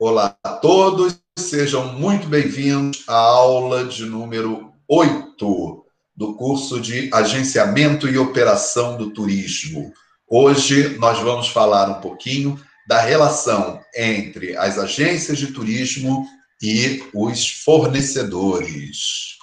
Olá 0.00 0.38
a 0.44 0.50
todos, 0.50 1.18
sejam 1.36 1.92
muito 1.94 2.28
bem-vindos 2.28 3.02
à 3.08 3.16
aula 3.16 3.84
de 3.84 4.06
número 4.06 4.72
8 4.88 5.84
do 6.14 6.36
curso 6.36 6.80
de 6.80 7.10
Agenciamento 7.12 8.06
e 8.06 8.16
Operação 8.16 8.96
do 8.96 9.10
Turismo. 9.10 9.92
Hoje 10.30 10.96
nós 11.00 11.18
vamos 11.18 11.48
falar 11.48 11.90
um 11.90 12.00
pouquinho 12.00 12.64
da 12.86 13.00
relação 13.00 13.80
entre 13.92 14.56
as 14.56 14.78
agências 14.78 15.36
de 15.36 15.48
turismo 15.48 16.24
e 16.62 17.02
os 17.12 17.48
fornecedores. 17.64 19.36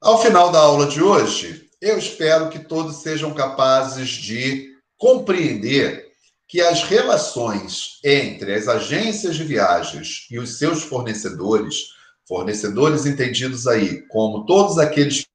Ao 0.00 0.22
final 0.22 0.50
da 0.50 0.60
aula 0.60 0.86
de 0.86 1.02
hoje, 1.02 1.68
eu 1.82 1.98
espero 1.98 2.48
que 2.48 2.60
todos 2.60 3.02
sejam 3.02 3.34
capazes 3.34 4.08
de 4.08 4.70
compreender 4.96 6.07
que 6.48 6.62
as 6.62 6.82
relações 6.82 8.00
entre 8.02 8.54
as 8.54 8.66
agências 8.66 9.36
de 9.36 9.44
viagens 9.44 10.26
e 10.30 10.38
os 10.38 10.56
seus 10.56 10.82
fornecedores, 10.82 11.92
fornecedores 12.26 13.04
entendidos 13.04 13.66
aí 13.66 14.00
como 14.08 14.46
todos 14.46 14.78
aqueles 14.78 15.26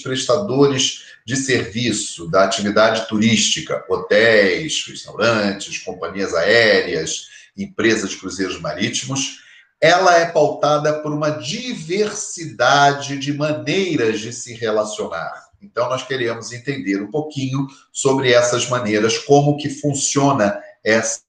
prestadores 0.00 1.02
de 1.26 1.36
serviço 1.36 2.30
da 2.30 2.44
atividade 2.44 3.06
turística, 3.08 3.84
hotéis, 3.88 4.84
restaurantes, 4.86 5.78
companhias 5.78 6.32
aéreas, 6.34 7.26
empresas 7.56 8.10
de 8.10 8.16
cruzeiros 8.16 8.60
marítimos, 8.60 9.40
ela 9.80 10.16
é 10.18 10.26
pautada 10.26 11.02
por 11.02 11.12
uma 11.12 11.30
diversidade 11.30 13.18
de 13.18 13.32
maneiras 13.32 14.20
de 14.20 14.32
se 14.32 14.54
relacionar. 14.54 15.49
Então, 15.60 15.88
nós 15.88 16.06
queremos 16.06 16.52
entender 16.52 17.02
um 17.02 17.10
pouquinho 17.10 17.66
sobre 17.92 18.32
essas 18.32 18.68
maneiras, 18.68 19.18
como 19.18 19.56
que 19.56 19.68
funciona 19.68 20.60
essa 20.82 21.22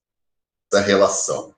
relação. 0.86 1.54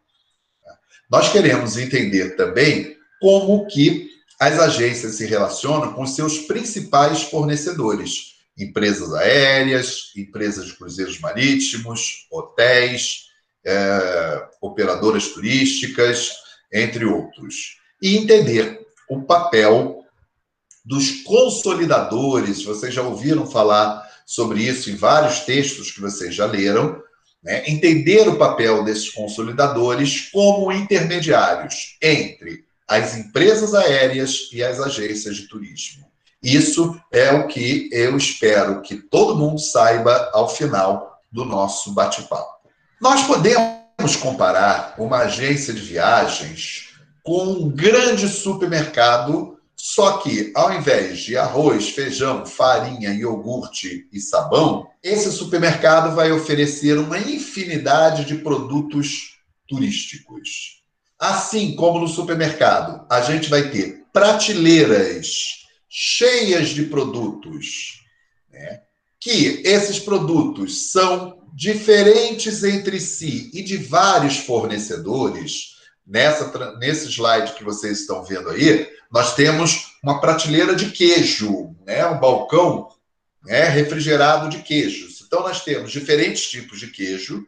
Nós 1.10 1.32
queremos 1.32 1.78
entender 1.78 2.36
também 2.36 2.98
como 3.22 3.68
que 3.68 4.10
as 4.40 4.60
agências 4.60 5.16
se 5.16 5.26
relacionam 5.26 5.94
com 5.94 6.06
seus 6.06 6.40
principais 6.40 7.22
fornecedores, 7.24 8.34
empresas 8.58 9.14
aéreas, 9.14 10.12
empresas 10.16 10.66
de 10.66 10.74
cruzeiros 10.74 11.20
marítimos, 11.20 12.28
hotéis, 12.32 13.28
é, 13.66 14.48
operadoras 14.62 15.28
turísticas, 15.30 16.32
entre 16.72 17.06
outros. 17.06 17.80
E 18.02 18.18
entender 18.18 18.86
o 19.10 19.22
papel 19.22 20.03
dos 20.84 21.22
consolidadores. 21.24 22.64
Vocês 22.64 22.94
já 22.94 23.02
ouviram 23.02 23.46
falar 23.46 24.04
sobre 24.26 24.62
isso 24.62 24.90
em 24.90 24.96
vários 24.96 25.42
textos 25.42 25.92
que 25.92 26.02
vocês 26.02 26.34
já 26.36 26.46
leram. 26.46 27.02
Né? 27.44 27.64
Entender 27.68 28.28
o 28.28 28.38
papel 28.38 28.84
desses 28.84 29.10
consolidadores 29.10 30.30
como 30.32 30.72
intermediários 30.72 31.98
entre 32.02 32.66
as 32.88 33.18
empresas 33.18 33.74
aéreas 33.74 34.50
e 34.52 34.64
as 34.64 34.80
agências 34.80 35.38
de 35.38 35.48
turismo. 35.48 36.06
Isso 36.42 37.00
é 37.12 37.32
o 37.32 37.48
que 37.48 37.90
eu 37.92 38.18
espero 38.18 38.82
que 38.82 38.98
todo 38.98 39.38
mundo 39.38 39.60
saiba 39.60 40.30
ao 40.34 40.50
final 40.50 41.22
do 41.32 41.46
nosso 41.46 41.94
bate-papo. 41.94 42.68
Nós 43.02 43.24
podemos 43.24 44.16
comparar 44.22 44.96
uma 44.98 45.20
agência 45.20 45.74
de 45.74 45.82
viagens 45.82 46.90
com 47.24 47.44
um 47.46 47.70
grande 47.70 48.28
supermercado 48.28 49.53
só 49.86 50.20
que, 50.20 50.50
ao 50.56 50.72
invés 50.72 51.20
de 51.20 51.36
arroz, 51.36 51.90
feijão, 51.90 52.46
farinha, 52.46 53.14
iogurte 53.14 54.08
e 54.14 54.22
sabão, 54.22 54.88
esse 55.04 55.30
supermercado 55.30 56.16
vai 56.16 56.32
oferecer 56.32 56.98
uma 56.98 57.18
infinidade 57.20 58.24
de 58.24 58.36
produtos 58.36 59.40
turísticos. 59.68 60.82
Assim 61.20 61.76
como 61.76 62.00
no 62.00 62.08
supermercado, 62.08 63.06
a 63.10 63.20
gente 63.24 63.50
vai 63.50 63.72
ter 63.72 64.06
prateleiras 64.14 65.66
cheias 65.90 66.70
de 66.70 66.84
produtos, 66.84 68.06
né? 68.50 68.84
que 69.20 69.64
esses 69.66 70.00
produtos 70.00 70.94
são 70.94 71.46
diferentes 71.54 72.64
entre 72.64 73.02
si 73.02 73.52
e 73.54 73.62
de 73.62 73.76
vários 73.76 74.38
fornecedores. 74.38 75.74
Nessa, 76.06 76.78
nesse 76.78 77.08
slide 77.10 77.54
que 77.54 77.64
vocês 77.64 78.02
estão 78.02 78.24
vendo 78.24 78.50
aí, 78.50 78.90
nós 79.12 79.36
temos 79.36 79.98
uma 80.04 80.20
prateleira 80.20 80.76
de 80.76 80.92
queijo, 80.92 81.76
né? 81.86 82.06
um 82.08 82.20
balcão 82.20 82.90
né? 83.44 83.66
refrigerado 83.66 84.50
de 84.50 84.60
queijos. 84.60 85.24
Então, 85.26 85.42
nós 85.42 85.64
temos 85.64 85.92
diferentes 85.92 86.50
tipos 86.50 86.80
de 86.80 86.88
queijo. 86.88 87.46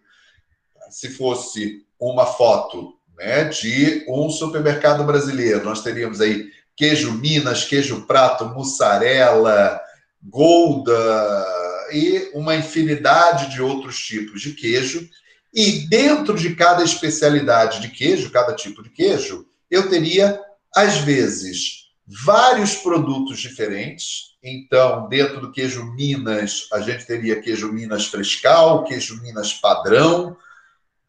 Se 0.90 1.10
fosse 1.10 1.86
uma 2.00 2.26
foto 2.26 2.98
né, 3.18 3.46
de 3.46 4.06
um 4.08 4.30
supermercado 4.30 5.04
brasileiro, 5.04 5.64
nós 5.64 5.82
teríamos 5.82 6.22
aí 6.22 6.50
queijo 6.76 7.14
Minas, 7.14 7.64
queijo 7.64 8.06
prato, 8.06 8.46
mussarela, 8.46 9.80
golda 10.22 11.46
e 11.92 12.32
uma 12.34 12.56
infinidade 12.56 13.52
de 13.52 13.62
outros 13.62 13.98
tipos 13.98 14.42
de 14.42 14.54
queijo. 14.54 15.08
E 15.56 15.88
dentro 15.88 16.36
de 16.36 16.54
cada 16.54 16.84
especialidade 16.84 17.80
de 17.80 17.88
queijo, 17.88 18.30
cada 18.30 18.54
tipo 18.54 18.84
de 18.84 18.90
queijo, 18.90 19.48
eu 19.72 19.90
teria 19.90 20.40
às 20.76 20.98
vezes, 20.98 21.86
vários 22.06 22.76
produtos 22.76 23.40
diferentes. 23.40 24.36
Então, 24.44 25.08
dentro 25.08 25.40
do 25.40 25.52
queijo 25.52 25.86
Minas, 25.94 26.68
a 26.74 26.82
gente 26.82 27.06
teria 27.06 27.42
queijo 27.42 27.72
Minas 27.72 28.08
frescal, 28.08 28.84
queijo 28.84 29.22
Minas 29.22 29.54
padrão, 29.54 30.36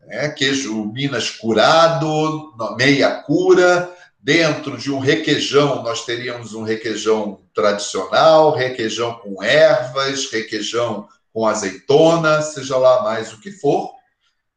né? 0.07 0.29
queijo 0.29 0.87
Minas 0.93 1.29
curado, 1.31 2.55
meia 2.77 3.11
cura. 3.23 3.93
Dentro 4.21 4.77
de 4.77 4.91
um 4.91 4.99
requeijão, 4.99 5.83
nós 5.83 6.05
teríamos 6.05 6.53
um 6.55 6.63
requeijão 6.63 7.43
tradicional, 7.55 8.55
requeijão 8.57 9.15
com 9.15 9.43
ervas, 9.43 10.31
requeijão 10.31 11.09
com 11.33 11.47
azeitona, 11.47 12.43
seja 12.43 12.77
lá 12.77 13.03
mais 13.03 13.33
o 13.33 13.41
que 13.41 13.53
for. 13.53 13.96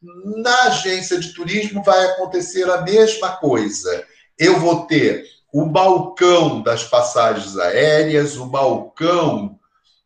Na 0.02 0.64
agência 0.64 1.20
de 1.20 1.34
turismo 1.34 1.84
vai 1.84 2.06
acontecer 2.06 2.70
a 2.70 2.82
mesma 2.82 3.36
coisa. 3.38 4.06
Eu 4.38 4.60
vou 4.60 4.86
ter 4.86 5.26
o 5.52 5.66
balcão 5.66 6.62
das 6.62 6.84
passagens 6.84 7.58
aéreas, 7.58 8.38
o 8.38 8.46
balcão 8.46 9.60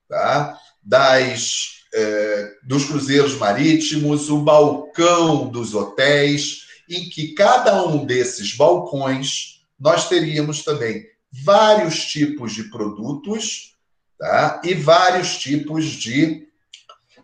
tá, 0.09 0.57
das, 0.81 1.83
é, 1.93 2.51
dos 2.63 2.85
cruzeiros 2.85 3.35
marítimos, 3.35 4.29
o 4.29 4.39
balcão 4.39 5.47
dos 5.47 5.75
hotéis, 5.75 6.63
em 6.89 7.09
que 7.09 7.33
cada 7.33 7.85
um 7.85 8.05
desses 8.05 8.55
balcões 8.55 9.61
nós 9.79 10.07
teríamos 10.07 10.63
também 10.63 11.05
vários 11.31 12.05
tipos 12.05 12.53
de 12.53 12.63
produtos 12.65 13.75
tá, 14.17 14.61
e 14.63 14.73
vários 14.73 15.37
tipos 15.37 15.85
de 15.85 16.47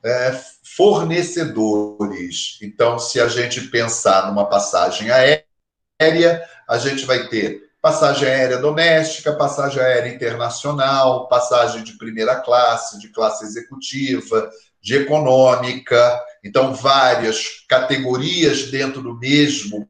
é, 0.03 0.41
fornecedores. 0.79 2.57
Então, 2.61 2.97
se 2.97 3.19
a 3.19 3.27
gente 3.27 3.67
pensar 3.67 4.29
numa 4.29 4.45
passagem 4.45 5.09
aérea, 5.11 6.47
a 6.69 6.77
gente 6.77 7.03
vai 7.03 7.27
ter 7.27 7.69
passagem 7.81 8.25
aérea 8.25 8.59
doméstica, 8.59 9.35
passagem 9.35 9.81
aérea 9.81 10.15
internacional, 10.15 11.27
passagem 11.27 11.83
de 11.83 11.97
primeira 11.97 12.37
classe, 12.37 12.97
de 12.97 13.09
classe 13.09 13.43
executiva, 13.43 14.49
de 14.81 14.95
econômica. 14.95 16.17
Então, 16.41 16.73
várias 16.73 17.65
categorias 17.67 18.71
dentro 18.71 19.01
do 19.01 19.19
mesmo 19.19 19.85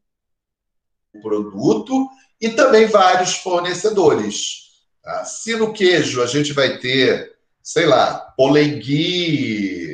produto 1.21 2.09
e 2.41 2.49
também 2.49 2.87
vários 2.87 3.35
fornecedores. 3.35 4.71
Tá? 5.03 5.23
Se 5.23 5.55
no 5.55 5.71
queijo 5.71 6.23
a 6.23 6.25
gente 6.25 6.51
vai 6.51 6.79
ter, 6.79 7.35
sei 7.61 7.85
lá, 7.85 8.33
polengui, 8.35 9.88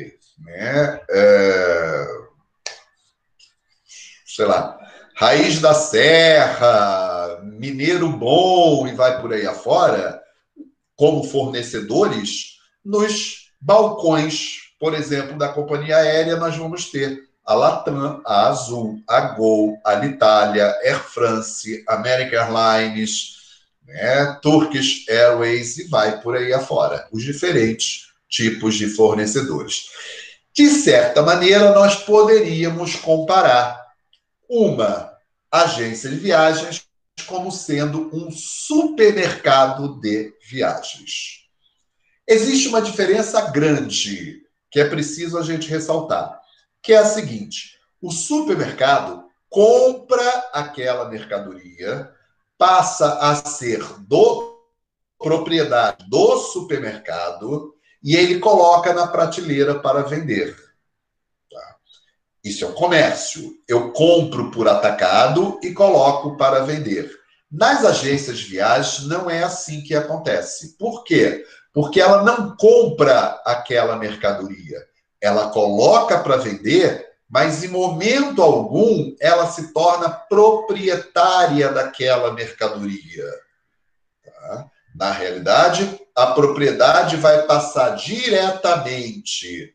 né? 0.46 1.00
É... 1.10 2.06
sei 4.24 4.46
lá, 4.46 4.78
Raiz 5.14 5.60
da 5.60 5.74
Serra, 5.74 7.40
Mineiro 7.42 8.08
Bom 8.08 8.86
e 8.86 8.94
vai 8.94 9.20
por 9.20 9.32
aí 9.32 9.46
afora, 9.46 10.22
como 10.94 11.24
fornecedores, 11.24 12.58
nos 12.84 13.50
balcões, 13.60 14.72
por 14.78 14.94
exemplo, 14.94 15.36
da 15.36 15.48
companhia 15.48 15.96
aérea, 15.96 16.36
nós 16.36 16.56
vamos 16.56 16.90
ter 16.90 17.26
a 17.44 17.54
Latam, 17.54 18.20
a 18.24 18.48
Azul, 18.48 19.00
a 19.08 19.20
Gol, 19.20 19.78
a 19.84 19.92
Alitalia, 19.92 20.66
Air 20.82 21.02
France, 21.02 21.82
American 21.88 22.38
Airlines, 22.38 23.36
né, 23.86 24.38
Turkish 24.42 25.08
Airways 25.08 25.78
e 25.78 25.88
vai 25.88 26.20
por 26.20 26.36
aí 26.36 26.52
afora, 26.52 27.06
os 27.12 27.22
diferentes 27.22 28.06
tipos 28.28 28.74
de 28.74 28.88
fornecedores. 28.88 29.86
De 30.56 30.70
certa 30.70 31.22
maneira, 31.22 31.74
nós 31.74 31.96
poderíamos 31.96 32.96
comparar 32.96 33.78
uma 34.48 35.12
agência 35.52 36.08
de 36.08 36.16
viagens 36.16 36.86
como 37.26 37.52
sendo 37.52 38.08
um 38.10 38.30
supermercado 38.30 40.00
de 40.00 40.32
viagens. 40.48 41.44
Existe 42.26 42.68
uma 42.68 42.80
diferença 42.80 43.50
grande 43.50 44.42
que 44.70 44.80
é 44.80 44.88
preciso 44.88 45.36
a 45.36 45.42
gente 45.42 45.68
ressaltar, 45.68 46.40
que 46.82 46.94
é 46.94 46.96
a 46.96 47.04
seguinte: 47.04 47.78
o 48.00 48.10
supermercado 48.10 49.26
compra 49.50 50.26
aquela 50.54 51.06
mercadoria, 51.10 52.10
passa 52.56 53.18
a 53.18 53.34
ser 53.34 53.82
do 54.00 54.56
propriedade 55.18 56.08
do 56.08 56.38
supermercado 56.38 57.75
e 58.06 58.14
ele 58.14 58.38
coloca 58.38 58.94
na 58.94 59.08
prateleira 59.08 59.80
para 59.80 60.02
vender. 60.02 60.54
Tá? 61.50 61.76
Isso 62.44 62.64
é 62.64 62.68
um 62.68 62.72
comércio. 62.72 63.50
Eu 63.66 63.90
compro 63.90 64.52
por 64.52 64.68
atacado 64.68 65.58
e 65.60 65.72
coloco 65.72 66.36
para 66.36 66.60
vender. 66.60 67.10
Nas 67.50 67.84
agências 67.84 68.38
de 68.38 68.44
viagens 68.44 69.08
não 69.08 69.28
é 69.28 69.42
assim 69.42 69.82
que 69.82 69.92
acontece. 69.92 70.78
Por 70.78 71.02
quê? 71.02 71.44
Porque 71.74 72.00
ela 72.00 72.22
não 72.22 72.56
compra 72.56 73.42
aquela 73.44 73.96
mercadoria. 73.96 74.86
Ela 75.20 75.50
coloca 75.50 76.20
para 76.20 76.36
vender, 76.36 77.04
mas 77.28 77.64
em 77.64 77.68
momento 77.68 78.40
algum 78.40 79.16
ela 79.20 79.50
se 79.50 79.72
torna 79.72 80.10
proprietária 80.10 81.72
daquela 81.72 82.32
mercadoria. 82.32 83.24
Na 84.98 85.12
realidade, 85.12 86.00
a 86.14 86.28
propriedade 86.28 87.16
vai 87.16 87.42
passar 87.42 87.90
diretamente 87.90 89.74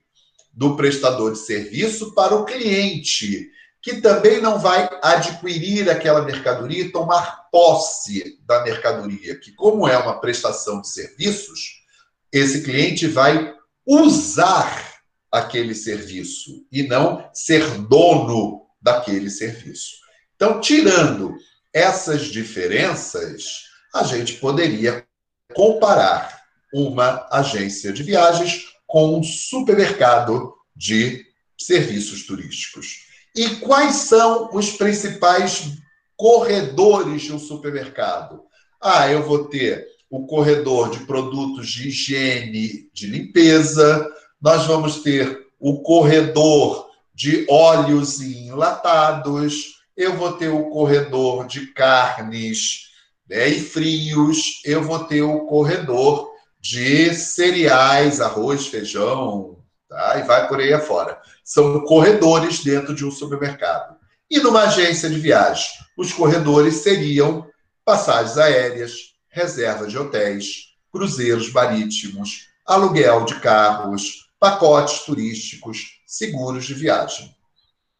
do 0.52 0.76
prestador 0.76 1.34
de 1.34 1.38
serviço 1.38 2.16
para 2.16 2.34
o 2.36 2.44
cliente, 2.44 3.52
que 3.84 4.02
também 4.02 4.42
não 4.42 4.58
vai 4.58 4.90
adquirir 5.02 5.90
aquela 5.92 6.24
mercadoria 6.24 6.86
e 6.86 6.92
tomar 6.92 7.50
posse 7.52 8.40
da 8.48 8.64
mercadoria, 8.64 9.40
que 9.40 9.52
como 9.52 9.88
é 9.88 9.96
uma 9.96 10.20
prestação 10.20 10.82
de 10.82 10.90
serviços, 10.90 11.84
esse 12.32 12.64
cliente 12.64 13.06
vai 13.06 13.54
usar 13.86 15.02
aquele 15.32 15.76
serviço 15.76 16.66
e 16.72 16.82
não 16.82 17.30
ser 17.32 17.64
dono 17.82 18.66
daquele 18.82 19.30
serviço. 19.30 19.98
Então, 20.36 20.60
tirando 20.60 21.36
essas 21.72 22.24
diferenças, 22.24 23.70
a 23.94 24.04
gente 24.04 24.34
poderia 24.36 25.06
comparar 25.54 26.42
uma 26.74 27.28
agência 27.32 27.92
de 27.92 28.04
viagens 28.04 28.72
com 28.88 29.20
um 29.20 29.24
supermercado 29.24 30.54
de 30.76 31.26
serviços 31.58 32.26
turísticos. 32.26 33.06
E 33.36 33.48
quais 33.58 33.96
são 33.96 34.50
os 34.54 34.72
principais 34.72 35.72
corredores 36.18 37.22
de 37.22 37.34
um 37.34 37.40
supermercado? 37.40 38.44
Ah, 38.82 39.10
eu 39.10 39.24
vou 39.24 39.46
ter 39.46 39.88
o 40.10 40.26
corredor 40.26 40.90
de 40.90 41.06
produtos 41.06 41.70
de 41.70 41.88
higiene, 41.88 42.90
de 42.94 43.08
limpeza, 43.08 44.06
nós 44.42 44.66
vamos 44.66 45.02
ter 45.02 45.48
o 45.60 45.82
corredor 45.82 46.90
de 47.14 47.46
óleos 47.50 48.20
enlatados, 48.20 49.76
eu 49.96 50.18
vou 50.18 50.34
ter 50.34 50.50
o 50.50 50.70
corredor 50.70 51.46
de 51.46 51.68
carnes 51.68 52.91
né, 53.32 53.48
e 53.48 53.62
frios, 53.62 54.62
eu 54.66 54.84
vou 54.84 55.06
ter 55.06 55.22
o 55.22 55.46
corredor 55.46 56.34
de 56.60 57.16
cereais, 57.16 58.20
arroz, 58.20 58.68
feijão, 58.68 59.58
tá? 59.88 60.20
e 60.20 60.24
vai 60.24 60.50
por 60.50 60.60
aí 60.60 60.74
afora. 60.74 61.18
São 61.42 61.80
corredores 61.86 62.62
dentro 62.62 62.94
de 62.94 63.06
um 63.06 63.10
supermercado. 63.10 63.96
E 64.30 64.40
numa 64.40 64.64
agência 64.64 65.10
de 65.10 65.18
viagem, 65.18 65.70
os 65.98 66.12
corredores 66.12 66.76
seriam 66.76 67.48
passagens 67.86 68.38
aéreas, 68.38 69.14
reserva 69.30 69.88
de 69.88 69.98
hotéis, 69.98 70.76
cruzeiros 70.92 71.50
marítimos, 71.54 72.48
aluguel 72.66 73.24
de 73.24 73.40
carros, 73.40 74.30
pacotes 74.38 75.06
turísticos, 75.06 76.02
seguros 76.06 76.66
de 76.66 76.74
viagem. 76.74 77.34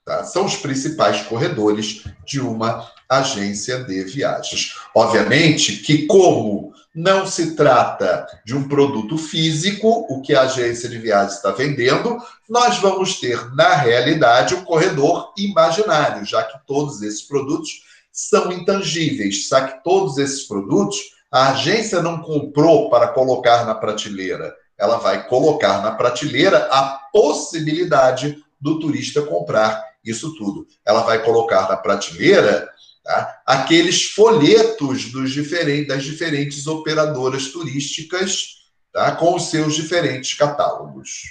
Tá? 0.04 0.26
São 0.26 0.44
os 0.44 0.58
principais 0.58 1.22
corredores 1.22 2.04
de 2.26 2.42
uma 2.42 2.92
agência 3.20 3.84
de 3.84 4.04
viagens. 4.04 4.76
Obviamente 4.96 5.78
que, 5.78 6.06
como 6.08 6.72
não 6.94 7.26
se 7.26 7.56
trata 7.56 8.28
de 8.46 8.56
um 8.56 8.68
produto 8.68 9.18
físico, 9.18 10.06
o 10.10 10.22
que 10.22 10.36
a 10.36 10.42
agência 10.42 10.90
de 10.90 10.98
viagens 10.98 11.36
está 11.36 11.52
vendendo, 11.52 12.18
nós 12.50 12.78
vamos 12.80 13.20
ter, 13.20 13.54
na 13.56 13.76
realidade, 13.76 14.56
um 14.56 14.64
corredor 14.64 15.34
imaginário, 15.38 16.26
já 16.26 16.44
que 16.44 16.60
todos 16.68 17.02
esses 17.02 17.22
produtos 17.22 17.84
são 18.12 18.52
intangíveis, 18.52 19.48
já 19.48 19.68
que 19.68 19.84
todos 19.84 20.18
esses 20.18 20.44
produtos 20.44 20.98
a 21.32 21.52
agência 21.52 22.02
não 22.02 22.22
comprou 22.22 22.90
para 22.90 23.08
colocar 23.08 23.66
na 23.66 23.74
prateleira, 23.74 24.54
ela 24.78 24.98
vai 24.98 25.28
colocar 25.28 25.82
na 25.82 25.92
prateleira 25.92 26.68
a 26.70 27.00
possibilidade 27.14 28.44
do 28.60 28.80
turista 28.80 29.22
comprar 29.22 29.82
isso 30.04 30.36
tudo. 30.36 30.68
Ela 30.86 31.04
vai 31.04 31.24
colocar 31.24 31.70
na 31.70 31.78
prateleira 31.78 32.70
tá, 33.04 33.42
aqueles 33.46 34.06
folhetos 34.06 35.02
diferentes, 35.32 35.88
das 35.88 36.04
diferentes 36.04 36.68
operadoras 36.68 37.48
turísticas 37.48 38.62
tá, 38.92 39.16
com 39.16 39.36
os 39.36 39.50
seus 39.50 39.76
diferentes 39.76 40.34
catálogos. 40.34 41.24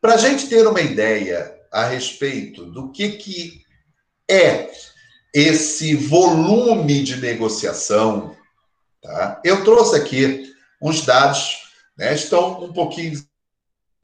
Para 0.00 0.14
a 0.14 0.18
gente 0.18 0.48
ter 0.48 0.66
uma 0.66 0.80
ideia 0.80 1.54
a 1.72 1.86
respeito 1.86 2.66
do 2.66 2.92
que, 2.92 3.12
que 3.12 3.64
é 4.30 4.70
esse 5.32 5.94
volume 5.94 7.02
de 7.02 7.16
negociação, 7.16 8.36
tá? 9.02 9.40
eu 9.44 9.64
trouxe 9.64 9.96
aqui 9.96 10.54
uns 10.80 11.04
dados, 11.04 11.62
né, 11.96 12.14
estão 12.14 12.62
um 12.62 12.72
pouquinho 12.72 13.20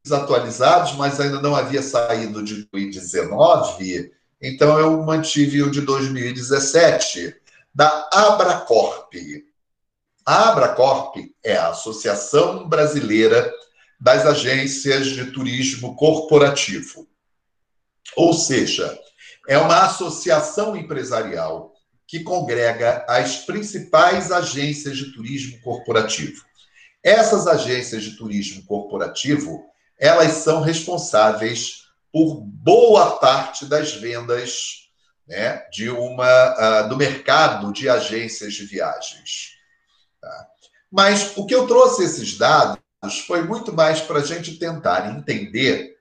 desatualizados, 0.02 0.94
mas 0.94 1.20
ainda 1.20 1.40
não 1.40 1.54
havia 1.54 1.82
saído 1.82 2.42
de 2.42 2.66
2019, 2.72 4.12
então 4.40 4.78
eu 4.78 5.02
mantive 5.02 5.62
o 5.62 5.70
de 5.70 5.80
2017, 5.80 7.34
da 7.74 8.08
Abracorp. 8.12 9.12
A 10.24 10.50
Abracorp 10.50 11.16
é 11.44 11.56
a 11.56 11.68
Associação 11.68 12.68
Brasileira 12.68 13.52
das 14.00 14.24
Agências 14.24 15.08
de 15.08 15.30
Turismo 15.30 15.94
Corporativo. 15.94 17.06
Ou 18.16 18.32
seja, 18.32 18.98
é 19.48 19.58
uma 19.58 19.84
associação 19.84 20.76
empresarial 20.76 21.74
que 22.06 22.24
congrega 22.24 23.04
as 23.08 23.44
principais 23.44 24.32
agências 24.32 24.96
de 24.96 25.12
turismo 25.12 25.60
corporativo. 25.60 26.44
Essas 27.04 27.46
agências 27.46 28.02
de 28.02 28.16
turismo 28.16 28.64
corporativo 28.64 29.70
elas 30.00 30.32
são 30.32 30.62
responsáveis 30.62 31.79
por 32.12 32.40
boa 32.40 33.18
parte 33.18 33.66
das 33.66 33.92
vendas 33.94 34.88
né, 35.28 35.64
de 35.72 35.88
uma 35.88 36.84
uh, 36.84 36.88
do 36.88 36.96
mercado 36.96 37.72
de 37.72 37.88
agências 37.88 38.54
de 38.54 38.64
viagens. 38.64 39.52
Tá? 40.20 40.46
Mas 40.90 41.36
o 41.36 41.46
que 41.46 41.54
eu 41.54 41.66
trouxe 41.66 42.04
esses 42.04 42.36
dados 42.36 42.80
foi 43.26 43.42
muito 43.42 43.72
mais 43.72 44.00
para 44.00 44.18
a 44.18 44.24
gente 44.24 44.58
tentar 44.58 45.16
entender 45.16 45.96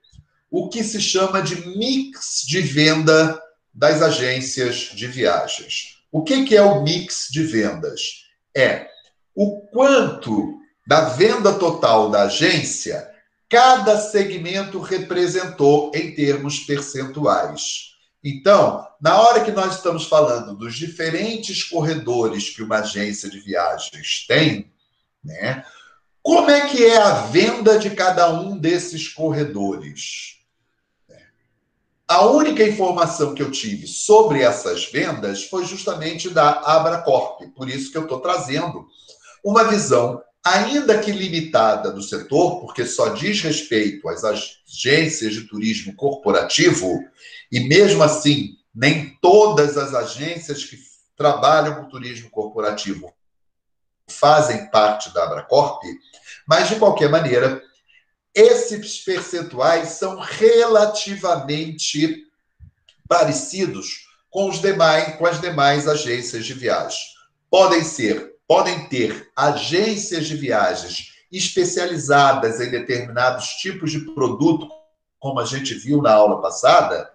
o 0.50 0.68
que 0.68 0.82
se 0.82 1.00
chama 1.00 1.40
de 1.40 1.66
mix 1.68 2.42
de 2.46 2.60
venda 2.60 3.40
das 3.72 4.02
agências 4.02 4.76
de 4.76 5.06
viagens. 5.06 6.00
O 6.10 6.24
que, 6.24 6.44
que 6.44 6.56
é 6.56 6.62
o 6.62 6.82
mix 6.82 7.28
de 7.30 7.44
vendas? 7.44 8.26
É 8.54 8.88
o 9.32 9.60
quanto 9.68 10.58
da 10.84 11.02
venda 11.10 11.54
total 11.54 12.10
da 12.10 12.22
agência 12.22 13.08
cada 13.50 13.98
segmento 13.98 14.78
representou 14.78 15.90
em 15.92 16.14
termos 16.14 16.60
percentuais. 16.60 17.96
Então, 18.22 18.86
na 19.00 19.20
hora 19.20 19.42
que 19.42 19.50
nós 19.50 19.76
estamos 19.76 20.06
falando 20.06 20.54
dos 20.54 20.76
diferentes 20.76 21.64
corredores 21.64 22.50
que 22.50 22.62
uma 22.62 22.78
agência 22.78 23.28
de 23.28 23.40
viagens 23.40 24.24
tem, 24.28 24.72
né? 25.22 25.64
Como 26.22 26.48
é 26.48 26.68
que 26.68 26.84
é 26.84 26.98
a 26.98 27.22
venda 27.22 27.78
de 27.78 27.90
cada 27.90 28.30
um 28.30 28.56
desses 28.56 29.08
corredores? 29.08 30.38
A 32.06 32.26
única 32.26 32.62
informação 32.62 33.34
que 33.34 33.42
eu 33.42 33.50
tive 33.50 33.86
sobre 33.86 34.42
essas 34.42 34.84
vendas 34.84 35.44
foi 35.44 35.64
justamente 35.64 36.28
da 36.28 36.50
Abracorp, 36.50 37.40
por 37.56 37.68
isso 37.68 37.90
que 37.90 37.98
eu 37.98 38.02
estou 38.02 38.20
trazendo 38.20 38.86
uma 39.42 39.64
visão 39.64 40.22
ainda 40.44 40.98
que 40.98 41.12
limitada 41.12 41.90
do 41.90 42.02
setor, 42.02 42.60
porque 42.60 42.86
só 42.86 43.10
diz 43.10 43.42
respeito 43.42 44.08
às 44.08 44.24
agências 44.24 45.34
de 45.34 45.46
turismo 45.46 45.94
corporativo, 45.94 47.04
e 47.52 47.60
mesmo 47.60 48.02
assim, 48.02 48.56
nem 48.74 49.18
todas 49.20 49.76
as 49.76 49.94
agências 49.94 50.64
que 50.64 50.78
trabalham 51.16 51.74
com 51.74 51.88
turismo 51.88 52.30
corporativo 52.30 53.12
fazem 54.08 54.70
parte 54.70 55.12
da 55.12 55.24
Abracorp, 55.24 55.82
mas 56.46 56.68
de 56.68 56.76
qualquer 56.76 57.08
maneira, 57.08 57.62
esses 58.34 59.04
percentuais 59.04 59.90
são 59.90 60.18
relativamente 60.18 62.26
parecidos 63.08 64.08
com 64.30 64.48
os 64.48 64.60
demais 64.60 65.16
com 65.16 65.26
as 65.26 65.40
demais 65.40 65.88
agências 65.88 66.46
de 66.46 66.54
viagem. 66.54 67.00
Podem 67.50 67.82
ser 67.82 68.29
podem 68.50 68.88
ter 68.88 69.30
agências 69.36 70.26
de 70.26 70.34
viagens 70.34 71.12
especializadas 71.30 72.60
em 72.60 72.68
determinados 72.68 73.46
tipos 73.50 73.92
de 73.92 74.00
produto, 74.12 74.68
como 75.20 75.38
a 75.38 75.44
gente 75.44 75.72
viu 75.72 76.02
na 76.02 76.12
aula 76.12 76.42
passada, 76.42 77.08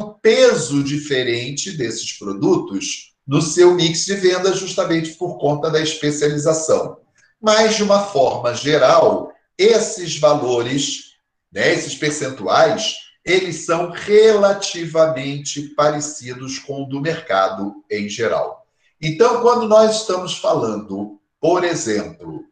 um 0.00 0.06
peso 0.06 0.82
diferente 0.82 1.76
desses 1.76 2.14
produtos 2.14 3.14
no 3.24 3.40
seu 3.40 3.76
mix 3.76 4.04
de 4.06 4.16
venda, 4.16 4.52
justamente 4.52 5.12
por 5.12 5.38
conta 5.38 5.70
da 5.70 5.80
especialização. 5.80 6.98
Mas, 7.40 7.76
de 7.76 7.84
uma 7.84 8.00
forma 8.00 8.52
geral, 8.52 9.32
esses 9.56 10.18
valores, 10.18 11.12
né, 11.52 11.72
esses 11.72 11.94
percentuais, 11.94 12.96
eles 13.24 13.64
são 13.66 13.92
relativamente 13.92 15.62
parecidos 15.76 16.58
com 16.58 16.82
o 16.82 16.88
do 16.88 17.00
mercado 17.00 17.72
em 17.88 18.08
geral. 18.08 18.61
Então, 19.02 19.42
quando 19.42 19.66
nós 19.66 20.02
estamos 20.02 20.38
falando, 20.38 21.20
por 21.40 21.64
exemplo, 21.64 22.44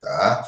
tá, 0.00 0.42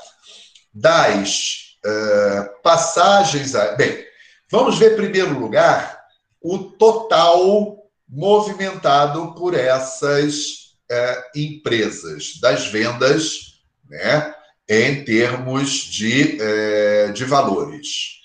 das 0.72 1.76
uh, 1.84 2.62
passagens. 2.62 3.54
A... 3.54 3.72
Bem, 3.72 4.02
vamos 4.50 4.78
ver, 4.78 4.92
em 4.92 4.96
primeiro 4.96 5.38
lugar, 5.38 6.02
o 6.40 6.58
total 6.58 7.76
movimentado 8.08 9.34
por 9.34 9.54
essas 9.54 10.72
uh, 10.90 11.38
empresas, 11.38 12.38
das 12.40 12.66
vendas, 12.68 13.60
né, 13.86 14.34
em 14.66 15.04
termos 15.04 15.70
de, 15.70 16.38
uh, 16.40 17.12
de 17.12 17.24
valores. 17.26 18.18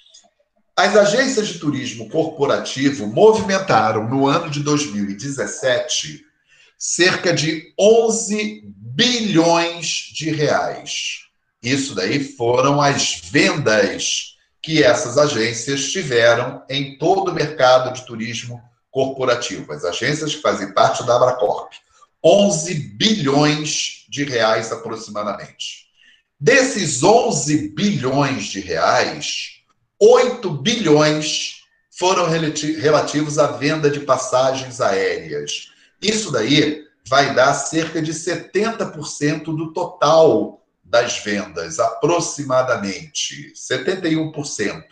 As 0.73 0.95
agências 0.95 1.47
de 1.49 1.59
turismo 1.59 2.09
corporativo 2.09 3.07
movimentaram 3.07 4.07
no 4.07 4.25
ano 4.25 4.49
de 4.49 4.61
2017 4.61 6.24
cerca 6.85 7.33
de 7.33 7.73
11 7.79 8.61
bilhões 8.77 9.87
de 10.13 10.29
reais. 10.29 11.25
Isso 11.61 11.95
daí 11.95 12.23
foram 12.23 12.79
as 12.79 13.21
vendas 13.23 14.35
que 14.61 14.83
essas 14.83 15.17
agências 15.17 15.91
tiveram 15.91 16.63
em 16.69 16.95
todo 16.97 17.31
o 17.31 17.33
mercado 17.33 17.91
de 17.91 18.05
turismo 18.05 18.61
corporativo, 18.91 19.73
as 19.73 19.83
agências 19.83 20.35
que 20.35 20.41
fazem 20.41 20.73
parte 20.73 21.03
da 21.05 21.15
Abracorp. 21.15 21.73
11 22.23 22.73
bilhões 22.95 24.05
de 24.07 24.23
reais 24.23 24.71
aproximadamente. 24.71 25.85
Desses 26.39 27.01
11 27.03 27.69
bilhões 27.69 28.45
de 28.45 28.59
reais, 28.59 29.59
8 29.99 30.49
bilhões 30.51 31.61
foram 31.97 32.27
relativos 32.27 33.39
à 33.39 33.47
venda 33.47 33.89
de 33.89 34.01
passagens 34.01 34.81
aéreas. 34.81 35.73
Isso 36.01 36.31
daí 36.31 36.85
vai 37.07 37.33
dar 37.35 37.53
cerca 37.53 38.01
de 38.01 38.13
70% 38.13 39.43
do 39.45 39.71
total 39.73 40.61
das 40.83 41.19
vendas, 41.19 41.79
aproximadamente 41.79 43.53
71%, 43.53 44.83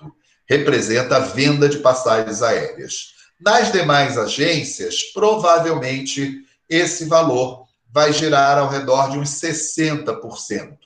representa 0.47 1.17
a 1.17 1.19
venda 1.19 1.69
de 1.69 1.79
passagens 1.79 2.41
aéreas. 2.41 3.13
Nas 3.39 3.71
demais 3.71 4.17
agências, 4.17 5.03
provavelmente 5.13 6.45
esse 6.69 7.05
valor 7.05 7.67
vai 7.91 8.11
girar 8.11 8.57
ao 8.57 8.69
redor 8.69 9.11
de 9.11 9.19
uns 9.19 9.29
60%. 9.29 10.77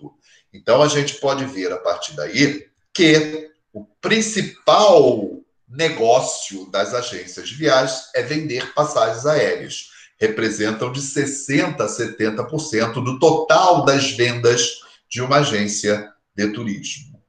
Então 0.53 0.81
a 0.81 0.87
gente 0.87 1.15
pode 1.15 1.45
ver 1.45 1.71
a 1.71 1.77
partir 1.77 2.13
daí 2.15 2.67
que 2.93 3.49
o 3.71 3.85
principal 4.01 5.37
negócio 5.67 6.69
das 6.71 6.93
agências 6.93 7.49
de 7.49 7.55
viagens 7.55 8.09
é 8.15 8.23
vender 8.23 8.73
passagens 8.73 9.25
aéreas. 9.25 9.89
Representam 10.19 10.91
de 10.91 10.99
60% 10.99 11.79
a 11.79 11.87
70% 11.87 12.93
do 13.03 13.19
total 13.19 13.85
das 13.85 14.11
vendas 14.11 14.79
de 15.09 15.21
uma 15.21 15.37
agência 15.37 16.11
de 16.35 16.47
turismo. 16.49 17.21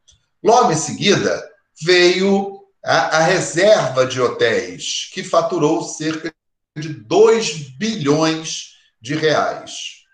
Logo 0.43 0.73
em 0.73 0.77
seguida, 0.77 1.49
veio 1.83 2.61
a, 2.85 3.19
a 3.19 3.23
reserva 3.23 4.07
de 4.07 4.21
hotéis, 4.21 5.11
que 5.13 5.23
faturou 5.23 5.83
cerca 5.83 6.33
de 6.77 6.89
2 6.89 7.77
bilhões 7.77 8.75
de 9.01 9.15
reais. 9.15 10.05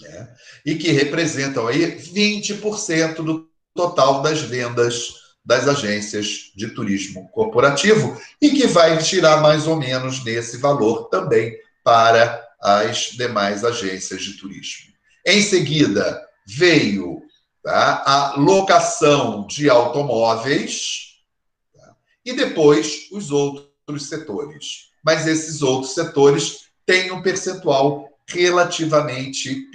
Né? 0.00 0.34
E 0.64 0.74
que 0.76 0.90
representam 0.90 1.66
aí 1.66 1.98
20% 1.98 3.16
do 3.16 3.48
total 3.74 4.22
das 4.22 4.40
vendas 4.40 5.24
das 5.44 5.68
agências 5.68 6.52
de 6.56 6.68
turismo 6.68 7.28
corporativo 7.28 8.18
e 8.40 8.50
que 8.50 8.66
vai 8.66 8.96
tirar 8.98 9.42
mais 9.42 9.66
ou 9.66 9.76
menos 9.76 10.24
nesse 10.24 10.56
valor 10.56 11.08
também 11.10 11.54
para 11.84 12.42
as 12.60 13.10
demais 13.10 13.62
agências 13.62 14.22
de 14.22 14.38
turismo. 14.38 14.92
Em 15.24 15.42
seguida, 15.42 16.26
veio 16.46 17.22
tá, 17.62 18.02
a 18.06 18.36
locação 18.36 19.46
de 19.46 19.68
automóveis 19.68 21.18
tá, 21.76 21.94
e 22.24 22.32
depois 22.32 23.08
os 23.12 23.30
outros 23.30 24.08
setores. 24.08 24.88
Mas 25.04 25.26
esses 25.26 25.60
outros 25.60 25.92
setores 25.92 26.68
têm 26.86 27.12
um 27.12 27.22
percentual 27.22 28.08
relativamente 28.26 29.70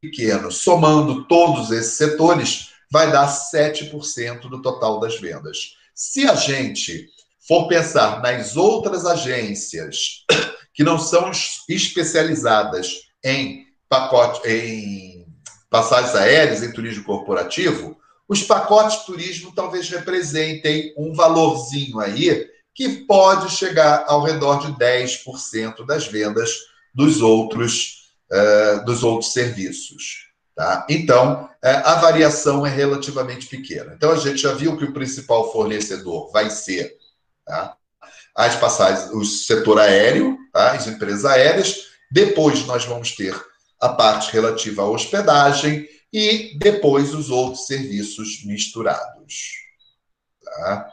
pequeno. 0.00 0.52
Somando 0.52 1.24
todos 1.26 1.72
esses 1.72 1.94
setores, 1.94 2.70
vai 2.90 3.10
dar 3.10 3.26
7% 3.26 4.42
do 4.42 4.62
total 4.62 5.00
das 5.00 5.18
vendas. 5.18 5.76
Se 5.94 6.28
a 6.28 6.34
gente 6.34 7.08
for 7.46 7.66
pensar 7.66 8.22
nas 8.22 8.56
outras 8.56 9.04
agências 9.04 10.24
que 10.74 10.82
não 10.82 10.98
são 10.98 11.30
especializadas 11.68 13.02
em 13.24 13.66
pacote, 13.88 14.48
em 14.48 15.26
passagens 15.70 16.14
aéreas 16.14 16.62
em 16.62 16.72
turismo 16.72 17.04
corporativo, 17.04 17.96
os 18.28 18.42
pacotes 18.42 19.04
turismo 19.04 19.52
talvez 19.54 19.88
representem 19.90 20.94
um 20.96 21.14
valorzinho 21.14 22.00
aí 22.00 22.50
que 22.74 23.04
pode 23.06 23.50
chegar 23.50 24.04
ao 24.06 24.22
redor 24.22 24.60
de 24.60 24.72
10% 24.72 25.84
das 25.84 26.06
vendas 26.06 26.50
dos 26.94 27.20
outros, 27.20 28.12
uh, 28.30 28.84
dos 28.84 29.02
outros 29.02 29.32
serviços. 29.32 30.30
Tá? 30.54 30.86
Então, 30.88 31.44
uh, 31.44 31.48
a 31.84 31.96
variação 31.96 32.64
é 32.64 32.70
relativamente 32.70 33.46
pequena. 33.46 33.92
Então, 33.94 34.12
a 34.12 34.16
gente 34.16 34.38
já 34.38 34.52
viu 34.54 34.76
que 34.76 34.84
o 34.84 34.92
principal 34.92 35.52
fornecedor 35.52 36.30
vai 36.32 36.48
ser 36.48 36.96
tá? 37.44 37.76
As 38.34 38.56
passagens, 38.56 39.10
o 39.10 39.24
setor 39.24 39.78
aéreo, 39.78 40.38
tá? 40.52 40.72
as 40.72 40.86
empresas 40.86 41.24
aéreas. 41.24 41.88
Depois, 42.10 42.64
nós 42.66 42.84
vamos 42.84 43.12
ter 43.14 43.34
a 43.80 43.88
parte 43.88 44.32
relativa 44.32 44.82
à 44.82 44.88
hospedagem 44.88 45.88
e 46.12 46.56
depois 46.58 47.14
os 47.14 47.30
outros 47.30 47.66
serviços 47.66 48.44
misturados. 48.44 49.52
Tá? 50.44 50.88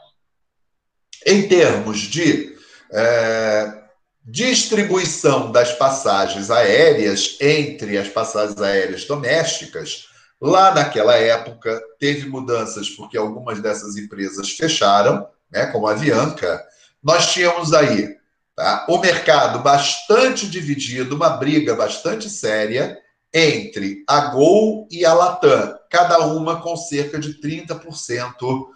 Em 1.26 1.46
termos 1.46 1.98
de 2.00 2.56
é, 2.92 3.80
distribuição 4.24 5.52
das 5.52 5.72
passagens 5.72 6.50
aéreas 6.50 7.36
entre 7.40 7.98
as 7.98 8.08
passagens 8.08 8.60
aéreas 8.60 9.04
domésticas, 9.04 10.06
lá 10.40 10.74
naquela 10.74 11.16
época 11.16 11.80
teve 11.98 12.28
mudanças 12.28 12.88
porque 12.88 13.18
algumas 13.18 13.60
dessas 13.60 13.96
empresas 13.96 14.50
fecharam, 14.50 15.28
né, 15.50 15.66
como 15.66 15.86
a 15.86 15.92
Avianca. 15.92 16.64
Nós 17.02 17.32
tínhamos 17.32 17.72
aí 17.72 18.20
Tá? 18.60 18.84
O 18.90 18.98
mercado 18.98 19.60
bastante 19.60 20.46
dividido, 20.46 21.16
uma 21.16 21.30
briga 21.30 21.74
bastante 21.74 22.28
séria 22.28 22.98
entre 23.32 24.04
a 24.06 24.26
Gol 24.26 24.86
e 24.90 25.02
a 25.02 25.14
Latam, 25.14 25.78
cada 25.88 26.18
uma 26.26 26.60
com 26.60 26.76
cerca 26.76 27.18
de 27.18 27.40
30% 27.40 28.66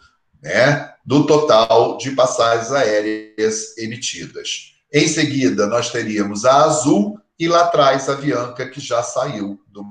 né, 0.43 0.91
do 1.05 1.27
total 1.27 1.99
de 1.99 2.13
passagens 2.13 2.73
aéreas 2.73 3.77
emitidas. 3.77 4.75
Em 4.91 5.07
seguida, 5.07 5.67
nós 5.67 5.91
teríamos 5.91 6.47
a 6.47 6.65
Azul 6.65 7.21
e 7.39 7.47
lá 7.47 7.65
atrás 7.65 8.09
a 8.09 8.13
Avianca, 8.13 8.67
que 8.67 8.81
já 8.81 9.03
saiu 9.03 9.61
do 9.67 9.85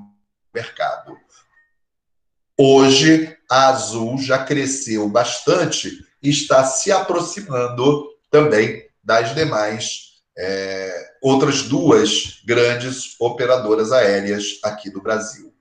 mercado. 0.52 1.16
Hoje, 2.58 3.38
a 3.48 3.68
Azul 3.68 4.18
já 4.18 4.44
cresceu 4.44 5.08
bastante 5.08 6.04
e 6.20 6.32
está 6.32 6.63
se 6.63 6.92
aproximando 6.92 8.12
também 8.34 8.84
das 9.04 9.36
demais 9.36 10.13
é, 10.36 11.12
outras 11.22 11.62
duas 11.62 12.42
grandes 12.44 13.16
operadoras 13.20 13.92
aéreas 13.92 14.60
aqui 14.63 14.90
do 14.90 15.04
Brasil. 15.04 15.54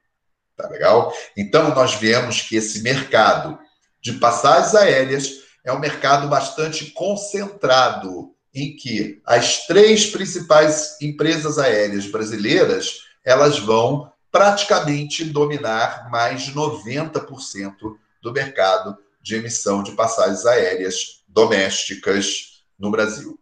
Tá 0.56 0.66
legal? 0.68 1.12
Então, 1.36 1.74
nós 1.74 1.96
vemos 1.96 2.40
que 2.40 2.56
esse 2.56 2.80
mercado 2.80 3.58
de 4.00 4.14
passagens 4.14 4.74
aéreas 4.74 5.42
é 5.62 5.70
um 5.70 5.78
mercado 5.78 6.28
bastante 6.28 6.86
concentrado, 6.92 8.34
em 8.54 8.74
que 8.74 9.20
as 9.26 9.66
três 9.66 10.06
principais 10.06 10.96
empresas 11.00 11.58
aéreas 11.58 12.06
brasileiras 12.06 13.02
elas 13.22 13.58
vão 13.58 14.10
praticamente 14.30 15.24
dominar 15.24 16.10
mais 16.10 16.42
de 16.42 16.54
90% 16.54 17.74
do 18.22 18.32
mercado 18.32 18.96
de 19.20 19.36
emissão 19.36 19.82
de 19.82 19.92
passagens 19.92 20.46
aéreas 20.46 21.22
domésticas 21.28 22.51
no 22.82 22.90
Brasil. 22.90 23.38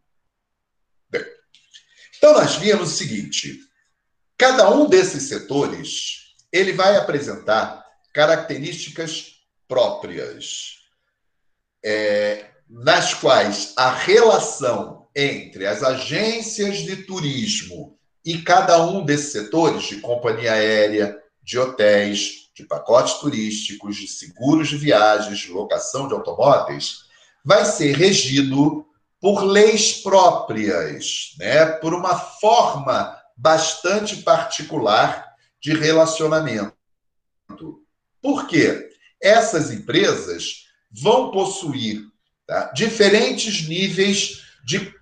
Bem, 1.09 1.25
então 2.18 2.35
nós 2.35 2.56
vimos 2.56 2.92
o 2.92 2.97
seguinte: 2.97 3.59
cada 4.37 4.70
um 4.70 4.87
desses 4.87 5.25
setores 5.25 6.37
ele 6.52 6.75
vai 6.75 6.97
apresentar 6.97 7.82
características 8.12 9.37
próprias. 9.66 10.78
É, 11.82 12.50
nas 12.68 13.14
quais 13.14 13.73
a 13.76 13.90
relação 13.90 15.09
entre 15.16 15.66
as 15.66 15.82
agências 15.82 16.78
de 16.78 17.04
turismo 17.04 17.99
e 18.25 18.42
cada 18.42 18.85
um 18.87 19.04
desses 19.04 19.32
setores, 19.32 19.85
de 19.85 19.97
companhia 19.97 20.52
aérea, 20.52 21.18
de 21.42 21.59
hotéis, 21.59 22.50
de 22.54 22.64
pacotes 22.64 23.14
turísticos, 23.14 23.97
de 23.97 24.06
seguros 24.06 24.68
de 24.68 24.76
viagens, 24.76 25.38
de 25.38 25.50
locação 25.50 26.06
de 26.06 26.12
automóveis, 26.14 27.06
vai 27.44 27.64
ser 27.64 27.97
regido 27.97 28.87
por 29.20 29.44
leis 29.44 29.92
próprias, 30.02 31.34
né? 31.38 31.66
por 31.66 31.92
uma 31.92 32.18
forma 32.18 33.16
bastante 33.36 34.16
particular 34.22 35.34
de 35.60 35.74
relacionamento. 35.74 36.74
Por 38.22 38.46
quê? 38.46 38.88
Essas 39.22 39.70
empresas 39.70 40.64
vão 40.90 41.30
possuir 41.30 42.02
tá, 42.46 42.72
diferentes 42.74 43.68
níveis 43.68 44.42
de, 44.64 44.92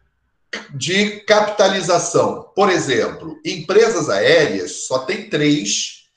de 0.74 1.20
capitalização. 1.20 2.52
Por 2.54 2.70
exemplo, 2.70 3.40
empresas 3.44 4.08
aéreas 4.08 4.86
só 4.86 5.00
tem 5.00 5.30
três 5.30 6.08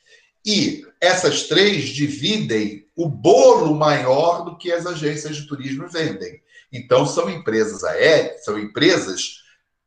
e 0.45 0.83
essas 0.99 1.43
três 1.43 1.89
dividem 1.89 2.87
o 2.95 3.07
bolo 3.07 3.75
maior 3.75 4.43
do 4.43 4.57
que 4.57 4.71
as 4.71 4.85
agências 4.85 5.35
de 5.35 5.47
turismo 5.47 5.87
vendem. 5.87 6.41
Então, 6.71 7.05
são 7.05 7.29
empresas 7.29 7.83
aéreas, 7.83 8.43
são 8.45 8.57
empresas 8.57 9.41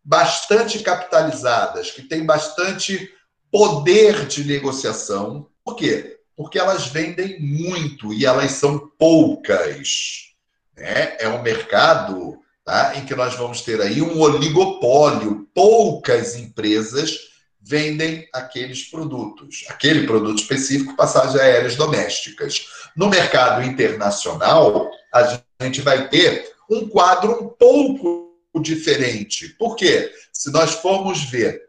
bastante 0.05 0.81
capitalizadas, 0.81 1.91
que 1.91 2.03
têm 2.03 2.27
bastante 2.27 3.11
poder 3.51 4.27
de 4.27 4.45
negociação. 4.45 5.49
Por 5.65 5.77
quê? 5.77 6.19
Porque 6.37 6.59
elas 6.59 6.89
vendem 6.89 7.41
muito 7.41 8.13
e 8.13 8.27
elas 8.27 8.53
são 8.53 8.91
poucas. 8.99 10.35
Né? 10.77 11.17
É 11.19 11.29
um 11.29 11.41
mercado 11.41 12.39
tá, 12.65 12.97
em 12.97 13.05
que 13.05 13.15
nós 13.15 13.35
vamos 13.35 13.63
ter 13.63 13.81
aí 13.81 14.03
um 14.03 14.21
oligopólio. 14.21 15.49
Poucas 15.55 16.37
empresas 16.37 17.33
vendem 17.61 18.29
aqueles 18.33 18.91
produtos, 18.91 19.65
aquele 19.69 20.07
produto 20.07 20.39
específico, 20.39 20.97
passagens 20.97 21.37
aéreas 21.37 21.77
domésticas. 21.77 22.67
No 22.95 23.09
mercado 23.09 23.65
internacional, 23.65 24.91
a 25.13 25.41
gente 25.63 25.81
vai 25.81 26.09
ter 26.09 26.54
um 26.71 26.89
quadro 26.89 27.45
um 27.45 27.49
pouco 27.49 28.35
diferente. 28.61 29.49
Por 29.51 29.77
quê? 29.77 30.13
Se 30.33 30.51
nós 30.51 30.75
formos 30.75 31.25
ver 31.25 31.63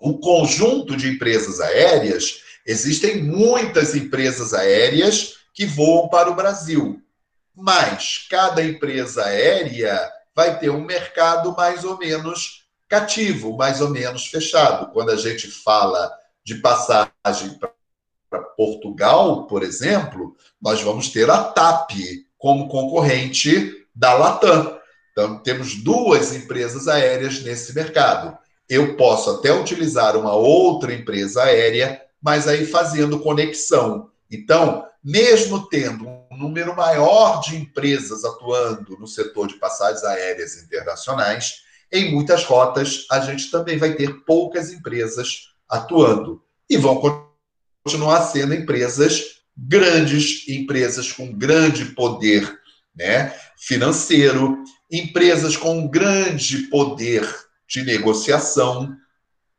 o 0.00 0.18
conjunto 0.18 0.96
de 0.96 1.08
empresas 1.08 1.60
aéreas, 1.60 2.42
existem 2.66 3.22
muitas 3.22 3.94
empresas 3.94 4.52
aéreas 4.52 5.36
que 5.54 5.64
voam 5.64 6.08
para 6.08 6.30
o 6.30 6.34
Brasil. 6.34 7.00
Mas 7.54 8.26
cada 8.28 8.64
empresa 8.64 9.24
aérea 9.24 10.10
vai 10.34 10.58
ter 10.58 10.70
um 10.70 10.84
mercado 10.84 11.54
mais 11.54 11.84
ou 11.84 11.98
menos 11.98 12.66
cativo, 12.88 13.56
mais 13.56 13.80
ou 13.80 13.90
menos 13.90 14.26
fechado. 14.26 14.92
Quando 14.92 15.10
a 15.10 15.16
gente 15.16 15.50
fala 15.50 16.12
de 16.44 16.56
passagem 16.56 17.58
para 17.58 18.40
Portugal, 18.56 19.46
por 19.46 19.62
exemplo, 19.62 20.36
nós 20.60 20.82
vamos 20.82 21.10
ter 21.10 21.30
a 21.30 21.44
TAP 21.44 21.92
como 22.38 22.68
concorrente 22.68 23.81
da 23.94 24.14
Latam. 24.14 24.78
Então, 25.12 25.38
temos 25.42 25.74
duas 25.82 26.34
empresas 26.34 26.88
aéreas 26.88 27.42
nesse 27.42 27.74
mercado. 27.74 28.36
Eu 28.68 28.96
posso 28.96 29.30
até 29.30 29.52
utilizar 29.52 30.16
uma 30.16 30.32
outra 30.34 30.94
empresa 30.94 31.42
aérea, 31.42 32.00
mas 32.20 32.48
aí 32.48 32.64
fazendo 32.64 33.20
conexão. 33.20 34.10
Então, 34.30 34.86
mesmo 35.04 35.68
tendo 35.68 36.06
um 36.08 36.36
número 36.38 36.74
maior 36.74 37.40
de 37.40 37.56
empresas 37.56 38.24
atuando 38.24 38.96
no 38.98 39.06
setor 39.06 39.48
de 39.48 39.54
passagens 39.54 40.02
aéreas 40.04 40.62
internacionais, 40.62 41.56
em 41.92 42.10
muitas 42.12 42.44
rotas 42.44 43.04
a 43.10 43.20
gente 43.20 43.50
também 43.50 43.76
vai 43.76 43.94
ter 43.94 44.24
poucas 44.24 44.72
empresas 44.72 45.48
atuando. 45.68 46.42
E 46.70 46.78
vão 46.78 47.02
continuar 47.84 48.22
sendo 48.22 48.54
empresas 48.54 49.42
grandes, 49.54 50.48
empresas 50.48 51.12
com 51.12 51.30
grande 51.30 51.86
poder 51.86 52.61
né, 52.94 53.34
financeiro, 53.58 54.62
empresas 54.90 55.56
com 55.56 55.88
grande 55.88 56.68
poder 56.68 57.26
de 57.66 57.82
negociação, 57.82 58.94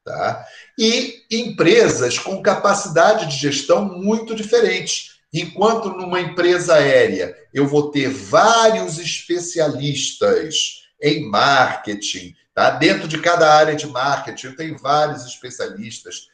tá? 0.03 0.45
e 0.77 1.23
empresas 1.31 2.19
com 2.19 2.41
capacidade 2.41 3.27
de 3.27 3.37
gestão 3.37 3.85
muito 3.85 4.35
diferentes. 4.35 5.13
Enquanto 5.33 5.89
numa 5.89 6.21
empresa 6.21 6.75
aérea 6.75 7.35
eu 7.53 7.67
vou 7.67 7.89
ter 7.89 8.09
vários 8.09 8.99
especialistas 8.99 10.83
em 11.01 11.27
marketing, 11.27 12.35
tá? 12.53 12.69
Dentro 12.69 13.07
de 13.07 13.19
cada 13.19 13.51
área 13.51 13.75
de 13.75 13.87
marketing, 13.87 14.47
eu 14.47 14.55
tenho 14.55 14.77
vários 14.77 15.25
especialistas. 15.25 16.27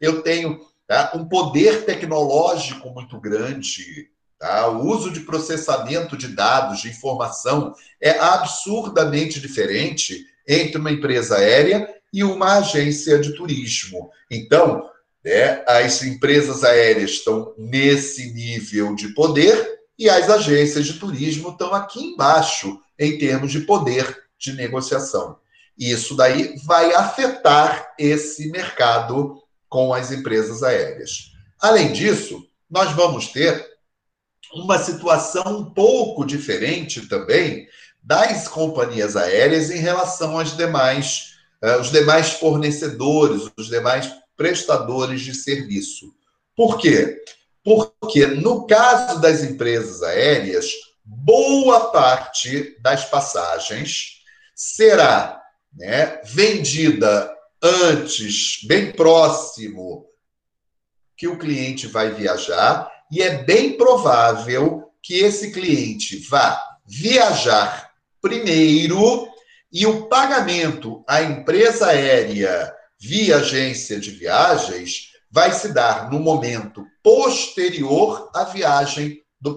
Eu 0.00 0.22
tenho 0.22 0.58
tá? 0.86 1.12
um 1.14 1.28
poder 1.28 1.84
tecnológico 1.84 2.88
muito 2.90 3.20
grande, 3.20 4.10
Tá? 4.40 4.68
O 4.68 4.86
uso 4.86 5.10
de 5.10 5.20
processamento 5.20 6.16
de 6.16 6.28
dados, 6.28 6.80
de 6.80 6.88
informação, 6.88 7.74
é 8.00 8.18
absurdamente 8.18 9.38
diferente 9.38 10.24
entre 10.48 10.78
uma 10.78 10.90
empresa 10.90 11.36
aérea 11.36 11.86
e 12.10 12.24
uma 12.24 12.56
agência 12.56 13.18
de 13.18 13.34
turismo. 13.34 14.10
Então, 14.30 14.88
né, 15.22 15.62
as 15.68 16.02
empresas 16.02 16.64
aéreas 16.64 17.10
estão 17.10 17.54
nesse 17.58 18.32
nível 18.32 18.94
de 18.94 19.08
poder 19.08 19.78
e 19.98 20.08
as 20.08 20.30
agências 20.30 20.86
de 20.86 20.94
turismo 20.94 21.50
estão 21.50 21.74
aqui 21.74 22.02
embaixo, 22.02 22.80
em 22.98 23.18
termos 23.18 23.52
de 23.52 23.60
poder 23.60 24.24
de 24.38 24.54
negociação. 24.54 25.36
Isso 25.78 26.16
daí 26.16 26.54
vai 26.64 26.94
afetar 26.94 27.92
esse 27.98 28.50
mercado 28.50 29.42
com 29.68 29.92
as 29.92 30.10
empresas 30.10 30.62
aéreas. 30.62 31.32
Além 31.60 31.92
disso, 31.92 32.42
nós 32.70 32.92
vamos 32.92 33.28
ter 33.28 33.69
uma 34.54 34.78
situação 34.78 35.58
um 35.58 35.64
pouco 35.64 36.24
diferente 36.24 37.08
também 37.08 37.68
das 38.02 38.48
companhias 38.48 39.16
aéreas 39.16 39.70
em 39.70 39.78
relação 39.78 40.38
às 40.38 40.56
demais, 40.56 41.34
uh, 41.62 41.80
os 41.80 41.90
demais 41.90 42.30
fornecedores, 42.30 43.50
os 43.56 43.68
demais 43.68 44.12
prestadores 44.36 45.20
de 45.20 45.34
serviço. 45.34 46.14
Por 46.56 46.78
quê? 46.78 47.22
Porque 47.62 48.26
no 48.26 48.66
caso 48.66 49.20
das 49.20 49.42
empresas 49.42 50.02
aéreas, 50.02 50.66
boa 51.04 51.90
parte 51.90 52.76
das 52.80 53.04
passagens 53.04 54.22
será 54.54 55.40
né, 55.72 56.20
vendida 56.24 57.30
antes, 57.62 58.60
bem 58.66 58.92
próximo 58.92 60.06
que 61.16 61.28
o 61.28 61.38
cliente 61.38 61.86
vai 61.86 62.12
viajar 62.12 62.90
e 63.10 63.22
é 63.22 63.42
bem 63.42 63.76
provável 63.76 64.90
que 65.02 65.18
esse 65.18 65.50
cliente 65.50 66.18
vá 66.28 66.60
viajar 66.86 67.90
primeiro 68.20 69.28
e 69.72 69.86
o 69.86 70.06
pagamento 70.06 71.02
à 71.06 71.22
empresa 71.22 71.88
aérea 71.88 72.72
via 72.98 73.38
agência 73.38 73.98
de 73.98 74.10
viagens 74.10 75.10
vai 75.30 75.52
se 75.52 75.72
dar 75.72 76.10
no 76.10 76.18
momento 76.18 76.84
posterior 77.02 78.30
à 78.34 78.44
viagem 78.44 79.22
do 79.40 79.56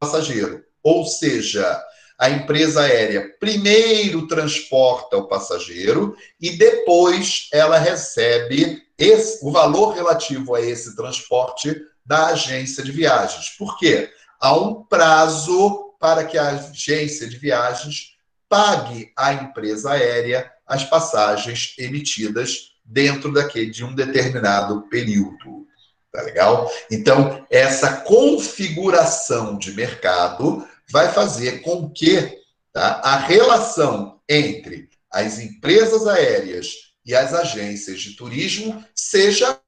passageiro. 0.00 0.64
Ou 0.82 1.06
seja, 1.06 1.82
a 2.18 2.28
empresa 2.28 2.82
aérea 2.82 3.32
primeiro 3.40 4.26
transporta 4.26 5.16
o 5.16 5.28
passageiro 5.28 6.16
e 6.40 6.50
depois 6.50 7.48
ela 7.52 7.78
recebe 7.78 8.82
esse, 8.98 9.44
o 9.44 9.50
valor 9.50 9.94
relativo 9.94 10.54
a 10.54 10.60
esse 10.60 10.94
transporte 10.94 11.74
da 12.04 12.26
agência 12.26 12.82
de 12.82 12.92
viagens. 12.92 13.50
Por 13.50 13.78
quê? 13.78 14.10
Há 14.40 14.56
um 14.56 14.84
prazo 14.84 15.94
para 15.98 16.24
que 16.24 16.36
a 16.36 16.50
agência 16.50 17.26
de 17.26 17.36
viagens 17.38 18.14
pague 18.48 19.12
à 19.16 19.32
empresa 19.32 19.92
aérea 19.92 20.50
as 20.66 20.84
passagens 20.84 21.74
emitidas 21.78 22.74
dentro 22.84 23.32
daquele 23.32 23.70
de 23.70 23.84
um 23.84 23.94
determinado 23.94 24.82
período. 24.88 25.66
Tá 26.12 26.22
legal? 26.22 26.70
Então, 26.90 27.44
essa 27.50 28.02
configuração 28.02 29.58
de 29.58 29.72
mercado 29.72 30.66
vai 30.90 31.10
fazer 31.10 31.62
com 31.62 31.90
que 31.90 32.38
tá, 32.72 33.00
a 33.02 33.16
relação 33.16 34.20
entre 34.28 34.88
as 35.10 35.38
empresas 35.38 36.06
aéreas 36.06 36.74
e 37.04 37.14
as 37.14 37.34
agências 37.34 38.00
de 38.00 38.16
turismo 38.16 38.84
seja 38.94 39.58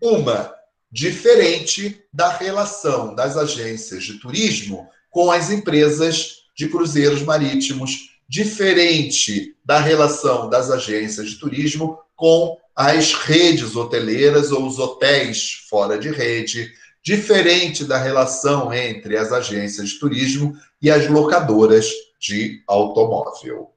uma 0.00 0.54
diferente 0.90 2.02
da 2.12 2.28
relação 2.36 3.14
das 3.14 3.36
agências 3.36 4.04
de 4.04 4.14
turismo 4.14 4.88
com 5.10 5.30
as 5.30 5.50
empresas 5.50 6.44
de 6.56 6.68
cruzeiros 6.68 7.22
marítimos, 7.22 8.10
diferente 8.28 9.56
da 9.64 9.78
relação 9.78 10.48
das 10.48 10.70
agências 10.70 11.30
de 11.30 11.36
turismo 11.36 11.98
com 12.16 12.58
as 12.74 13.12
redes 13.12 13.76
hoteleiras 13.76 14.50
ou 14.50 14.66
os 14.66 14.78
hotéis 14.78 15.64
fora 15.68 15.98
de 15.98 16.10
rede, 16.10 16.72
diferente 17.02 17.84
da 17.84 17.98
relação 17.98 18.72
entre 18.72 19.16
as 19.16 19.32
agências 19.32 19.90
de 19.90 19.98
turismo 19.98 20.56
e 20.80 20.90
as 20.90 21.08
locadoras 21.08 21.86
de 22.20 22.62
automóvel. 22.66 23.70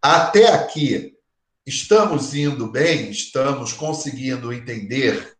Até 0.00 0.48
aqui, 0.48 1.14
estamos 1.66 2.34
indo 2.34 2.66
bem, 2.66 3.10
estamos 3.10 3.72
conseguindo 3.72 4.52
entender 4.52 5.36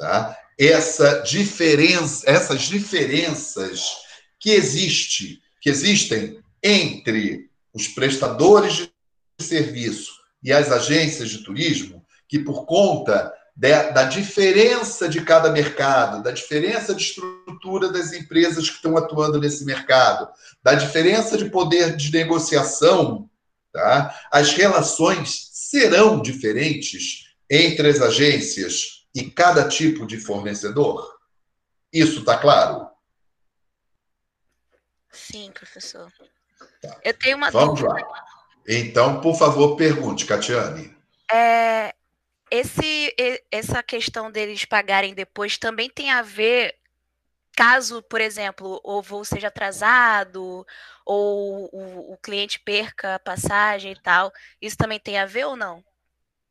tá? 0.00 0.36
Essa 0.60 1.22
diferença, 1.22 2.30
essas 2.30 2.60
diferenças 2.60 3.96
que 4.38 4.50
existe, 4.50 5.40
que 5.58 5.70
existem 5.70 6.38
entre 6.62 7.48
os 7.72 7.88
prestadores 7.88 8.90
de 9.38 9.44
serviço 9.44 10.12
e 10.42 10.52
as 10.52 10.70
agências 10.70 11.30
de 11.30 11.42
turismo, 11.42 12.04
que 12.28 12.38
por 12.38 12.66
conta 12.66 13.32
de, 13.56 13.70
da 13.92 14.04
diferença 14.04 15.08
de 15.08 15.22
cada 15.22 15.50
mercado, 15.50 16.22
da 16.22 16.30
diferença 16.30 16.94
de 16.94 17.04
estrutura 17.04 17.90
das 17.90 18.12
empresas 18.12 18.68
que 18.68 18.76
estão 18.76 18.98
atuando 18.98 19.40
nesse 19.40 19.64
mercado, 19.64 20.28
da 20.62 20.74
diferença 20.74 21.38
de 21.38 21.48
poder 21.48 21.96
de 21.96 22.12
negociação, 22.12 23.30
tá? 23.72 24.14
as 24.30 24.52
relações 24.52 25.48
serão 25.52 26.20
diferentes 26.20 27.30
entre 27.48 27.88
as 27.88 28.02
agências 28.02 28.99
e 29.14 29.30
cada 29.30 29.68
tipo 29.68 30.06
de 30.06 30.18
fornecedor? 30.18 31.18
Isso 31.92 32.20
está 32.20 32.38
claro? 32.38 32.88
Sim, 35.10 35.50
professor. 35.52 36.12
Tá. 36.80 37.00
Eu 37.02 37.14
tenho 37.14 37.36
uma 37.36 37.50
Vamos 37.50 37.80
dúvida. 37.80 38.06
lá. 38.06 38.24
Então, 38.68 39.20
por 39.20 39.36
favor, 39.36 39.76
pergunte, 39.76 40.24
Catiane. 40.24 40.96
É, 41.32 41.94
esse, 42.50 43.14
essa 43.50 43.82
questão 43.82 44.30
deles 44.30 44.64
pagarem 44.64 45.14
depois 45.14 45.58
também 45.58 45.88
tem 45.90 46.10
a 46.10 46.22
ver, 46.22 46.76
caso, 47.56 48.02
por 48.02 48.20
exemplo, 48.20 48.80
o 48.84 49.02
voo 49.02 49.24
seja 49.24 49.48
atrasado, 49.48 50.64
ou 51.04 51.68
o, 51.72 52.12
o 52.12 52.16
cliente 52.18 52.60
perca 52.60 53.16
a 53.16 53.18
passagem 53.18 53.92
e 53.92 54.00
tal, 54.00 54.32
isso 54.60 54.76
também 54.76 55.00
tem 55.00 55.18
a 55.18 55.26
ver 55.26 55.46
ou 55.46 55.56
não? 55.56 55.84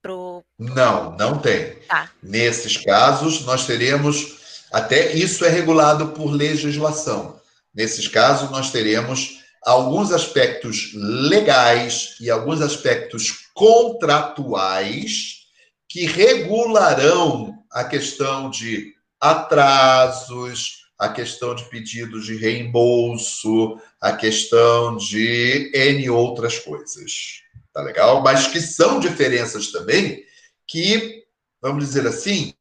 Pro... 0.01 0.43
Não, 0.57 1.15
não 1.17 1.39
tem. 1.39 1.75
Tá. 1.87 2.09
Nesses 2.23 2.77
casos, 2.77 3.45
nós 3.45 3.65
teremos, 3.65 4.37
até 4.71 5.13
isso 5.13 5.43
é 5.43 5.49
regulado 5.49 6.09
por 6.09 6.31
legislação. 6.31 7.39
Nesses 7.73 8.07
casos, 8.07 8.49
nós 8.49 8.71
teremos 8.71 9.39
alguns 9.63 10.11
aspectos 10.11 10.91
legais 10.93 12.15
e 12.19 12.29
alguns 12.29 12.61
aspectos 12.61 13.49
contratuais 13.53 15.39
que 15.87 16.05
regularão 16.05 17.63
a 17.71 17.83
questão 17.83 18.49
de 18.49 18.93
atrasos, 19.19 20.79
a 20.97 21.09
questão 21.09 21.55
de 21.55 21.63
pedidos 21.65 22.25
de 22.25 22.35
reembolso, 22.35 23.79
a 24.01 24.13
questão 24.13 24.97
de 24.97 25.71
N 25.73 26.09
outras 26.09 26.59
coisas. 26.59 27.41
Tá 27.73 27.81
legal? 27.81 28.21
Mas 28.21 28.47
que 28.47 28.59
são 28.59 28.99
diferenças 28.99 29.71
também 29.71 30.25
que, 30.67 31.23
vamos 31.61 31.85
dizer 31.85 32.07
assim, 32.07 32.53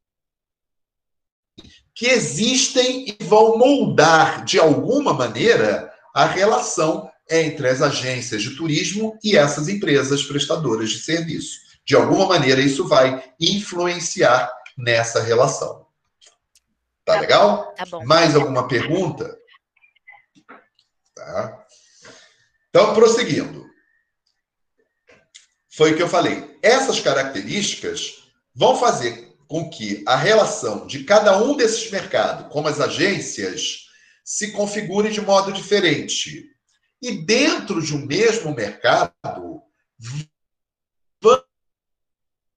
que 1.93 2.07
existem 2.07 3.05
e 3.07 3.23
vão 3.25 3.57
moldar 3.57 4.45
de 4.45 4.57
alguma 4.57 5.13
maneira 5.13 5.93
a 6.13 6.25
relação 6.25 7.11
entre 7.29 7.67
as 7.67 7.81
agências 7.81 8.41
de 8.41 8.55
turismo 8.55 9.19
e 9.23 9.37
essas 9.37 9.67
empresas 9.67 10.23
prestadoras 10.23 10.89
de 10.89 10.99
serviço. 10.99 11.59
De 11.85 11.95
alguma 11.95 12.27
maneira, 12.27 12.61
isso 12.61 12.87
vai 12.87 13.33
influenciar 13.39 14.51
nessa 14.77 15.21
relação. 15.21 15.85
Tá, 17.03 17.15
tá 17.15 17.19
legal? 17.19 17.73
Tá 17.75 17.85
bom. 17.85 18.05
Mais 18.05 18.35
alguma 18.35 18.67
pergunta? 18.67 19.37
Tá. 21.15 21.65
Então, 22.69 22.93
prosseguindo. 22.93 23.58
Foi 25.79 25.93
o 25.93 25.95
que 25.95 26.03
eu 26.03 26.09
falei. 26.09 26.57
Essas 26.61 26.99
características 26.99 28.25
vão 28.53 28.75
fazer 28.75 29.33
com 29.47 29.69
que 29.69 30.03
a 30.05 30.17
relação 30.17 30.85
de 30.85 31.05
cada 31.05 31.41
um 31.41 31.55
desses 31.55 31.89
mercados, 31.89 32.51
como 32.51 32.67
as 32.67 32.81
agências, 32.81 33.85
se 34.21 34.51
configure 34.51 35.09
de 35.09 35.21
modo 35.21 35.53
diferente. 35.53 36.49
E 37.01 37.23
dentro 37.23 37.81
de 37.81 37.95
um 37.95 38.05
mesmo 38.05 38.53
mercado, 38.53 39.61
vão 41.21 41.43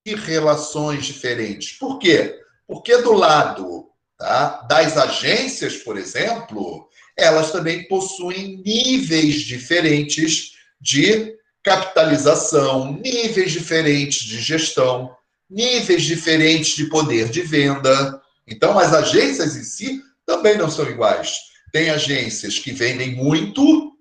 ter 0.02 0.16
relações 0.16 1.06
diferentes. 1.06 1.78
Por 1.78 2.00
quê? 2.00 2.40
Porque 2.66 2.96
do 3.02 3.12
lado 3.12 3.88
tá, 4.18 4.62
das 4.62 4.96
agências, 4.96 5.76
por 5.76 5.96
exemplo, 5.96 6.88
elas 7.16 7.52
também 7.52 7.86
possuem 7.86 8.60
níveis 8.66 9.42
diferentes 9.42 10.54
de 10.80 11.40
capitalização, 11.62 12.92
níveis 12.92 13.52
diferentes 13.52 14.24
de 14.24 14.40
gestão, 14.40 15.14
níveis 15.48 16.02
diferentes 16.02 16.74
de 16.74 16.86
poder 16.86 17.28
de 17.28 17.42
venda. 17.42 18.20
Então, 18.46 18.78
as 18.78 18.92
agências 18.92 19.56
em 19.56 19.62
si 19.62 20.02
também 20.26 20.56
não 20.56 20.70
são 20.70 20.88
iguais. 20.88 21.36
Tem 21.72 21.90
agências 21.90 22.58
que 22.58 22.72
vendem 22.72 23.14
muito, 23.14 23.92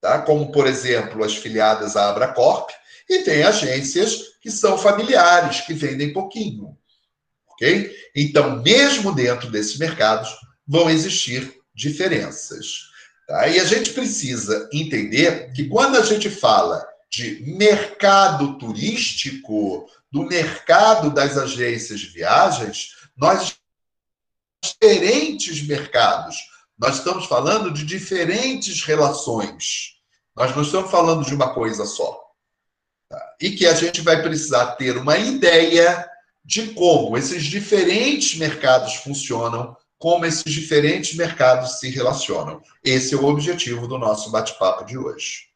tá? 0.00 0.20
como, 0.22 0.50
por 0.50 0.66
exemplo, 0.66 1.22
as 1.22 1.36
filiadas 1.36 1.96
à 1.96 2.10
Abracorp, 2.10 2.70
e 3.08 3.18
tem 3.20 3.42
agências 3.42 4.34
que 4.40 4.50
são 4.50 4.78
familiares, 4.78 5.60
que 5.60 5.74
vendem 5.74 6.12
pouquinho. 6.12 6.76
Ok? 7.48 7.94
Então, 8.16 8.62
mesmo 8.62 9.14
dentro 9.14 9.50
desses 9.50 9.76
mercados, 9.76 10.30
vão 10.66 10.88
existir 10.88 11.54
diferenças. 11.74 12.88
Tá? 13.28 13.46
E 13.48 13.60
a 13.60 13.64
gente 13.64 13.90
precisa 13.90 14.68
entender 14.72 15.52
que 15.52 15.68
quando 15.68 15.96
a 15.96 16.02
gente 16.02 16.30
fala 16.30 16.84
de 17.14 17.42
mercado 17.46 18.58
turístico, 18.58 19.88
do 20.10 20.24
mercado 20.24 21.10
das 21.10 21.36
agências 21.36 22.00
de 22.00 22.08
viagens, 22.08 22.90
nós 23.16 23.56
diferentes 24.62 25.62
mercados. 25.66 26.36
Nós 26.78 26.96
estamos 26.96 27.26
falando 27.26 27.70
de 27.70 27.84
diferentes 27.84 28.82
relações. 28.82 29.94
Nós 30.34 30.54
não 30.56 30.62
estamos 30.62 30.90
falando 30.90 31.24
de 31.24 31.34
uma 31.34 31.54
coisa 31.54 31.84
só. 31.84 32.20
Tá? 33.08 33.36
E 33.40 33.50
que 33.50 33.66
a 33.66 33.74
gente 33.74 34.00
vai 34.00 34.22
precisar 34.22 34.74
ter 34.76 34.96
uma 34.96 35.16
ideia 35.16 36.08
de 36.44 36.74
como 36.74 37.16
esses 37.16 37.44
diferentes 37.44 38.36
mercados 38.36 38.96
funcionam, 38.96 39.76
como 39.98 40.26
esses 40.26 40.52
diferentes 40.52 41.14
mercados 41.14 41.78
se 41.78 41.88
relacionam. 41.90 42.60
Esse 42.82 43.14
é 43.14 43.16
o 43.16 43.24
objetivo 43.24 43.86
do 43.86 43.98
nosso 43.98 44.30
bate-papo 44.30 44.84
de 44.84 44.98
hoje. 44.98 45.53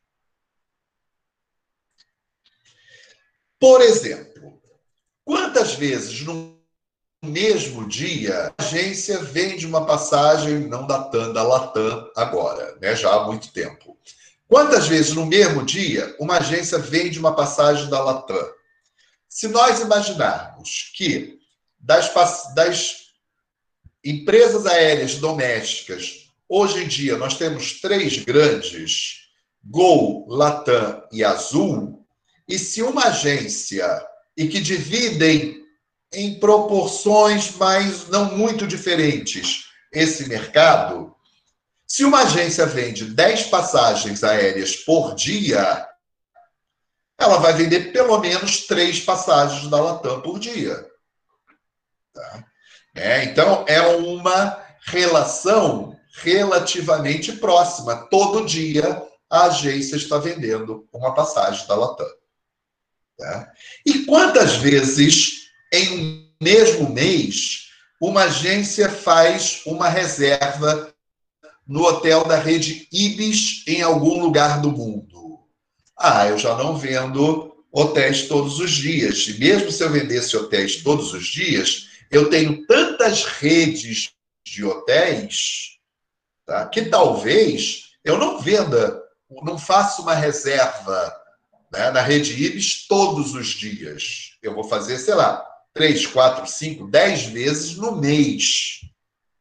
Por 3.60 3.80
exemplo, 3.80 4.60
quantas 5.24 5.74
vezes 5.74 6.22
no 6.22 6.58
mesmo 7.24 7.88
dia 7.88 8.54
a 8.56 8.62
agência 8.62 9.18
vende 9.18 9.66
uma 9.66 9.84
passagem, 9.84 10.68
não 10.68 10.86
da 10.86 11.02
TAM, 11.04 11.32
da 11.32 11.42
Latam 11.42 12.10
agora, 12.16 12.76
né, 12.80 12.94
já 12.94 13.12
há 13.12 13.24
muito 13.24 13.52
tempo. 13.52 13.98
Quantas 14.46 14.86
vezes 14.86 15.12
no 15.12 15.26
mesmo 15.26 15.64
dia 15.64 16.14
uma 16.20 16.38
agência 16.38 16.78
vende 16.78 17.18
uma 17.18 17.34
passagem 17.34 17.90
da 17.90 18.00
Latam? 18.02 18.48
Se 19.28 19.48
nós 19.48 19.80
imaginarmos 19.80 20.92
que 20.94 21.38
das, 21.78 22.12
das 22.54 23.08
empresas 24.04 24.64
aéreas 24.66 25.16
domésticas, 25.16 26.30
hoje 26.48 26.84
em 26.84 26.88
dia 26.88 27.16
nós 27.18 27.36
temos 27.36 27.80
três 27.80 28.18
grandes, 28.18 29.28
Gol, 29.64 30.26
Latam 30.28 31.02
e 31.12 31.24
Azul, 31.24 31.97
e 32.48 32.58
se 32.58 32.82
uma 32.82 33.04
agência 33.04 33.86
e 34.36 34.48
que 34.48 34.60
dividem 34.60 35.62
em 36.12 36.38
proporções, 36.40 37.52
mas 37.56 38.08
não 38.08 38.36
muito 38.36 38.66
diferentes, 38.66 39.64
esse 39.92 40.28
mercado, 40.28 41.14
se 41.86 42.04
uma 42.04 42.22
agência 42.22 42.64
vende 42.66 43.04
10 43.04 43.44
passagens 43.44 44.24
aéreas 44.24 44.76
por 44.76 45.14
dia, 45.14 45.86
ela 47.18 47.38
vai 47.38 47.52
vender 47.52 47.92
pelo 47.92 48.18
menos 48.18 48.66
três 48.66 49.00
passagens 49.00 49.68
da 49.68 49.80
Latam 49.80 50.22
por 50.22 50.38
dia. 50.38 50.86
Tá? 52.12 52.44
É, 52.94 53.24
então, 53.24 53.64
é 53.66 53.80
uma 53.80 54.62
relação 54.86 55.96
relativamente 56.22 57.32
próxima. 57.32 58.08
Todo 58.08 58.46
dia 58.46 59.02
a 59.28 59.46
agência 59.46 59.96
está 59.96 60.18
vendendo 60.18 60.88
uma 60.92 61.14
passagem 61.14 61.66
da 61.66 61.74
Latam. 61.74 62.06
Tá? 63.18 63.52
E 63.84 64.04
quantas 64.04 64.56
vezes, 64.56 65.48
em 65.72 65.98
um 65.98 66.28
mesmo 66.40 66.88
mês, 66.90 67.68
uma 68.00 68.24
agência 68.24 68.88
faz 68.88 69.62
uma 69.66 69.88
reserva 69.88 70.94
no 71.66 71.82
hotel 71.82 72.24
da 72.24 72.38
rede 72.38 72.86
Ibis 72.92 73.64
em 73.66 73.82
algum 73.82 74.20
lugar 74.20 74.62
do 74.62 74.70
mundo? 74.70 75.40
Ah, 75.98 76.28
eu 76.28 76.38
já 76.38 76.56
não 76.56 76.76
vendo 76.76 77.52
hotéis 77.72 78.28
todos 78.28 78.60
os 78.60 78.70
dias. 78.70 79.26
E 79.26 79.38
mesmo 79.38 79.72
se 79.72 79.82
eu 79.82 79.90
vendesse 79.90 80.36
hotéis 80.36 80.76
todos 80.76 81.12
os 81.12 81.26
dias, 81.26 81.88
eu 82.10 82.30
tenho 82.30 82.64
tantas 82.66 83.24
redes 83.24 84.12
de 84.44 84.64
hotéis, 84.64 85.76
tá? 86.46 86.66
que 86.66 86.82
talvez 86.82 87.90
eu 88.04 88.16
não 88.16 88.40
venda, 88.40 89.02
não 89.42 89.58
faça 89.58 90.00
uma 90.00 90.14
reserva 90.14 91.17
né, 91.72 91.90
na 91.90 92.00
rede 92.00 92.32
Ibis 92.32 92.86
todos 92.86 93.34
os 93.34 93.48
dias. 93.48 94.36
Eu 94.42 94.54
vou 94.54 94.64
fazer, 94.64 94.98
sei 94.98 95.14
lá, 95.14 95.44
três, 95.74 96.06
quatro, 96.06 96.46
cinco, 96.46 96.88
dez 96.88 97.24
vezes 97.24 97.76
no 97.76 97.96
mês. 97.96 98.80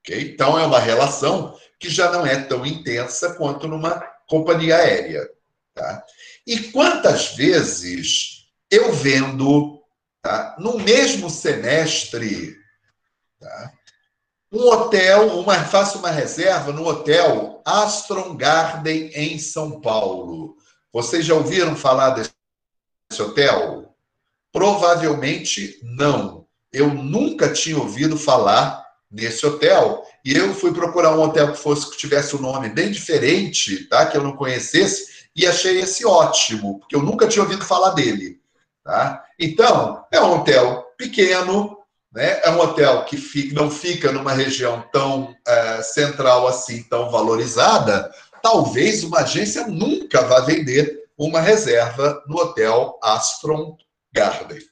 Okay? 0.01 0.33
Então 0.33 0.57
é 0.57 0.65
uma 0.65 0.79
relação 0.79 1.57
que 1.79 1.89
já 1.89 2.11
não 2.11 2.25
é 2.25 2.41
tão 2.41 2.65
intensa 2.65 3.35
quanto 3.35 3.67
numa 3.67 3.99
companhia 4.27 4.77
aérea. 4.77 5.27
Tá? 5.73 6.03
E 6.45 6.71
quantas 6.71 7.35
vezes 7.35 8.47
eu 8.69 8.91
vendo 8.91 9.81
tá, 10.21 10.55
no 10.59 10.77
mesmo 10.79 11.29
semestre 11.29 12.55
tá, 13.39 13.73
um 14.51 14.65
hotel, 14.67 15.39
uma, 15.39 15.55
faço 15.65 15.99
uma 15.99 16.09
reserva 16.09 16.71
no 16.71 16.87
hotel 16.87 17.61
Astron 17.65 18.35
Garden 18.35 19.11
em 19.13 19.37
São 19.37 19.81
Paulo. 19.81 20.56
Vocês 20.97 21.23
já 21.23 21.35
ouviram 21.35 21.75
falar 21.75 22.09
desse 22.09 23.21
hotel? 23.21 23.93
Provavelmente 24.51 25.79
não. 25.83 26.47
Eu 26.73 26.91
nunca 26.91 27.53
tinha 27.53 27.77
ouvido 27.77 28.17
falar 28.17 28.83
nesse 29.11 29.45
hotel. 29.45 30.03
E 30.25 30.35
eu 30.35 30.55
fui 30.55 30.73
procurar 30.73 31.15
um 31.15 31.21
hotel 31.21 31.51
que 31.51 31.59
fosse 31.59 31.91
que 31.91 31.97
tivesse 31.97 32.35
um 32.35 32.41
nome 32.41 32.69
bem 32.69 32.89
diferente, 32.89 33.85
tá? 33.87 34.07
Que 34.07 34.17
eu 34.17 34.23
não 34.23 34.35
conhecesse, 34.35 35.27
e 35.35 35.45
achei 35.45 35.81
esse 35.81 36.03
ótimo, 36.03 36.79
porque 36.79 36.95
eu 36.95 37.03
nunca 37.03 37.27
tinha 37.27 37.43
ouvido 37.43 37.63
falar 37.63 37.91
dele. 37.91 38.41
Tá? 38.83 39.23
Então, 39.39 40.03
é 40.11 40.19
um 40.19 40.33
hotel 40.33 40.83
pequeno, 40.97 41.77
né? 42.11 42.41
é 42.43 42.49
um 42.49 42.59
hotel 42.59 43.05
que 43.05 43.17
fica, 43.17 43.53
não 43.53 43.69
fica 43.69 44.11
numa 44.11 44.33
região 44.33 44.83
tão 44.91 45.35
é, 45.45 45.83
central 45.83 46.47
assim, 46.47 46.81
tão 46.81 47.11
valorizada. 47.11 48.11
Talvez 48.49 49.03
uma 49.03 49.19
agência 49.23 49.67
nunca 49.67 50.21
vá 50.21 50.39
vender 50.39 51.09
uma 51.17 51.41
reserva 51.41 52.23
no 52.27 52.37
hotel 52.37 52.97
Astron 53.03 53.75
Garden. 54.09 54.65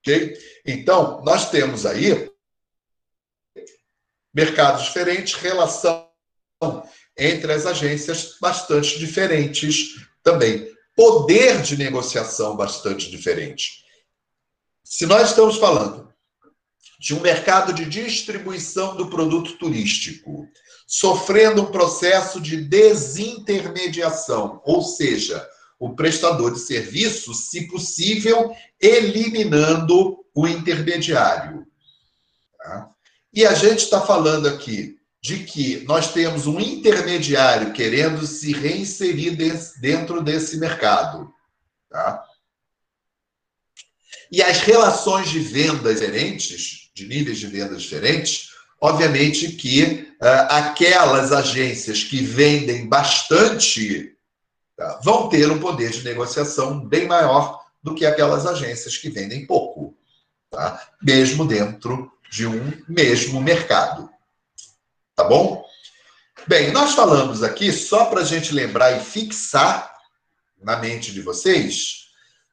Ok? 0.00 0.38
Então, 0.66 1.24
nós 1.24 1.50
temos 1.50 1.86
aí 1.86 2.30
mercados 4.34 4.84
diferentes, 4.84 5.32
relação 5.36 6.06
entre 7.16 7.50
as 7.50 7.64
agências 7.64 8.36
bastante 8.38 8.98
diferentes 8.98 10.06
também. 10.22 10.70
Poder 10.94 11.62
de 11.62 11.78
negociação 11.78 12.54
bastante 12.54 13.10
diferente. 13.10 13.86
Se 14.84 15.06
nós 15.06 15.30
estamos 15.30 15.56
falando 15.56 16.12
de 17.00 17.14
um 17.14 17.20
mercado 17.20 17.72
de 17.72 17.86
distribuição 17.86 18.96
do 18.96 19.08
produto 19.08 19.56
turístico 19.56 20.46
sofrendo 20.86 21.62
um 21.62 21.72
processo 21.72 22.40
de 22.40 22.56
desintermediação, 22.56 24.62
ou 24.64 24.82
seja, 24.82 25.46
o 25.78 25.94
prestador 25.94 26.52
de 26.52 26.60
serviço, 26.60 27.34
se 27.34 27.66
possível, 27.66 28.54
eliminando 28.80 30.24
o 30.34 30.46
intermediário. 30.46 31.66
Tá? 32.58 32.88
E 33.34 33.44
a 33.44 33.52
gente 33.52 33.80
está 33.80 34.00
falando 34.00 34.48
aqui 34.48 34.96
de 35.20 35.44
que 35.44 35.84
nós 35.84 36.12
temos 36.12 36.46
um 36.46 36.60
intermediário 36.60 37.72
querendo 37.72 38.26
se 38.26 38.52
reinserir 38.52 39.36
dentro 39.80 40.22
desse 40.22 40.56
mercado. 40.56 41.30
Tá? 41.90 42.24
E 44.30 44.42
as 44.42 44.60
relações 44.60 45.28
de 45.28 45.40
vendas 45.40 46.00
diferentes, 46.00 46.90
de 46.94 47.06
níveis 47.06 47.38
de 47.38 47.48
vendas 47.48 47.82
diferentes, 47.82 48.50
obviamente 48.86 49.48
que 49.48 50.08
uh, 50.22 50.46
aquelas 50.48 51.32
agências 51.32 52.04
que 52.04 52.22
vendem 52.22 52.88
bastante 52.88 54.16
tá, 54.76 55.00
vão 55.02 55.28
ter 55.28 55.50
um 55.50 55.58
poder 55.58 55.90
de 55.90 56.04
negociação 56.04 56.86
bem 56.86 57.06
maior 57.08 57.64
do 57.82 57.96
que 57.96 58.06
aquelas 58.06 58.46
agências 58.46 58.96
que 58.96 59.10
vendem 59.10 59.44
pouco, 59.44 59.96
tá? 60.50 60.88
mesmo 61.02 61.44
dentro 61.44 62.12
de 62.30 62.46
um 62.46 62.72
mesmo 62.88 63.40
mercado. 63.40 64.08
Tá 65.16 65.24
bom? 65.24 65.64
Bem, 66.46 66.70
nós 66.70 66.94
falamos 66.94 67.42
aqui, 67.42 67.72
só 67.72 68.04
para 68.04 68.20
a 68.20 68.24
gente 68.24 68.54
lembrar 68.54 68.92
e 68.92 69.04
fixar 69.04 69.96
na 70.62 70.76
mente 70.76 71.12
de 71.12 71.22
vocês, 71.22 72.06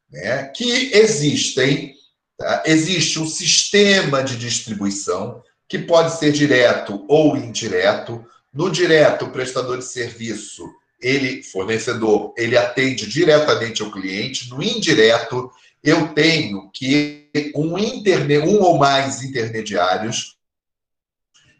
né, 0.10 0.46
que 0.46 0.92
existem, 0.94 1.94
tá? 2.36 2.64
existe 2.66 3.20
um 3.20 3.28
sistema 3.28 4.24
de 4.24 4.36
distribuição 4.36 5.44
que 5.74 5.80
pode 5.80 6.20
ser 6.20 6.32
direto 6.32 7.04
ou 7.08 7.36
indireto. 7.36 8.24
No 8.54 8.70
direto, 8.70 9.26
o 9.26 9.32
prestador 9.32 9.80
de 9.80 9.86
serviço, 9.86 10.72
ele, 11.02 11.42
fornecedor, 11.42 12.32
ele 12.38 12.56
atende 12.56 13.08
diretamente 13.08 13.82
ao 13.82 13.90
cliente. 13.90 14.52
No 14.52 14.62
indireto, 14.62 15.52
eu 15.84 16.10
tenho 16.10 16.70
que 16.72 17.52
um, 17.56 17.76
interne, 17.76 18.38
um 18.38 18.62
ou 18.62 18.78
mais 18.78 19.24
intermediários 19.24 20.38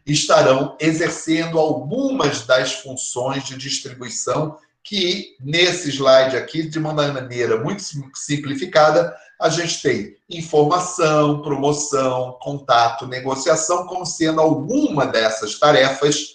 estarão 0.06 0.76
exercendo 0.78 1.58
algumas 1.58 2.46
das 2.46 2.72
funções 2.72 3.42
de 3.44 3.56
distribuição 3.56 4.56
que 4.84 5.34
nesse 5.40 5.88
slide 5.90 6.36
aqui, 6.36 6.62
de 6.62 6.78
uma 6.78 6.92
maneira 6.92 7.58
muito 7.58 7.82
simplificada, 8.14 9.16
a 9.40 9.48
gente 9.48 9.80
tem 9.82 10.16
informação, 10.28 11.40
promoção, 11.40 12.38
contato, 12.40 13.06
negociação, 13.06 13.86
como 13.86 14.04
sendo 14.04 14.40
alguma 14.40 15.06
dessas 15.06 15.58
tarefas 15.58 16.34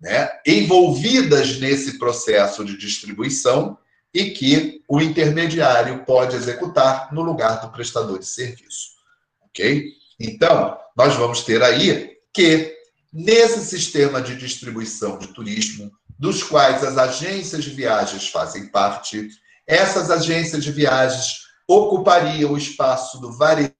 né, 0.00 0.30
envolvidas 0.46 1.58
nesse 1.58 1.98
processo 1.98 2.64
de 2.64 2.76
distribuição 2.78 3.76
e 4.14 4.30
que 4.30 4.82
o 4.88 5.00
intermediário 5.00 6.04
pode 6.04 6.36
executar 6.36 7.12
no 7.12 7.22
lugar 7.22 7.60
do 7.60 7.70
prestador 7.70 8.18
de 8.18 8.26
serviço. 8.26 8.90
Ok? 9.42 9.92
Então, 10.18 10.78
nós 10.96 11.14
vamos 11.16 11.42
ter 11.42 11.62
aí 11.62 12.16
que, 12.32 12.72
nesse 13.12 13.64
sistema 13.64 14.22
de 14.22 14.36
distribuição 14.36 15.18
de 15.18 15.28
turismo, 15.28 15.90
dos 16.20 16.42
quais 16.42 16.84
as 16.84 16.98
agências 16.98 17.64
de 17.64 17.70
viagens 17.70 18.28
fazem 18.28 18.66
parte, 18.66 19.30
essas 19.66 20.10
agências 20.10 20.62
de 20.62 20.70
viagens 20.70 21.46
ocupariam 21.66 22.52
o 22.52 22.58
espaço 22.58 23.18
do 23.18 23.32
varejista 23.32 23.72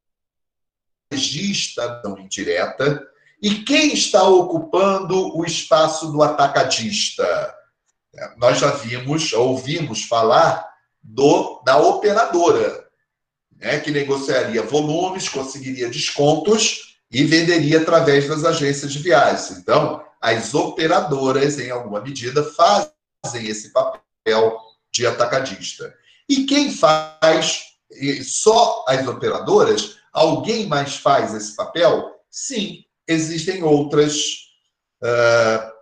não 2.02 2.18
indireta, 2.18 3.06
e 3.42 3.56
quem 3.56 3.92
está 3.92 4.22
ocupando 4.24 5.36
o 5.36 5.44
espaço 5.44 6.10
do 6.10 6.22
atacadista? 6.22 7.54
nós 8.38 8.58
já 8.58 8.70
vimos, 8.70 9.32
ouvimos 9.34 10.04
falar 10.04 10.66
do, 11.02 11.62
da 11.64 11.78
operadora, 11.78 12.88
né, 13.56 13.78
que 13.80 13.90
negociaria 13.90 14.62
volumes, 14.62 15.28
conseguiria 15.28 15.88
descontos 15.88 16.96
e 17.10 17.22
venderia 17.22 17.80
através 17.80 18.26
das 18.26 18.44
agências 18.44 18.92
de 18.92 18.98
viagens. 18.98 19.50
Então, 19.58 20.02
as 20.20 20.54
operadoras, 20.54 21.58
em 21.58 21.70
alguma 21.70 22.00
medida, 22.00 22.44
fazem 22.44 23.46
esse 23.46 23.72
papel 23.72 24.58
de 24.92 25.06
atacadista. 25.06 25.94
E 26.28 26.44
quem 26.44 26.70
faz, 26.70 27.62
só 28.24 28.84
as 28.86 29.06
operadoras, 29.06 29.96
alguém 30.12 30.66
mais 30.66 30.96
faz 30.96 31.34
esse 31.34 31.56
papel? 31.56 32.14
Sim, 32.30 32.84
existem 33.08 33.62
outras. 33.62 34.50
Uh, 35.02 35.80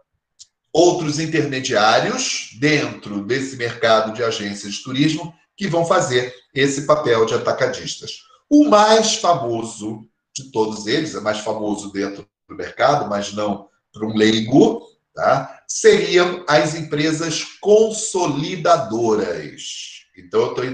outros 0.73 1.19
intermediários 1.19 2.51
dentro 2.61 3.25
desse 3.25 3.57
mercado 3.57 4.13
de 4.13 4.23
agências 4.23 4.75
de 4.75 4.85
turismo 4.85 5.35
que 5.57 5.67
vão 5.67 5.85
fazer 5.85 6.33
esse 6.55 6.87
papel 6.87 7.27
de 7.27 7.35
atacadistas. 7.35 8.23
O 8.49 8.69
mais 8.69 9.17
famoso 9.17 10.07
de 10.35 10.53
todos 10.53 10.87
eles, 10.87 11.15
é 11.15 11.21
mais 11.21 11.39
famoso 11.39 11.93
dentro 11.93 12.27
do 12.49 12.55
mercado, 12.55 13.09
mas 13.09 13.33
não 13.33 13.69
para 13.99 14.07
um 14.07 14.17
leigo, 14.17 14.89
tá? 15.15 15.63
seriam 15.67 16.43
as 16.49 16.75
empresas 16.75 17.45
consolidadoras. 17.61 20.07
Então, 20.17 20.41
eu 20.41 20.53
estou 20.53 20.65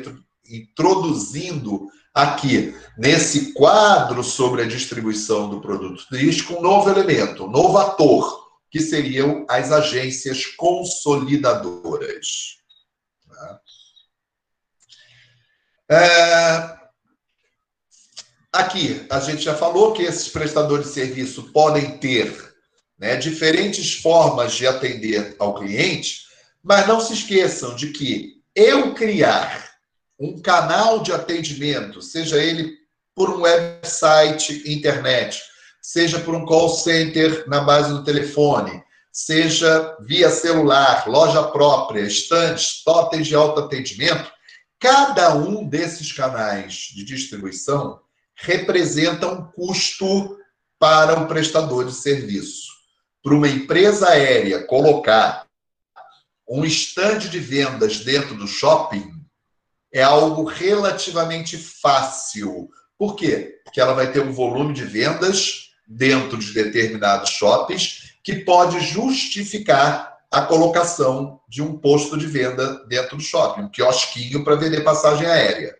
introduzindo 0.48 1.88
aqui, 2.14 2.74
nesse 2.96 3.52
quadro 3.52 4.22
sobre 4.22 4.62
a 4.62 4.68
distribuição 4.68 5.50
do 5.50 5.60
produto 5.60 6.06
turístico, 6.06 6.54
um 6.54 6.62
novo 6.62 6.88
elemento, 6.88 7.44
um 7.44 7.50
novo 7.50 7.76
ator 7.78 8.44
que 8.70 8.78
seriam 8.80 9.44
as 9.48 9.72
agências 9.72 10.46
consolidadoras. 10.46 12.58
Tá? 13.28 13.60
É... 15.90 16.84
Aqui, 18.52 19.04
a 19.10 19.18
gente 19.18 19.42
já 19.42 19.54
falou 19.54 19.92
que 19.92 20.02
esses 20.02 20.28
prestadores 20.28 20.86
de 20.86 20.92
serviço 20.92 21.50
podem 21.52 21.98
ter 21.98 22.53
né, 22.98 23.16
diferentes 23.16 23.94
formas 23.94 24.54
de 24.54 24.66
atender 24.66 25.34
ao 25.38 25.54
cliente, 25.54 26.22
mas 26.62 26.86
não 26.86 27.00
se 27.00 27.12
esqueçam 27.12 27.74
de 27.74 27.88
que 27.88 28.34
eu 28.54 28.94
criar 28.94 29.72
um 30.18 30.40
canal 30.40 31.00
de 31.00 31.12
atendimento, 31.12 32.00
seja 32.00 32.42
ele 32.42 32.72
por 33.14 33.30
um 33.30 33.42
website, 33.42 34.62
internet, 34.66 35.40
seja 35.82 36.18
por 36.20 36.34
um 36.34 36.44
call 36.44 36.68
center 36.68 37.44
na 37.48 37.60
base 37.60 37.90
do 37.90 38.04
telefone, 38.04 38.82
seja 39.12 39.96
via 40.00 40.30
celular, 40.30 41.06
loja 41.06 41.42
própria, 41.44 42.00
estantes, 42.02 42.82
totens 42.82 43.26
de 43.26 43.34
autoatendimento, 43.34 44.32
cada 44.80 45.34
um 45.34 45.66
desses 45.68 46.12
canais 46.12 46.90
de 46.94 47.04
distribuição 47.04 48.00
representa 48.34 49.28
um 49.28 49.44
custo 49.44 50.36
para 50.78 51.20
o 51.20 51.26
prestador 51.26 51.86
de 51.86 51.94
serviço. 51.94 52.73
Para 53.24 53.34
uma 53.34 53.48
empresa 53.48 54.10
aérea 54.10 54.66
colocar 54.66 55.46
um 56.46 56.62
estande 56.62 57.30
de 57.30 57.38
vendas 57.38 58.00
dentro 58.00 58.34
do 58.34 58.46
shopping 58.46 59.10
é 59.90 60.02
algo 60.02 60.44
relativamente 60.44 61.56
fácil. 61.56 62.68
Por 62.98 63.16
quê? 63.16 63.62
Porque 63.64 63.80
ela 63.80 63.94
vai 63.94 64.12
ter 64.12 64.20
um 64.20 64.30
volume 64.30 64.74
de 64.74 64.84
vendas 64.84 65.70
dentro 65.88 66.36
de 66.36 66.52
determinados 66.52 67.30
shoppings 67.30 68.14
que 68.22 68.44
pode 68.44 68.78
justificar 68.80 70.18
a 70.30 70.42
colocação 70.42 71.40
de 71.48 71.62
um 71.62 71.78
posto 71.78 72.18
de 72.18 72.26
venda 72.26 72.84
dentro 72.86 73.16
do 73.16 73.22
shopping, 73.22 73.62
um 73.62 73.70
quiosquinho 73.70 74.44
para 74.44 74.56
vender 74.56 74.82
passagem 74.82 75.26
aérea. 75.26 75.74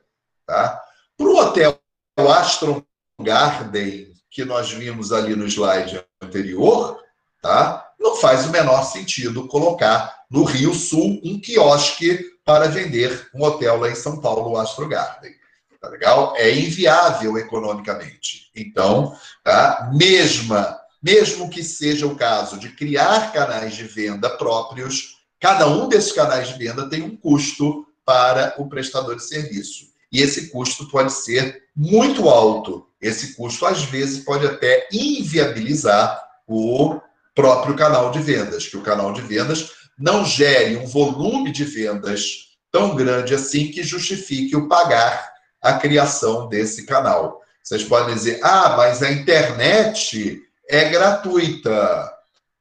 Tá? 0.46 0.80
Para 1.14 1.26
o 1.26 1.36
hotel 1.36 1.78
Astron 2.16 2.82
Garden, 3.20 4.14
que 4.30 4.46
nós 4.46 4.72
vimos 4.72 5.12
ali 5.12 5.36
no 5.36 5.46
slide 5.46 6.02
anterior, 6.22 7.04
tá? 7.44 7.90
não 8.00 8.16
faz 8.16 8.46
o 8.46 8.50
menor 8.50 8.82
sentido 8.84 9.46
colocar 9.46 10.24
no 10.30 10.44
Rio 10.44 10.72
Sul 10.72 11.20
um 11.22 11.38
quiosque 11.38 12.32
para 12.42 12.68
vender 12.68 13.28
um 13.34 13.42
hotel 13.42 13.80
lá 13.80 13.90
em 13.90 13.94
São 13.94 14.18
Paulo, 14.18 14.50
o 14.50 14.56
Astro 14.56 14.88
Garden. 14.88 15.32
Tá 15.78 15.88
legal? 15.88 16.34
É 16.36 16.50
inviável 16.50 17.36
economicamente. 17.36 18.50
Então, 18.56 19.14
tá? 19.42 19.90
mesma 19.94 20.80
mesmo 21.02 21.50
que 21.50 21.62
seja 21.62 22.06
o 22.06 22.16
caso 22.16 22.58
de 22.58 22.70
criar 22.70 23.30
canais 23.30 23.76
de 23.76 23.84
venda 23.84 24.30
próprios, 24.38 25.18
cada 25.38 25.68
um 25.68 25.86
desses 25.86 26.12
canais 26.12 26.48
de 26.48 26.54
venda 26.54 26.88
tem 26.88 27.02
um 27.02 27.14
custo 27.14 27.86
para 28.06 28.54
o 28.56 28.70
prestador 28.70 29.16
de 29.16 29.22
serviço. 29.22 29.88
E 30.10 30.22
esse 30.22 30.48
custo 30.48 30.88
pode 30.88 31.12
ser 31.12 31.64
muito 31.76 32.26
alto. 32.26 32.88
Esse 33.02 33.34
custo, 33.34 33.66
às 33.66 33.82
vezes, 33.82 34.24
pode 34.24 34.46
até 34.46 34.88
inviabilizar 34.90 36.24
o 36.46 36.98
próprio 37.34 37.74
canal 37.74 38.10
de 38.10 38.20
vendas, 38.20 38.66
que 38.66 38.76
o 38.76 38.82
canal 38.82 39.12
de 39.12 39.20
vendas 39.20 39.70
não 39.98 40.24
gere 40.24 40.76
um 40.76 40.86
volume 40.86 41.52
de 41.52 41.64
vendas 41.64 42.54
tão 42.70 42.94
grande 42.94 43.34
assim 43.34 43.70
que 43.70 43.82
justifique 43.82 44.56
o 44.56 44.68
pagar 44.68 45.32
a 45.62 45.74
criação 45.74 46.48
desse 46.48 46.84
canal. 46.84 47.40
Vocês 47.62 47.84
podem 47.84 48.14
dizer, 48.14 48.40
ah, 48.42 48.74
mas 48.76 49.02
a 49.02 49.10
internet 49.10 50.42
é 50.68 50.88
gratuita. 50.90 52.12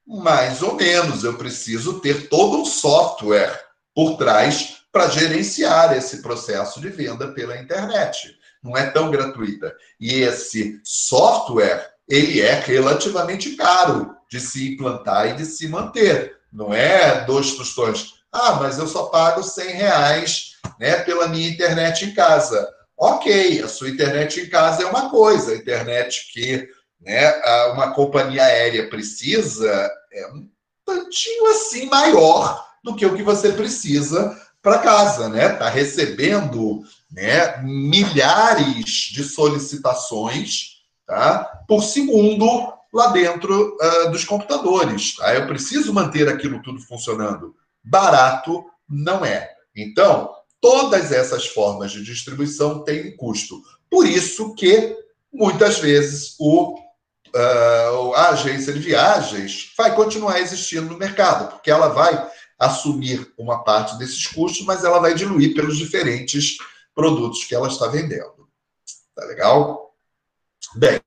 Mais 0.06 0.62
ou 0.62 0.76
menos, 0.76 1.24
eu 1.24 1.34
preciso 1.34 2.00
ter 2.00 2.30
todo 2.30 2.62
um 2.62 2.66
software 2.66 3.60
por 3.94 4.18
trás 4.18 4.78
para 4.92 5.10
gerenciar 5.10 5.98
esse 5.98 6.22
processo 6.22 6.80
de 6.80 6.90
venda 6.90 7.30
pela 7.34 7.58
internet. 7.58 8.34
Não 8.64 8.78
é 8.78 8.90
tão 8.90 9.12
gratuita. 9.12 9.76
E 10.00 10.14
esse 10.22 10.80
software, 10.84 11.90
ele 12.08 12.40
é 12.40 12.54
relativamente 12.60 13.56
caro 13.56 14.16
de 14.34 14.40
se 14.40 14.74
implantar 14.74 15.30
e 15.30 15.34
de 15.34 15.46
se 15.46 15.68
manter. 15.68 16.38
Não 16.52 16.74
é 16.74 17.24
dois 17.24 17.54
tostões. 17.54 18.16
Ah, 18.32 18.54
mas 18.54 18.80
eu 18.80 18.88
só 18.88 19.04
pago 19.04 19.44
100 19.44 19.74
reais 19.74 20.54
né, 20.80 20.96
pela 21.02 21.28
minha 21.28 21.48
internet 21.48 22.06
em 22.06 22.16
casa. 22.16 22.68
Ok, 22.98 23.62
a 23.62 23.68
sua 23.68 23.90
internet 23.90 24.42
em 24.42 24.50
casa 24.50 24.82
é 24.82 24.86
uma 24.88 25.12
coisa, 25.12 25.52
a 25.52 25.56
internet 25.56 26.32
que 26.34 26.68
né, 27.00 27.32
uma 27.74 27.94
companhia 27.94 28.44
aérea 28.44 28.90
precisa 28.90 29.92
é 30.12 30.28
um 30.34 30.50
tantinho 30.84 31.48
assim 31.52 31.86
maior 31.86 32.66
do 32.84 32.96
que 32.96 33.06
o 33.06 33.16
que 33.16 33.22
você 33.22 33.52
precisa 33.52 34.36
para 34.64 34.80
casa, 34.80 35.30
né? 35.30 35.54
Está 35.54 35.70
recebendo 35.70 36.82
né, 37.12 37.62
milhares 37.62 39.12
de 39.12 39.24
solicitações 39.24 40.82
tá, 41.06 41.64
por 41.68 41.84
segundo 41.84 42.74
lá 42.94 43.08
dentro 43.08 43.76
uh, 43.76 44.12
dos 44.12 44.24
computadores. 44.24 45.16
Tá? 45.16 45.34
Eu 45.34 45.48
preciso 45.48 45.92
manter 45.92 46.30
aquilo 46.30 46.62
tudo 46.62 46.80
funcionando. 46.80 47.56
Barato 47.84 48.64
não 48.88 49.26
é. 49.26 49.50
Então, 49.76 50.32
todas 50.62 51.12
essas 51.12 51.48
formas 51.48 51.92
de 51.92 52.04
distribuição 52.04 52.84
têm 52.84 53.10
um 53.10 53.18
custo. 53.18 53.62
Por 53.90 54.06
isso 54.06 54.54
que 54.54 54.96
muitas 55.32 55.80
vezes 55.80 56.36
o 56.40 56.78
uh, 57.36 58.14
a 58.14 58.30
agência 58.30 58.72
de 58.72 58.80
viagens 58.80 59.74
vai 59.76 59.96
continuar 59.96 60.40
existindo 60.40 60.88
no 60.88 60.98
mercado, 60.98 61.52
porque 61.52 61.72
ela 61.72 61.90
vai 61.90 62.30
assumir 62.60 63.34
uma 63.38 63.64
parte 63.64 63.98
desses 63.98 64.28
custos, 64.28 64.66
mas 64.66 64.84
ela 64.84 65.00
vai 65.00 65.14
diluir 65.16 65.54
pelos 65.54 65.78
diferentes 65.78 66.58
produtos 66.94 67.44
que 67.44 67.56
ela 67.56 67.68
está 67.68 67.88
vendendo. 67.88 68.48
Tá 69.16 69.26
legal? 69.26 69.94
Bem, 70.76 71.00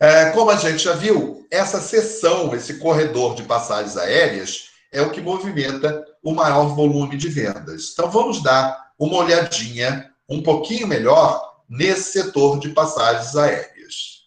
é, 0.00 0.30
como 0.30 0.50
a 0.50 0.56
gente 0.56 0.82
já 0.82 0.94
viu, 0.94 1.46
essa 1.50 1.80
seção, 1.80 2.54
esse 2.54 2.78
corredor 2.78 3.34
de 3.34 3.44
passagens 3.44 3.96
aéreas, 3.96 4.70
é 4.92 5.00
o 5.02 5.10
que 5.10 5.20
movimenta 5.20 6.04
o 6.22 6.32
maior 6.32 6.74
volume 6.74 7.16
de 7.16 7.28
vendas. 7.28 7.90
Então, 7.92 8.10
vamos 8.10 8.42
dar 8.42 8.92
uma 8.98 9.16
olhadinha 9.18 10.10
um 10.28 10.42
pouquinho 10.42 10.86
melhor 10.86 11.62
nesse 11.68 12.12
setor 12.12 12.58
de 12.58 12.70
passagens 12.70 13.36
aéreas. 13.36 14.24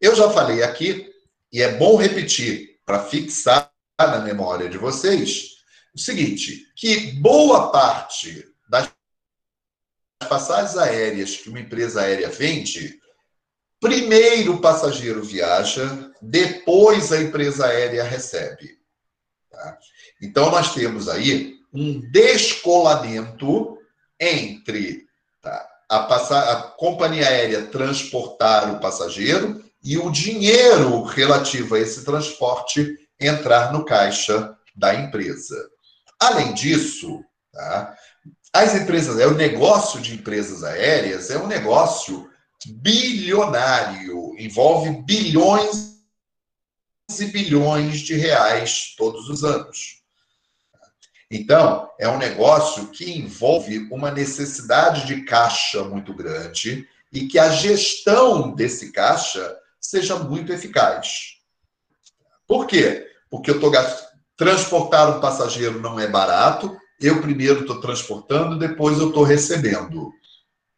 Eu 0.00 0.14
já 0.14 0.30
falei 0.30 0.62
aqui, 0.62 1.10
e 1.52 1.62
é 1.62 1.76
bom 1.76 1.96
repetir 1.96 2.80
para 2.84 3.04
fixar 3.04 3.70
na 3.98 4.18
memória 4.18 4.68
de 4.68 4.78
vocês, 4.78 5.52
o 5.94 5.98
seguinte: 5.98 6.66
que 6.74 7.12
boa 7.20 7.70
parte 7.70 8.44
das 8.68 8.90
passagens 10.28 10.76
aéreas 10.76 11.36
que 11.36 11.48
uma 11.48 11.60
empresa 11.60 12.02
aérea 12.02 12.28
vende, 12.28 13.00
primeiro 13.82 14.54
o 14.54 14.60
passageiro 14.60 15.24
viaja, 15.24 16.08
depois 16.22 17.10
a 17.10 17.20
empresa 17.20 17.66
aérea 17.66 18.04
recebe. 18.04 18.78
Tá? 19.50 19.76
Então, 20.22 20.52
nós 20.52 20.72
temos 20.72 21.08
aí 21.08 21.56
um 21.74 22.00
descolamento 22.12 23.76
entre 24.20 25.04
tá, 25.42 25.68
a, 25.90 26.52
a 26.52 26.62
companhia 26.62 27.26
aérea 27.26 27.66
transportar 27.66 28.72
o 28.72 28.78
passageiro 28.78 29.60
e 29.82 29.98
o 29.98 30.12
dinheiro 30.12 31.02
relativo 31.02 31.74
a 31.74 31.80
esse 31.80 32.04
transporte 32.04 32.96
entrar 33.18 33.72
no 33.72 33.84
caixa 33.84 34.56
da 34.76 34.94
empresa. 34.94 35.56
Além 36.20 36.54
disso, 36.54 37.20
tá, 37.50 37.96
as 38.52 38.76
empresas, 38.76 39.18
é 39.18 39.26
o 39.26 39.34
negócio 39.34 40.00
de 40.00 40.14
empresas 40.14 40.62
aéreas 40.62 41.30
é 41.30 41.38
um 41.38 41.48
negócio 41.48 42.30
bilionário, 42.66 44.34
envolve 44.38 45.02
bilhões 45.02 45.92
e 47.18 47.26
bilhões 47.26 48.00
de 48.00 48.14
reais 48.14 48.94
todos 48.96 49.28
os 49.28 49.44
anos. 49.44 50.02
Então, 51.30 51.88
é 51.98 52.08
um 52.08 52.18
negócio 52.18 52.88
que 52.88 53.10
envolve 53.10 53.88
uma 53.90 54.10
necessidade 54.10 55.06
de 55.06 55.22
caixa 55.24 55.82
muito 55.82 56.12
grande 56.12 56.86
e 57.12 57.26
que 57.26 57.38
a 57.38 57.50
gestão 57.50 58.54
desse 58.54 58.92
caixa 58.92 59.56
seja 59.80 60.16
muito 60.18 60.52
eficaz. 60.52 61.38
Por 62.46 62.66
quê? 62.66 63.06
Porque 63.30 63.50
eu 63.50 63.56
estou 63.56 63.70
gastando. 63.70 64.12
Transportar 64.36 65.16
um 65.16 65.20
passageiro 65.20 65.80
não 65.80 66.00
é 66.00 66.06
barato. 66.06 66.76
Eu 67.00 67.20
primeiro 67.20 67.60
estou 67.60 67.80
transportando, 67.80 68.58
depois 68.58 68.98
eu 68.98 69.08
estou 69.08 69.22
recebendo. 69.22 70.12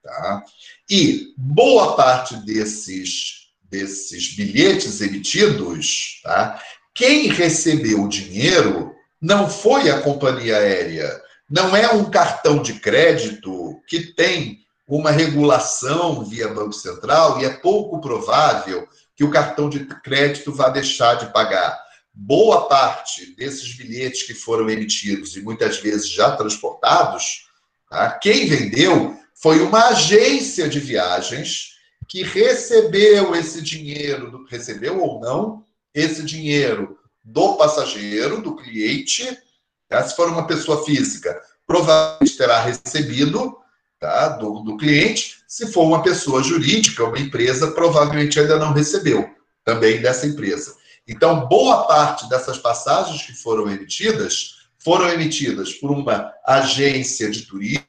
Tá? 0.04 0.44
E 0.90 1.32
boa 1.34 1.96
parte 1.96 2.36
desses, 2.44 3.48
desses 3.62 4.36
bilhetes 4.36 5.00
emitidos, 5.00 6.20
tá? 6.22 6.60
quem 6.94 7.28
recebeu 7.28 8.02
o 8.02 8.08
dinheiro 8.08 8.94
não 9.18 9.48
foi 9.48 9.88
a 9.88 10.02
companhia 10.02 10.58
aérea, 10.58 11.22
não 11.48 11.74
é 11.74 11.90
um 11.90 12.10
cartão 12.10 12.60
de 12.60 12.74
crédito 12.74 13.80
que 13.88 14.12
tem 14.12 14.58
uma 14.86 15.10
regulação 15.10 16.22
via 16.22 16.48
Banco 16.48 16.74
Central 16.74 17.40
e 17.40 17.46
é 17.46 17.50
pouco 17.50 17.98
provável 17.98 18.86
que 19.16 19.24
o 19.24 19.30
cartão 19.30 19.70
de 19.70 19.86
crédito 20.02 20.52
vá 20.52 20.68
deixar 20.68 21.14
de 21.14 21.32
pagar. 21.32 21.82
Boa 22.12 22.68
parte 22.68 23.34
desses 23.36 23.74
bilhetes 23.74 24.24
que 24.24 24.34
foram 24.34 24.68
emitidos 24.68 25.34
e 25.34 25.40
muitas 25.40 25.78
vezes 25.78 26.10
já 26.10 26.36
transportados, 26.36 27.48
tá? 27.88 28.10
quem 28.10 28.46
vendeu 28.46 29.23
foi 29.44 29.60
uma 29.60 29.88
agência 29.88 30.66
de 30.70 30.80
viagens 30.80 31.74
que 32.08 32.22
recebeu 32.22 33.36
esse 33.36 33.60
dinheiro, 33.60 34.46
recebeu 34.48 35.02
ou 35.02 35.20
não, 35.20 35.62
esse 35.92 36.22
dinheiro 36.22 36.98
do 37.22 37.54
passageiro, 37.58 38.40
do 38.40 38.56
cliente. 38.56 39.36
Tá? 39.86 40.02
Se 40.02 40.16
for 40.16 40.30
uma 40.30 40.46
pessoa 40.46 40.82
física, 40.82 41.38
provavelmente 41.66 42.38
terá 42.38 42.62
recebido 42.62 43.58
tá? 44.00 44.28
do, 44.28 44.60
do 44.60 44.78
cliente. 44.78 45.36
Se 45.46 45.70
for 45.70 45.82
uma 45.82 46.02
pessoa 46.02 46.42
jurídica, 46.42 47.04
uma 47.04 47.18
empresa, 47.18 47.72
provavelmente 47.72 48.40
ainda 48.40 48.58
não 48.58 48.72
recebeu. 48.72 49.28
também 49.62 50.00
dessa 50.00 50.26
empresa. 50.26 50.74
Então, 51.06 51.46
boa 51.48 51.86
parte 51.86 52.26
dessas 52.30 52.56
passagens 52.56 53.20
que 53.20 53.34
foram 53.34 53.70
emitidas 53.70 54.54
foram 54.78 55.06
emitidas 55.10 55.74
por 55.74 55.90
uma 55.90 56.32
agência 56.46 57.30
de 57.30 57.42
turismo 57.42 57.84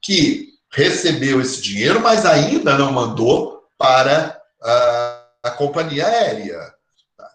que 0.00 0.54
recebeu 0.70 1.40
esse 1.40 1.60
dinheiro, 1.60 2.00
mas 2.00 2.24
ainda 2.26 2.76
não 2.76 2.92
mandou 2.92 3.64
para 3.76 4.40
a, 4.62 5.26
a 5.44 5.50
companhia 5.50 6.06
aérea. 6.06 6.74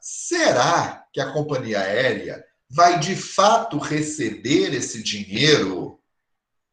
Será 0.02 1.06
que 1.12 1.22
a 1.22 1.32
companhia 1.32 1.80
aérea 1.80 2.44
vai 2.70 3.00
de 3.00 3.16
fato 3.16 3.78
receber 3.78 4.74
esse 4.74 5.02
dinheiro 5.02 6.00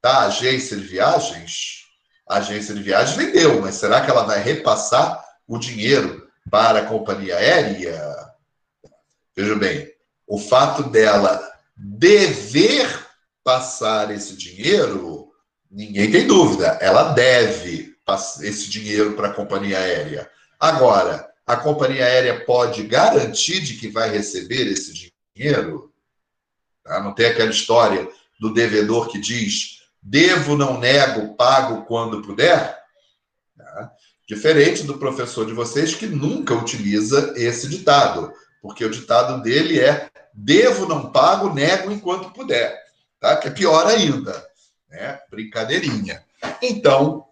da 0.03 0.27
agência 0.27 0.77
de 0.77 0.85
viagens? 0.85 1.85
A 2.29 2.39
agência 2.39 2.75
de 2.75 2.83
viagens 2.83 3.17
vendeu, 3.17 3.61
mas 3.61 3.75
será 3.77 4.05
que 4.05 4.11
ela 4.11 4.25
vai 4.25 4.43
repassar 4.43 5.23
o 5.47 5.59
dinheiro 5.59 6.29
para 6.51 6.81
a 6.81 6.87
companhia 6.87 7.37
aérea? 7.37 8.01
Veja 9.37 9.55
bem, 9.57 9.93
o 10.27 10.39
fato 10.39 10.85
dela 10.85 11.41
dever 11.77 13.07
passar 13.43 14.11
esse 14.11 14.37
dinheiro, 14.37 15.20
ninguém 15.71 16.11
tem 16.11 16.27
dúvida, 16.27 16.79
ela 16.81 17.13
deve 17.13 17.95
esse 18.43 18.69
dinheiro 18.69 19.13
para 19.15 19.29
a 19.29 19.33
companhia 19.33 19.79
aérea. 19.79 20.29
Agora, 20.59 21.31
a 21.47 21.57
companhia 21.57 22.05
aérea 22.05 22.45
pode 22.45 22.83
garantir 22.83 23.61
de 23.61 23.75
que 23.75 23.89
vai 23.89 24.11
receber 24.11 24.67
esse 24.67 25.13
dinheiro? 25.37 25.93
Tá? 26.83 27.01
Não 27.03 27.15
tem 27.15 27.27
aquela 27.27 27.51
história 27.51 28.09
do 28.41 28.53
devedor 28.53 29.09
que 29.09 29.19
diz: 29.19 29.81
devo, 30.03 30.57
não 30.57 30.79
nego, 30.79 31.35
pago 31.35 31.85
quando 31.85 32.23
puder? 32.23 32.79
Tá? 33.57 33.93
Diferente 34.29 34.83
do 34.83 34.99
professor 34.99 35.47
de 35.47 35.53
vocês 35.53 35.95
que 35.95 36.07
nunca 36.07 36.55
utiliza 36.55 37.33
esse 37.37 37.69
ditado, 37.69 38.33
porque 38.61 38.85
o 38.85 38.91
ditado 38.91 39.43
dele 39.43 39.81
é: 39.81 40.11
devo, 40.35 40.87
não 40.87 41.13
pago, 41.13 41.55
nego 41.55 41.91
enquanto 41.91 42.33
puder. 42.33 42.77
Tá? 43.21 43.37
Que 43.37 43.49
é 43.49 43.53
pior 43.53 43.87
ainda. 43.87 44.50
Né? 44.91 45.21
Brincadeirinha. 45.31 46.25
Então, 46.61 47.27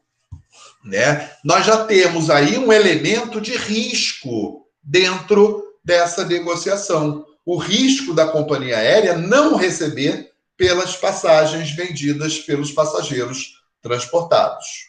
né? 0.84 1.30
Nós 1.44 1.66
já 1.66 1.84
temos 1.84 2.30
aí 2.30 2.58
um 2.58 2.72
elemento 2.72 3.40
de 3.40 3.56
risco 3.56 4.66
dentro 4.82 5.76
dessa 5.84 6.24
negociação. 6.24 7.26
O 7.44 7.56
risco 7.56 8.14
da 8.14 8.28
companhia 8.28 8.78
aérea 8.78 9.16
não 9.16 9.56
receber 9.56 10.32
pelas 10.56 10.96
passagens 10.96 11.70
vendidas 11.70 12.38
pelos 12.38 12.72
passageiros 12.72 13.62
transportados. 13.80 14.88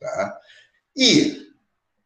Tá? 0.00 0.38
E 0.96 1.48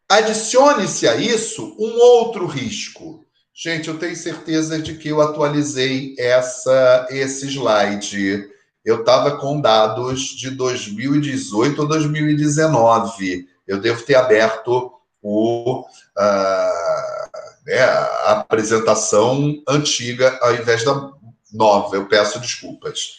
adicione-se 0.09 1.09
a 1.09 1.16
isso 1.16 1.74
um 1.78 1.99
outro 1.99 2.47
risco. 2.47 3.24
Gente, 3.55 3.89
eu 3.89 3.99
tenho 3.99 4.14
certeza 4.14 4.78
de 4.78 4.97
que 4.97 5.09
eu 5.09 5.20
atualizei 5.20 6.14
essa, 6.18 7.07
esse 7.11 7.47
slide 7.49 8.49
eu 8.87 9.01
estava 9.01 9.37
com 9.37 9.61
dados 9.61 10.20
de 10.28 10.49
2018 10.49 11.82
ou 11.82 11.89
2019. 11.89 13.49
Eu 13.66 13.80
devo 13.80 14.01
ter 14.03 14.14
aberto 14.14 14.93
o, 15.20 15.80
uh, 15.80 17.47
né, 17.66 17.80
a 17.80 18.30
apresentação 18.30 19.61
antiga 19.68 20.39
ao 20.41 20.55
invés 20.55 20.84
da 20.84 21.11
nova. 21.53 21.97
Eu 21.97 22.07
peço 22.07 22.39
desculpas. 22.39 23.18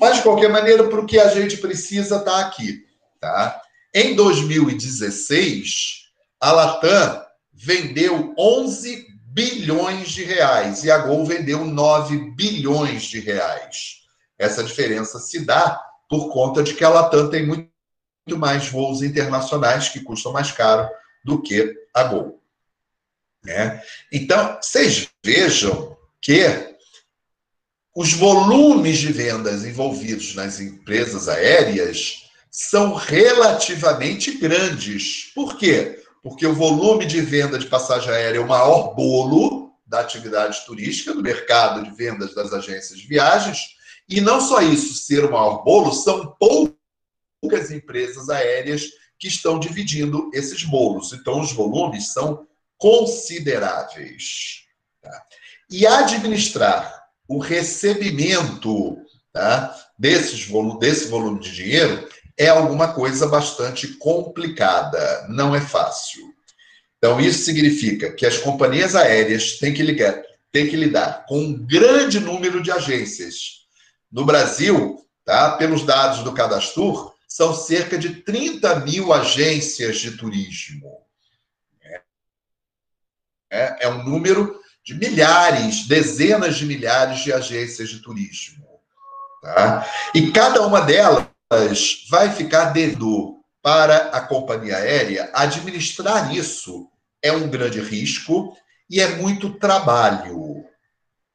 Mas, 0.00 0.16
de 0.16 0.22
qualquer 0.22 0.48
maneira, 0.48 0.84
para 0.84 1.00
o 1.00 1.06
que 1.06 1.20
a 1.20 1.28
gente 1.28 1.58
precisa, 1.58 2.16
está 2.16 2.40
aqui. 2.40 2.86
Tá? 3.20 3.60
Em 3.94 4.16
2016, 4.16 6.06
a 6.40 6.52
Latam 6.52 7.22
vendeu 7.52 8.34
11 8.38 9.08
bilhões 9.26 10.08
de 10.08 10.24
reais 10.24 10.84
e 10.84 10.90
a 10.90 10.96
Gol 10.96 11.26
vendeu 11.26 11.66
9 11.66 12.30
bilhões 12.34 13.02
de 13.02 13.20
reais. 13.20 14.01
Essa 14.42 14.64
diferença 14.64 15.20
se 15.20 15.44
dá 15.44 15.80
por 16.08 16.32
conta 16.32 16.62
de 16.62 16.74
que 16.74 16.84
a 16.84 16.88
Latam 16.88 17.30
tem 17.30 17.46
muito, 17.46 17.70
mais 18.36 18.68
voos 18.68 19.02
internacionais 19.02 19.88
que 19.88 20.00
custam 20.00 20.32
mais 20.32 20.52
caro 20.52 20.88
do 21.24 21.42
que 21.42 21.74
a 21.94 22.04
Gol. 22.04 22.40
Né? 23.44 23.82
Então, 24.12 24.58
vocês 24.60 25.08
vejam 25.24 25.96
que 26.20 26.44
os 27.94 28.12
volumes 28.12 28.98
de 28.98 29.12
vendas 29.12 29.64
envolvidos 29.64 30.34
nas 30.34 30.60
empresas 30.60 31.28
aéreas 31.28 32.30
são 32.50 32.94
relativamente 32.94 34.38
grandes. 34.38 35.32
Por 35.34 35.56
quê? 35.56 36.02
Porque 36.22 36.46
o 36.46 36.54
volume 36.54 37.06
de 37.06 37.20
venda 37.20 37.58
de 37.58 37.66
passagem 37.66 38.10
aérea 38.10 38.38
é 38.38 38.40
o 38.40 38.48
maior 38.48 38.94
bolo 38.94 39.72
da 39.86 40.00
atividade 40.00 40.64
turística, 40.64 41.12
do 41.12 41.22
mercado 41.22 41.82
de 41.82 41.90
vendas 41.94 42.34
das 42.34 42.52
agências 42.52 42.98
de 42.98 43.06
viagens, 43.06 43.76
e 44.08 44.20
não 44.20 44.40
só 44.40 44.60
isso, 44.60 44.94
ser 44.94 45.24
o 45.24 45.32
maior 45.32 45.62
bolo, 45.64 45.92
são 45.92 46.36
poucas 46.38 47.70
empresas 47.70 48.28
aéreas 48.28 48.88
que 49.18 49.28
estão 49.28 49.58
dividindo 49.58 50.30
esses 50.34 50.64
bolos. 50.64 51.12
Então, 51.12 51.40
os 51.40 51.52
volumes 51.52 52.12
são 52.12 52.46
consideráveis. 52.76 54.64
Tá? 55.00 55.22
E 55.70 55.86
administrar 55.86 57.02
o 57.28 57.38
recebimento 57.38 58.98
tá, 59.32 59.74
desses 59.98 60.44
volu 60.44 60.78
desse 60.78 61.06
volume 61.06 61.40
de 61.40 61.52
dinheiro 61.52 62.08
é 62.36 62.48
alguma 62.48 62.92
coisa 62.92 63.26
bastante 63.26 63.88
complicada, 63.98 65.26
não 65.28 65.54
é 65.54 65.60
fácil. 65.60 66.22
Então, 66.98 67.20
isso 67.20 67.44
significa 67.44 68.12
que 68.12 68.26
as 68.26 68.38
companhias 68.38 68.94
aéreas 68.94 69.58
têm 69.58 69.72
que, 69.72 69.82
ligar, 69.82 70.22
têm 70.50 70.68
que 70.68 70.76
lidar 70.76 71.24
com 71.26 71.38
um 71.38 71.66
grande 71.66 72.20
número 72.20 72.62
de 72.62 72.70
agências 72.70 73.61
no 74.12 74.26
Brasil, 74.26 75.04
tá, 75.24 75.52
pelos 75.52 75.84
dados 75.84 76.22
do 76.22 76.34
Cadastur, 76.34 77.14
são 77.26 77.54
cerca 77.54 77.96
de 77.96 78.16
30 78.16 78.80
mil 78.80 79.12
agências 79.12 79.98
de 79.98 80.16
turismo. 80.16 81.00
É, 83.50 83.86
é 83.86 83.88
um 83.88 84.02
número 84.02 84.60
de 84.84 84.94
milhares, 84.94 85.86
dezenas 85.86 86.56
de 86.56 86.66
milhares 86.66 87.20
de 87.20 87.32
agências 87.32 87.88
de 87.88 88.00
turismo. 88.00 88.66
Tá? 89.42 89.88
E 90.14 90.30
cada 90.30 90.62
uma 90.66 90.80
delas 90.80 91.26
vai 92.10 92.30
ficar 92.30 92.66
devendo 92.66 93.42
para 93.62 94.08
a 94.08 94.20
companhia 94.20 94.76
aérea 94.76 95.30
administrar 95.32 96.34
isso. 96.34 96.90
É 97.22 97.32
um 97.32 97.48
grande 97.48 97.80
risco 97.80 98.56
e 98.90 99.00
é 99.00 99.16
muito 99.16 99.54
trabalho. 99.58 100.64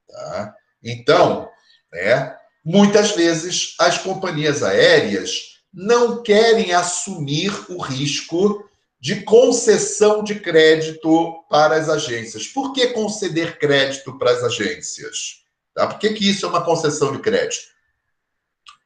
Tá? 0.07 0.55
Então, 0.83 1.49
né, 1.91 2.36
Muitas 2.69 3.11
vezes, 3.11 3.75
as 3.79 3.97
companhias 3.97 4.61
aéreas 4.61 5.61
não 5.73 6.21
querem 6.21 6.73
assumir 6.73 7.49
o 7.69 7.81
risco 7.81 8.69
de 8.99 9.21
concessão 9.21 10.21
de 10.21 10.37
crédito 10.41 11.45
para 11.49 11.77
as 11.77 11.87
agências. 11.87 12.45
Por 12.45 12.73
que 12.73 12.87
conceder 12.87 13.57
crédito 13.57 14.17
para 14.17 14.31
as 14.31 14.43
agências? 14.43 15.45
Tá? 15.73 15.87
Por 15.87 15.97
que, 15.97 16.09
que 16.09 16.29
isso 16.29 16.45
é 16.45 16.49
uma 16.49 16.65
concessão 16.65 17.13
de 17.13 17.19
crédito? 17.19 17.67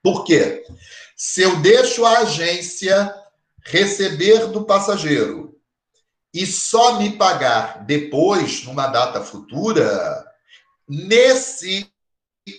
Por 0.04 0.26
quê? 0.26 0.64
Se 1.16 1.42
eu 1.42 1.56
deixo 1.56 2.06
a 2.06 2.20
agência 2.20 3.12
receber 3.66 4.46
do 4.52 4.64
passageiro 4.64 5.60
e 6.32 6.46
só 6.46 7.00
me 7.00 7.18
pagar 7.18 7.84
depois, 7.84 8.64
numa 8.64 8.86
data 8.86 9.24
futura, 9.24 10.24
nesse 10.88 11.92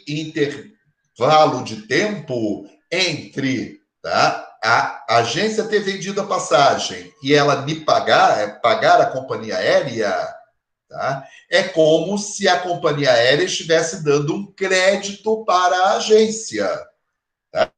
inter, 0.08 0.81
intervalo 1.22 1.62
de 1.62 1.82
tempo 1.82 2.66
entre 2.90 3.80
tá, 4.02 4.48
a 4.62 5.18
agência 5.18 5.64
ter 5.64 5.80
vendido 5.80 6.20
a 6.20 6.26
passagem 6.26 7.12
e 7.22 7.32
ela 7.32 7.62
me 7.62 7.76
pagar, 7.84 8.40
é, 8.40 8.48
pagar 8.48 9.00
a 9.00 9.06
companhia 9.06 9.56
aérea, 9.56 10.12
tá, 10.88 11.24
é 11.48 11.62
como 11.62 12.18
se 12.18 12.48
a 12.48 12.58
companhia 12.58 13.12
aérea 13.12 13.44
estivesse 13.44 14.02
dando 14.02 14.34
um 14.34 14.52
crédito 14.52 15.44
para 15.44 15.76
a 15.76 15.96
agência. 15.96 16.68
Tá? 17.52 17.70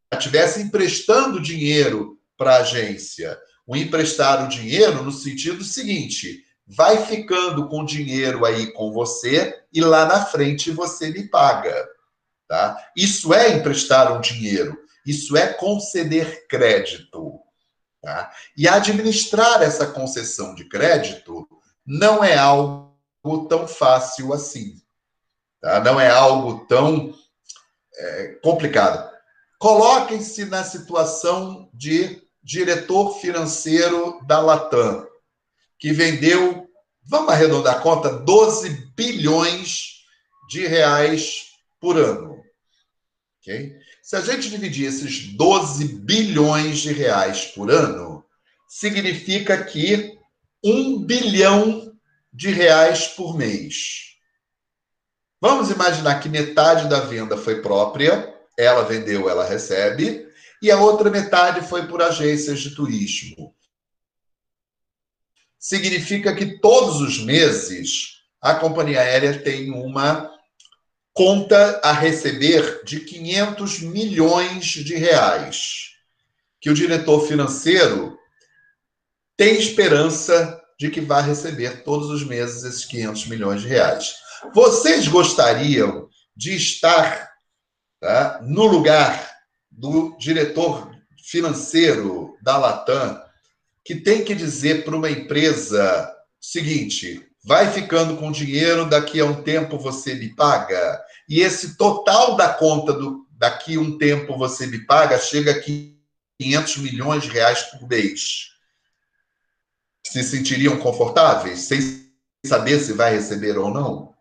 Emprestando 0.58 1.40
dinheiro 1.40 2.18
para 2.36 2.56
a 2.56 2.60
agência. 2.60 3.38
O 3.66 3.76
emprestar 3.76 4.44
o 4.44 4.48
dinheiro 4.48 5.02
no 5.02 5.12
sentido 5.12 5.64
seguinte: 5.64 6.44
vai 6.66 7.04
ficando 7.06 7.68
com 7.68 7.84
dinheiro 7.84 8.44
aí 8.44 8.72
com 8.72 8.92
você 8.92 9.54
e 9.72 9.80
lá 9.80 10.06
na 10.06 10.24
frente 10.24 10.70
você 10.70 11.10
me 11.10 11.28
paga. 11.28 11.93
Tá? 12.48 12.76
Isso 12.96 13.32
é 13.32 13.50
emprestar 13.50 14.12
um 14.12 14.20
dinheiro, 14.20 14.78
isso 15.06 15.36
é 15.36 15.52
conceder 15.52 16.46
crédito. 16.46 17.40
Tá? 18.02 18.30
E 18.56 18.68
administrar 18.68 19.62
essa 19.62 19.86
concessão 19.86 20.54
de 20.54 20.66
crédito 20.68 21.48
não 21.86 22.22
é 22.22 22.36
algo 22.36 23.46
tão 23.48 23.66
fácil 23.66 24.32
assim. 24.32 24.76
Tá? 25.60 25.80
Não 25.80 25.98
é 25.98 26.10
algo 26.10 26.66
tão 26.66 27.14
é, 27.96 28.38
complicado. 28.42 29.10
Coloquem-se 29.58 30.44
na 30.44 30.62
situação 30.62 31.70
de 31.72 32.22
diretor 32.42 33.18
financeiro 33.20 34.20
da 34.26 34.38
Latam. 34.38 35.06
que 35.78 35.92
vendeu, 35.92 36.68
vamos 37.02 37.32
arredondar 37.32 37.76
a 37.76 37.80
conta, 37.80 38.10
12 38.10 38.92
bilhões 38.94 40.04
de 40.48 40.66
reais 40.66 41.53
por 41.84 41.98
ano. 41.98 42.42
Okay? 43.42 43.76
Se 44.02 44.16
a 44.16 44.22
gente 44.22 44.48
dividir 44.48 44.86
esses 44.86 45.34
12 45.36 45.96
bilhões 45.96 46.78
de 46.78 46.94
reais 46.94 47.44
por 47.44 47.70
ano, 47.70 48.24
significa 48.66 49.62
que 49.62 50.18
um 50.64 51.04
bilhão 51.04 51.94
de 52.32 52.48
reais 52.48 53.06
por 53.08 53.36
mês. 53.36 54.14
Vamos 55.38 55.70
imaginar 55.70 56.20
que 56.20 56.28
metade 56.30 56.88
da 56.88 57.00
venda 57.00 57.36
foi 57.36 57.60
própria, 57.60 58.34
ela 58.56 58.84
vendeu, 58.84 59.28
ela 59.28 59.46
recebe, 59.46 60.26
e 60.62 60.70
a 60.70 60.80
outra 60.80 61.10
metade 61.10 61.68
foi 61.68 61.86
por 61.86 62.00
agências 62.00 62.60
de 62.60 62.74
turismo. 62.74 63.54
Significa 65.58 66.34
que 66.34 66.58
todos 66.60 67.02
os 67.02 67.22
meses 67.22 68.22
a 68.40 68.54
companhia 68.54 69.00
aérea 69.00 69.38
tem 69.38 69.70
uma 69.70 70.33
conta 71.14 71.80
a 71.82 71.92
receber 71.92 72.82
de 72.84 73.00
500 73.00 73.80
milhões 73.80 74.64
de 74.64 74.96
reais, 74.96 75.92
que 76.60 76.68
o 76.68 76.74
diretor 76.74 77.26
financeiro 77.26 78.18
tem 79.36 79.56
esperança 79.56 80.60
de 80.78 80.90
que 80.90 81.00
vai 81.00 81.22
receber 81.22 81.84
todos 81.84 82.10
os 82.10 82.24
meses 82.24 82.64
esses 82.64 82.84
500 82.84 83.26
milhões 83.28 83.62
de 83.62 83.68
reais. 83.68 84.16
Vocês 84.52 85.06
gostariam 85.06 86.08
de 86.36 86.56
estar 86.56 87.30
tá, 88.00 88.40
no 88.42 88.66
lugar 88.66 89.32
do 89.70 90.16
diretor 90.18 90.90
financeiro 91.22 92.36
da 92.42 92.58
Latam, 92.58 93.22
que 93.84 93.94
tem 93.94 94.24
que 94.24 94.34
dizer 94.34 94.84
para 94.84 94.96
uma 94.96 95.10
empresa 95.10 96.12
seguinte: 96.40 97.24
vai 97.44 97.70
ficando 97.70 98.16
com 98.16 98.32
dinheiro, 98.32 98.88
daqui 98.88 99.20
a 99.20 99.24
um 99.24 99.42
tempo 99.42 99.78
você 99.78 100.14
me 100.14 100.34
paga, 100.34 101.03
e 101.28 101.40
esse 101.40 101.76
total 101.76 102.36
da 102.36 102.52
conta 102.52 102.92
do 102.92 103.24
daqui 103.32 103.76
um 103.76 103.98
tempo 103.98 104.38
você 104.38 104.66
me 104.66 104.86
paga 104.86 105.18
chega 105.18 105.52
a 105.52 105.60
500 105.60 106.76
milhões 106.78 107.22
de 107.24 107.28
reais 107.28 107.62
por 107.64 107.86
mês. 107.88 108.50
Se 110.06 110.22
sentiriam 110.22 110.78
confortáveis, 110.78 111.60
sem 111.60 112.10
saber 112.46 112.78
se 112.80 112.92
vai 112.92 113.12
receber 113.12 113.58
ou 113.58 113.70
não? 113.70 114.14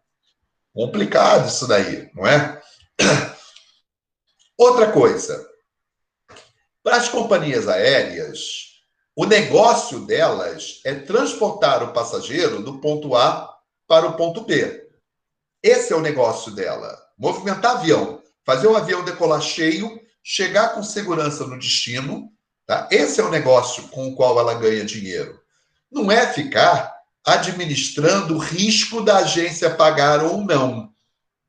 Complicado 0.74 1.48
isso 1.48 1.68
daí, 1.68 2.10
não 2.14 2.26
é? 2.26 2.62
Outra 4.58 4.92
coisa, 4.92 5.48
para 6.84 6.98
as 6.98 7.08
companhias 7.08 7.68
aéreas, 7.68 8.74
o 9.16 9.26
negócio 9.26 10.06
delas 10.06 10.82
é 10.84 10.96
transportar 10.96 11.84
o 11.84 11.94
passageiro 11.94 12.64
do 12.64 12.80
ponto 12.80 13.16
A 13.16 13.56
para 13.88 14.08
o 14.08 14.18
ponto 14.18 14.42
B. 14.42 14.83
Esse 15.64 15.94
é 15.94 15.96
o 15.96 16.02
negócio 16.02 16.52
dela. 16.52 17.02
Movimentar 17.18 17.78
avião, 17.78 18.22
fazer 18.46 18.68
o 18.68 18.76
avião 18.76 19.06
decolar 19.06 19.42
cheio, 19.42 19.98
chegar 20.22 20.74
com 20.74 20.84
segurança 20.84 21.48
no 21.48 21.58
destino. 21.58 22.30
Tá? 22.66 22.90
Esse 22.92 23.22
é 23.22 23.24
o 23.24 23.32
negócio 23.32 23.88
com 23.88 24.10
o 24.10 24.16
qual 24.16 24.38
ela 24.38 24.56
ganha 24.56 24.84
dinheiro. 24.84 25.40
Não 25.90 26.12
é 26.12 26.28
ficar 26.28 26.94
administrando 27.26 28.36
o 28.36 28.40
risco 28.40 29.02
da 29.02 29.18
agência 29.18 29.70
pagar 29.70 30.22
ou 30.24 30.44
não. 30.44 30.92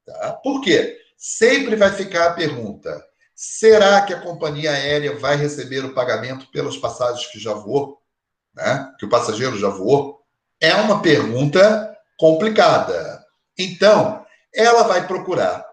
Tá? 0.07 0.33
Por 0.43 0.61
quê? 0.61 0.97
Sempre 1.17 1.75
vai 1.75 1.93
ficar 1.93 2.27
a 2.29 2.35
pergunta: 2.35 3.05
Será 3.35 4.03
que 4.03 4.15
a 4.15 4.21
companhia 4.21 4.71
aérea 4.71 5.19
vai 5.19 5.37
receber 5.37 5.85
o 5.85 5.93
pagamento 5.93 6.47
pelas 6.53 6.77
passagens 6.77 7.27
que 7.27 7.41
já 7.41 7.53
voou? 7.53 8.01
Né? 8.55 8.93
Que 8.99 9.07
o 9.07 9.09
passageiro 9.09 9.59
já 9.59 9.69
voou? 9.69 10.21
É 10.61 10.75
uma 10.75 11.03
pergunta 11.03 11.97
complicada. 12.17 13.24
Então, 13.59 14.25
ela 14.55 14.83
vai 14.85 15.07
procurar. 15.07 15.65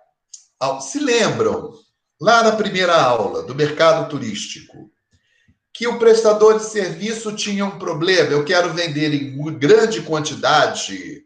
Se 0.82 1.00
lembram, 1.00 1.74
lá 2.20 2.44
na 2.44 2.52
primeira 2.52 2.96
aula 3.02 3.44
do 3.44 3.56
mercado 3.56 4.10
turístico, 4.10 4.92
que 5.74 5.88
o 5.88 5.98
prestador 5.98 6.60
de 6.60 6.66
serviço 6.66 7.36
tinha 7.36 7.66
um 7.66 7.80
problema, 7.80 8.32
eu 8.32 8.46
quero 8.46 8.74
vender 8.74 9.14
em 9.14 9.58
grande 9.58 10.02
quantidade, 10.02 11.24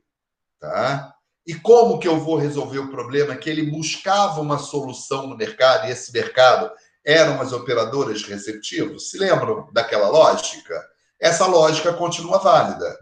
tá? 0.60 1.14
E 1.46 1.54
como 1.54 2.00
que 2.00 2.08
eu 2.08 2.20
vou 2.20 2.38
resolver 2.38 2.80
o 2.80 2.90
problema? 2.90 3.36
Que 3.36 3.50
ele 3.50 3.70
buscava 3.70 4.40
uma 4.40 4.58
solução 4.58 5.28
no 5.28 5.36
mercado 5.36 5.88
e 5.88 5.92
esse 5.92 6.12
mercado 6.14 6.72
eram 7.04 7.42
as 7.42 7.52
operadoras 7.52 8.24
receptivas. 8.24 9.10
Se 9.10 9.18
lembram 9.18 9.70
daquela 9.74 10.08
lógica? 10.08 10.82
Essa 11.20 11.46
lógica 11.46 11.94
continua 11.94 12.40
válida. 12.40 12.98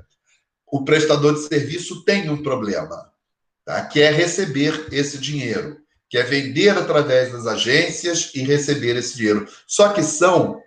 O 0.66 0.84
prestador 0.84 1.36
de 1.36 1.48
serviço 1.48 2.04
tem 2.04 2.30
um 2.30 2.42
problema, 2.42 3.13
tá? 3.66 3.86
que 3.86 4.02
é 4.02 4.12
receber 4.12 4.88
esse 4.92 5.18
dinheiro, 5.18 5.78
que 6.10 6.18
é 6.18 6.24
vender 6.24 6.78
através 6.78 7.32
das 7.32 7.48
agências 7.48 8.32
e 8.34 8.42
receber 8.44 8.96
esse 8.96 9.16
dinheiro. 9.18 9.48
Só 9.68 9.90
que 9.90 10.04
são 10.04 10.62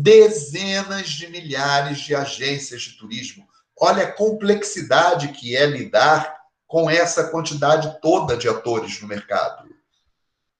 dezenas 0.00 1.10
de 1.10 1.28
milhares 1.28 2.00
de 2.00 2.14
agências 2.14 2.82
de 2.82 2.98
turismo. 2.98 3.46
Olha 3.78 4.04
a 4.04 4.12
complexidade 4.12 5.28
que 5.28 5.56
é 5.56 5.66
lidar 5.66 6.36
com 6.66 6.88
essa 6.88 7.24
quantidade 7.24 8.00
toda 8.00 8.36
de 8.36 8.48
atores 8.48 9.00
no 9.00 9.08
mercado. 9.08 9.68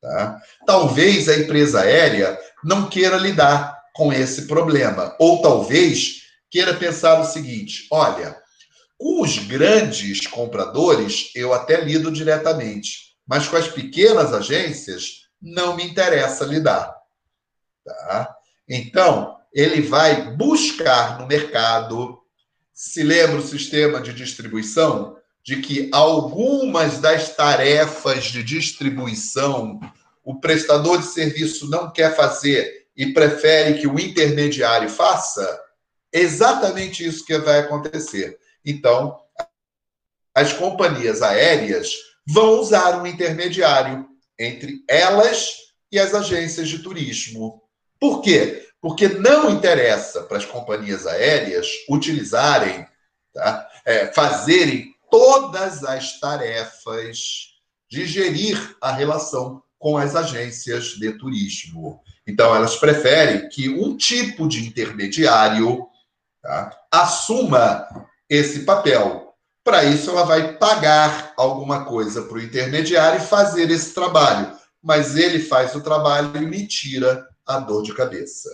Tá? 0.01 0.41
Talvez 0.67 1.29
a 1.29 1.37
empresa 1.37 1.81
aérea 1.81 2.39
não 2.63 2.89
queira 2.89 3.17
lidar 3.17 3.81
com 3.95 4.13
esse 4.13 4.47
problema, 4.47 5.15
ou 5.19 5.41
talvez 5.41 6.23
queira 6.51 6.75
pensar 6.75 7.21
o 7.21 7.25
seguinte: 7.25 7.87
olha, 7.91 8.42
com 9.03 9.21
os 9.21 9.37
grandes 9.37 10.29
compradores 10.29 11.33
eu 11.35 11.53
até 11.53 11.81
lido 11.81 12.13
diretamente, 12.13 13.17
mas 13.27 13.49
com 13.49 13.57
as 13.57 13.67
pequenas 13.67 14.33
agências 14.33 15.27
não 15.41 15.75
me 15.75 15.85
interessa 15.85 16.45
lidar. 16.45 16.95
Tá? 17.85 18.33
Então, 18.69 19.37
ele 19.53 19.83
vai 19.83 20.37
buscar 20.37 21.19
no 21.19 21.27
mercado. 21.27 22.17
Se 22.73 23.03
lembra 23.03 23.39
o 23.39 23.47
sistema 23.47 24.01
de 24.01 24.13
distribuição? 24.13 25.17
de 25.45 25.57
que 25.57 25.91
algumas 25.93 26.99
das 26.99 27.35
tarefas 27.35 28.27
de 28.27 28.45
distribuição 28.45 29.81
o 30.23 30.39
prestador 30.39 31.01
de 31.01 31.07
serviço 31.07 31.69
não 31.69 31.91
quer 31.91 32.15
fazer 32.15 32.87
e 32.97 33.13
prefere 33.13 33.81
que 33.81 33.89
o 33.89 33.99
intermediário 33.99 34.89
faça, 34.89 35.61
exatamente 36.13 37.05
isso 37.05 37.25
que 37.25 37.37
vai 37.39 37.59
acontecer. 37.59 38.39
Então, 38.65 39.19
as 40.35 40.53
companhias 40.53 41.23
aéreas 41.23 41.93
vão 42.27 42.61
usar 42.61 43.01
um 43.01 43.07
intermediário 43.07 44.09
entre 44.39 44.83
elas 44.89 45.57
e 45.91 45.99
as 45.99 46.15
agências 46.15 46.69
de 46.69 46.79
turismo. 46.79 47.63
Por 48.01 48.23
quê? 48.23 48.69
Porque 48.81 49.09
não 49.09 49.51
interessa 49.51 50.23
para 50.23 50.39
as 50.39 50.45
companhias 50.45 51.07
aéreas 51.07 51.69
utilizarem, 51.89 52.87
tá? 53.33 53.69
É, 53.85 54.13
fazerem 54.13 54.95
todas 55.11 55.85
as 55.85 56.19
tarefas 56.19 57.53
de 57.89 58.07
gerir 58.07 58.77
a 58.81 58.91
relação 58.91 59.63
com 59.79 59.99
as 59.99 60.17
agências 60.17 60.95
de 60.95 61.13
turismo. 61.13 62.01
Então, 62.27 62.55
elas 62.55 62.77
preferem 62.77 63.49
que 63.49 63.69
um 63.69 63.97
tipo 63.97 64.49
de 64.49 64.65
intermediário 64.65 65.87
tá, 66.41 66.77
assuma 66.91 67.87
esse 68.33 68.61
papel. 68.61 69.35
Para 69.63 69.85
isso, 69.85 70.09
ela 70.11 70.25
vai 70.25 70.57
pagar 70.57 71.35
alguma 71.37 71.85
coisa 71.85 72.23
para 72.23 72.39
o 72.39 72.41
intermediário 72.41 73.21
e 73.21 73.27
fazer 73.27 73.71
esse 73.71 73.93
trabalho. 73.93 74.57
Mas 74.83 75.17
ele 75.17 75.39
faz 75.39 75.75
o 75.75 75.83
trabalho 75.83 76.35
e 76.39 76.47
me 76.47 76.67
tira 76.67 77.29
a 77.47 77.59
dor 77.59 77.83
de 77.83 77.93
cabeça. 77.93 78.49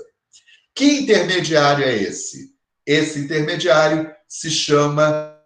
Que 0.74 1.02
intermediário 1.02 1.84
é 1.84 1.94
esse? 1.94 2.52
Esse 2.84 3.20
intermediário 3.20 4.12
se 4.26 4.50
chama 4.50 5.38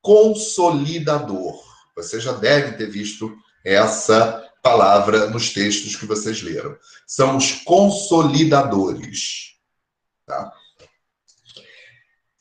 consolidador. 0.00 1.60
Vocês 1.96 2.22
já 2.22 2.32
devem 2.32 2.76
ter 2.76 2.88
visto 2.88 3.36
essa 3.64 4.48
palavra 4.62 5.28
nos 5.28 5.52
textos 5.52 5.96
que 5.96 6.06
vocês 6.06 6.40
leram. 6.40 6.78
São 7.04 7.36
os 7.36 7.50
consolidadores. 7.64 9.56
Tá? 10.24 10.52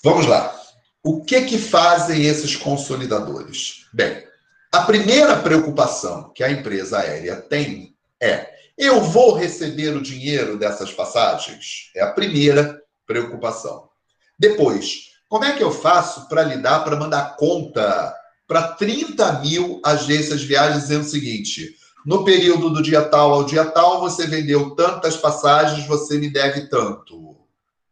Vamos 0.03 0.25
lá. 0.25 0.55
O 1.03 1.23
que 1.23 1.41
que 1.41 1.57
fazem 1.57 2.25
esses 2.25 2.55
consolidadores? 2.55 3.87
Bem, 3.93 4.25
a 4.71 4.81
primeira 4.81 5.37
preocupação 5.37 6.31
que 6.35 6.43
a 6.43 6.51
empresa 6.51 6.99
aérea 6.99 7.37
tem 7.37 7.95
é: 8.21 8.47
eu 8.77 9.01
vou 9.01 9.33
receber 9.33 9.95
o 9.95 10.01
dinheiro 10.01 10.57
dessas 10.57 10.91
passagens? 10.91 11.91
É 11.95 12.01
a 12.03 12.11
primeira 12.11 12.79
preocupação. 13.07 13.89
Depois, 14.37 15.13
como 15.27 15.45
é 15.45 15.53
que 15.53 15.63
eu 15.63 15.71
faço 15.71 16.27
para 16.29 16.43
lidar, 16.43 16.83
para 16.83 16.95
mandar 16.95 17.35
conta 17.35 18.13
para 18.47 18.69
30 18.73 19.39
mil 19.39 19.81
agências 19.83 20.41
de 20.41 20.47
viagens 20.47 20.83
dizendo 20.83 21.01
o 21.01 21.09
seguinte: 21.09 21.75
no 22.05 22.23
período 22.23 22.69
do 22.69 22.83
dia 22.83 23.01
tal 23.01 23.33
ao 23.33 23.43
dia 23.43 23.65
tal, 23.65 23.99
você 23.99 24.27
vendeu 24.27 24.75
tantas 24.75 25.17
passagens, 25.17 25.87
você 25.87 26.19
me 26.19 26.29
deve 26.29 26.69
tanto. 26.69 27.26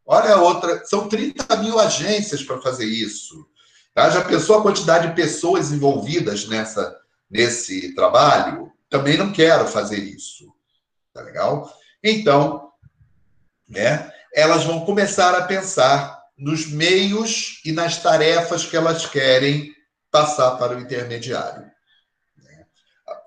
Olha 0.06 0.36
a 0.36 0.42
outra, 0.42 0.86
são 0.86 1.10
30 1.10 1.56
mil 1.58 1.80
agências 1.80 2.44
para 2.44 2.62
fazer 2.62 2.86
isso. 2.86 3.48
Tá? 3.94 4.10
Já 4.10 4.24
pensou 4.24 4.60
a 4.60 4.62
quantidade 4.62 5.08
de 5.08 5.16
pessoas 5.16 5.72
envolvidas 5.72 6.48
nessa, 6.48 6.96
nesse 7.30 7.96
trabalho? 7.96 8.72
Também 8.90 9.18
não 9.18 9.32
quero 9.32 9.68
fazer 9.68 9.98
isso. 9.98 10.54
Tá 11.14 11.22
legal? 11.22 11.74
Então, 12.04 12.72
né, 13.68 14.12
elas 14.34 14.64
vão 14.64 14.86
começar 14.86 15.34
a 15.34 15.46
pensar 15.46 16.22
nos 16.38 16.68
meios 16.68 17.62
e 17.66 17.72
nas 17.72 17.98
tarefas 17.98 18.66
que 18.66 18.76
elas 18.76 19.06
querem 19.06 19.74
passar 20.12 20.52
para 20.58 20.76
o 20.76 20.80
intermediário. 20.80 21.66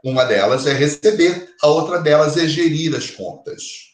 Uma 0.05 0.25
delas 0.25 0.67
é 0.67 0.73
receber, 0.73 1.55
a 1.61 1.67
outra 1.67 2.01
delas 2.01 2.37
é 2.37 2.47
gerir 2.47 2.95
as 2.95 3.11
contas. 3.11 3.88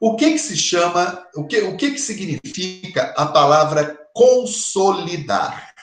O 0.00 0.14
que, 0.14 0.32
que 0.32 0.38
se 0.38 0.56
chama, 0.56 1.26
o 1.34 1.44
que, 1.44 1.60
o 1.62 1.76
que, 1.76 1.90
que 1.90 2.00
significa 2.00 3.14
a 3.16 3.26
palavra 3.26 3.98
consolidar? 4.14 5.74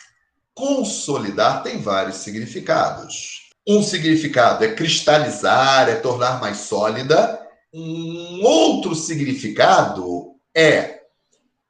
Consolidar 0.53 1.63
tem 1.63 1.81
vários 1.81 2.17
significados. 2.17 3.49
Um 3.67 3.83
significado 3.83 4.63
é 4.63 4.73
cristalizar, 4.73 5.89
é 5.89 5.95
tornar 5.95 6.39
mais 6.39 6.57
sólida. 6.57 7.41
Um 7.73 8.41
outro 8.41 8.95
significado 8.95 10.35
é 10.55 11.01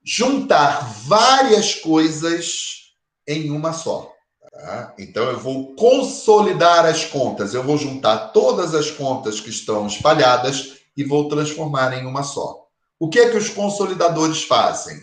juntar 0.03 0.87
várias 1.07 1.73
coisas 1.73 2.93
em 3.27 3.49
uma 3.49 3.73
só. 3.73 4.13
Tá? 4.51 4.93
Então, 4.99 5.23
eu 5.23 5.39
vou 5.39 5.75
consolidar 5.75 6.85
as 6.85 7.05
contas, 7.05 7.55
eu 7.55 7.63
vou 7.63 7.77
juntar 7.77 8.27
todas 8.27 8.75
as 8.75 8.91
contas 8.91 9.39
que 9.39 9.49
estão 9.49 9.87
espalhadas 9.87 10.74
e 10.95 11.03
vou 11.03 11.27
transformar 11.27 11.93
em 11.97 12.05
uma 12.05 12.23
só. 12.23 12.65
O 12.99 13.09
que 13.09 13.19
é 13.19 13.29
que 13.29 13.37
os 13.37 13.49
consolidadores 13.49 14.43
fazem? 14.43 14.97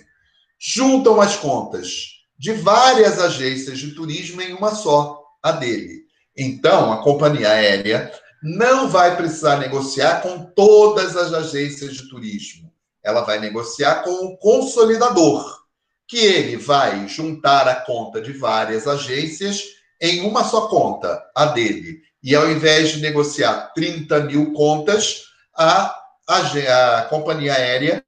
Juntam 0.58 1.20
as 1.20 1.36
contas 1.36 2.22
de 2.38 2.52
várias 2.52 3.18
agências 3.18 3.78
de 3.78 3.94
turismo 3.94 4.40
em 4.40 4.52
uma 4.52 4.74
só, 4.74 5.22
a 5.42 5.52
dele. 5.52 6.02
Então, 6.36 6.92
a 6.92 7.02
companhia 7.02 7.50
aérea 7.50 8.12
não 8.42 8.88
vai 8.88 9.16
precisar 9.16 9.56
negociar 9.56 10.22
com 10.22 10.44
todas 10.56 11.16
as 11.16 11.32
agências 11.32 11.94
de 11.94 12.08
turismo. 12.08 12.72
Ela 13.02 13.20
vai 13.22 13.38
negociar 13.38 14.02
com 14.02 14.10
o 14.10 14.36
consolidador, 14.38 15.62
que 16.08 16.18
ele 16.18 16.56
vai 16.56 17.06
juntar 17.06 17.68
a 17.68 17.74
conta 17.74 18.20
de 18.20 18.32
várias 18.32 18.86
agências 18.86 19.62
em 20.00 20.22
uma 20.22 20.44
só 20.44 20.66
conta, 20.66 21.22
a 21.34 21.46
dele. 21.46 22.00
E 22.22 22.34
ao 22.34 22.50
invés 22.50 22.90
de 22.90 23.00
negociar 23.00 23.72
30 23.74 24.20
mil 24.20 24.52
contas, 24.52 25.24
a, 25.56 25.94
a, 26.28 26.98
a 26.98 27.04
companhia 27.06 27.54
aérea 27.54 28.02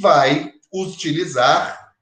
vai 0.00 0.52
utilizar 0.72 1.94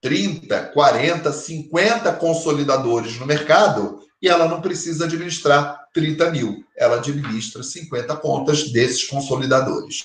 30, 0.00 0.68
40, 0.68 1.32
50 1.32 2.12
consolidadores 2.14 3.18
no 3.18 3.26
mercado 3.26 4.06
e 4.20 4.28
ela 4.28 4.48
não 4.48 4.60
precisa 4.60 5.04
administrar 5.04 5.88
30 5.92 6.30
mil, 6.30 6.64
ela 6.76 6.96
administra 6.96 7.62
50 7.62 8.16
contas 8.16 8.70
desses 8.70 9.04
consolidadores. 9.04 10.04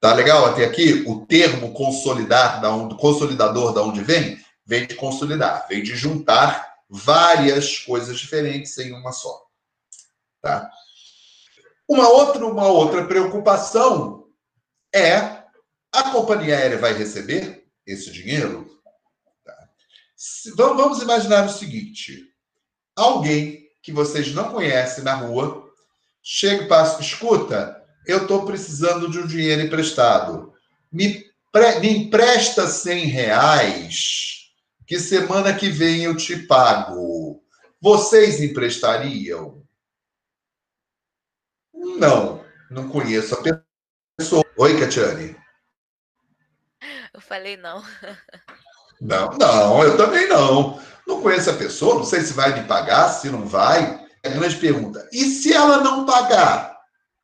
Tá 0.00 0.14
legal 0.14 0.46
até 0.46 0.64
aqui? 0.64 1.04
O 1.06 1.26
termo 1.26 1.72
consolidar, 1.72 2.60
da 2.60 2.70
onde, 2.70 2.96
consolidador, 2.96 3.72
da 3.72 3.82
onde 3.82 4.02
vem? 4.02 4.38
Vem 4.64 4.86
de 4.86 4.94
consolidar, 4.94 5.66
vem 5.68 5.82
de 5.82 5.96
juntar 5.96 6.74
várias 6.88 7.78
coisas 7.78 8.18
diferentes 8.18 8.78
em 8.78 8.92
uma 8.92 9.12
só. 9.12 9.42
Tá? 10.40 10.70
Uma 11.88 12.08
outra, 12.08 12.44
uma 12.44 12.66
outra 12.66 13.06
preocupação 13.06 14.26
é 14.94 15.38
a 15.90 16.10
companhia 16.10 16.56
aérea 16.56 16.78
vai 16.78 16.92
receber 16.92 17.64
esse 17.86 18.12
dinheiro? 18.12 18.68
Tá. 19.44 19.56
Vamos 20.54 21.00
imaginar 21.00 21.46
o 21.46 21.52
seguinte: 21.52 22.26
alguém 22.94 23.66
que 23.82 23.90
vocês 23.90 24.34
não 24.34 24.52
conhecem 24.52 25.02
na 25.02 25.14
rua 25.14 25.66
chega 26.22 26.64
e 26.64 26.68
passa, 26.68 27.00
escuta, 27.00 27.82
eu 28.06 28.22
estou 28.22 28.44
precisando 28.44 29.10
de 29.10 29.18
um 29.18 29.26
dinheiro 29.26 29.62
emprestado. 29.62 30.52
Me, 30.92 31.24
pre, 31.50 31.80
me 31.80 31.88
empresta 31.88 32.66
100 32.66 33.06
reais, 33.06 34.50
que 34.86 34.98
semana 34.98 35.54
que 35.54 35.70
vem 35.70 36.04
eu 36.04 36.14
te 36.14 36.36
pago. 36.36 37.42
Vocês 37.80 38.42
emprestariam? 38.42 39.57
Não, 41.78 42.44
não 42.70 42.88
conheço 42.88 43.34
a 43.34 43.62
pessoa. 44.16 44.44
Oi, 44.56 44.80
Catiane. 44.80 45.36
Eu 47.14 47.20
falei 47.20 47.56
não. 47.56 47.82
Não, 49.00 49.30
não, 49.38 49.82
eu 49.84 49.96
também 49.96 50.28
não. 50.28 50.80
Não 51.06 51.22
conheço 51.22 51.50
a 51.50 51.54
pessoa, 51.54 51.94
não 51.94 52.04
sei 52.04 52.20
se 52.20 52.32
vai 52.32 52.52
me 52.60 52.66
pagar, 52.66 53.08
se 53.10 53.30
não 53.30 53.46
vai. 53.46 54.04
É 54.24 54.28
a 54.28 54.32
grande 54.32 54.56
pergunta. 54.56 55.08
E 55.12 55.24
se 55.24 55.52
ela 55.52 55.82
não 55.82 56.04
pagar, 56.04 56.76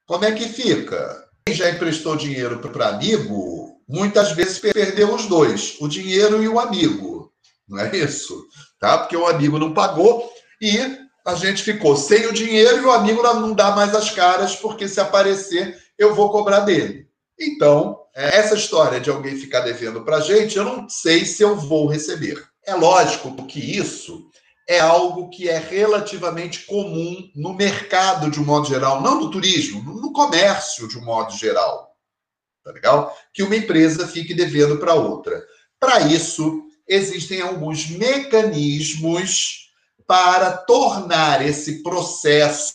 como 0.06 0.24
é 0.24 0.32
que 0.32 0.48
fica? 0.48 1.28
Quem 1.44 1.54
já 1.54 1.68
emprestou 1.68 2.16
dinheiro 2.16 2.60
para 2.60 2.88
amigo, 2.88 3.82
muitas 3.88 4.32
vezes 4.32 4.58
perdeu 4.58 5.14
os 5.14 5.26
dois, 5.26 5.76
o 5.80 5.88
dinheiro 5.88 6.42
e 6.42 6.48
o 6.48 6.60
amigo. 6.60 7.32
Não 7.68 7.80
é 7.80 7.94
isso? 7.96 8.46
Tá? 8.78 8.98
Porque 8.98 9.16
o 9.16 9.26
amigo 9.26 9.58
não 9.58 9.74
pagou 9.74 10.30
e 10.60 11.03
a 11.24 11.34
gente 11.34 11.62
ficou 11.62 11.96
sem 11.96 12.26
o 12.26 12.32
dinheiro 12.32 12.78
e 12.78 12.84
o 12.84 12.90
amigo 12.90 13.22
não 13.22 13.54
dá 13.54 13.74
mais 13.74 13.94
as 13.94 14.10
caras, 14.10 14.54
porque 14.56 14.86
se 14.86 15.00
aparecer, 15.00 15.82
eu 15.96 16.14
vou 16.14 16.30
cobrar 16.30 16.60
dele. 16.60 17.08
Então, 17.40 17.98
é, 18.14 18.36
essa 18.38 18.54
história 18.54 19.00
de 19.00 19.10
alguém 19.10 19.36
ficar 19.36 19.60
devendo 19.60 20.04
para 20.04 20.18
a 20.18 20.20
gente, 20.20 20.56
eu 20.56 20.64
não 20.64 20.88
sei 20.88 21.24
se 21.24 21.42
eu 21.42 21.56
vou 21.56 21.86
receber. 21.86 22.44
É 22.66 22.74
lógico 22.74 23.34
que 23.46 23.58
isso 23.58 24.28
é 24.68 24.80
algo 24.80 25.30
que 25.30 25.48
é 25.48 25.58
relativamente 25.58 26.64
comum 26.66 27.30
no 27.34 27.54
mercado 27.54 28.30
de 28.30 28.40
um 28.40 28.44
modo 28.44 28.66
geral, 28.66 29.00
não 29.00 29.20
no 29.20 29.30
turismo, 29.30 29.82
no 29.82 30.12
comércio 30.12 30.88
de 30.88 30.98
um 30.98 31.04
modo 31.04 31.36
geral. 31.36 31.94
Tá 32.62 32.70
legal? 32.70 33.14
Que 33.32 33.42
uma 33.42 33.56
empresa 33.56 34.06
fique 34.06 34.32
devendo 34.32 34.78
para 34.78 34.94
outra. 34.94 35.44
Para 35.78 36.00
isso, 36.00 36.62
existem 36.88 37.42
alguns 37.42 37.90
mecanismos 37.90 39.63
para 40.06 40.56
tornar 40.58 41.44
esse 41.44 41.82
processo 41.82 42.74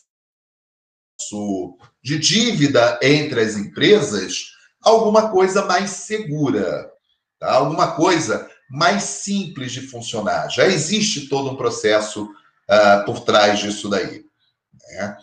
de 2.02 2.18
dívida 2.18 3.00
entre 3.02 3.42
as 3.42 3.56
empresas 3.56 4.54
alguma 4.82 5.30
coisa 5.30 5.66
mais 5.66 5.90
segura, 5.92 6.90
tá? 7.38 7.54
alguma 7.54 7.92
coisa 7.96 8.50
mais 8.70 9.04
simples 9.04 9.72
de 9.72 9.82
funcionar. 9.82 10.50
Já 10.50 10.66
existe 10.66 11.28
todo 11.28 11.52
um 11.52 11.58
processo 11.58 12.24
uh, 12.24 13.06
por 13.06 13.22
trás 13.22 13.60
disso 13.60 13.90
daí. 13.90 14.24
Né? 14.92 15.18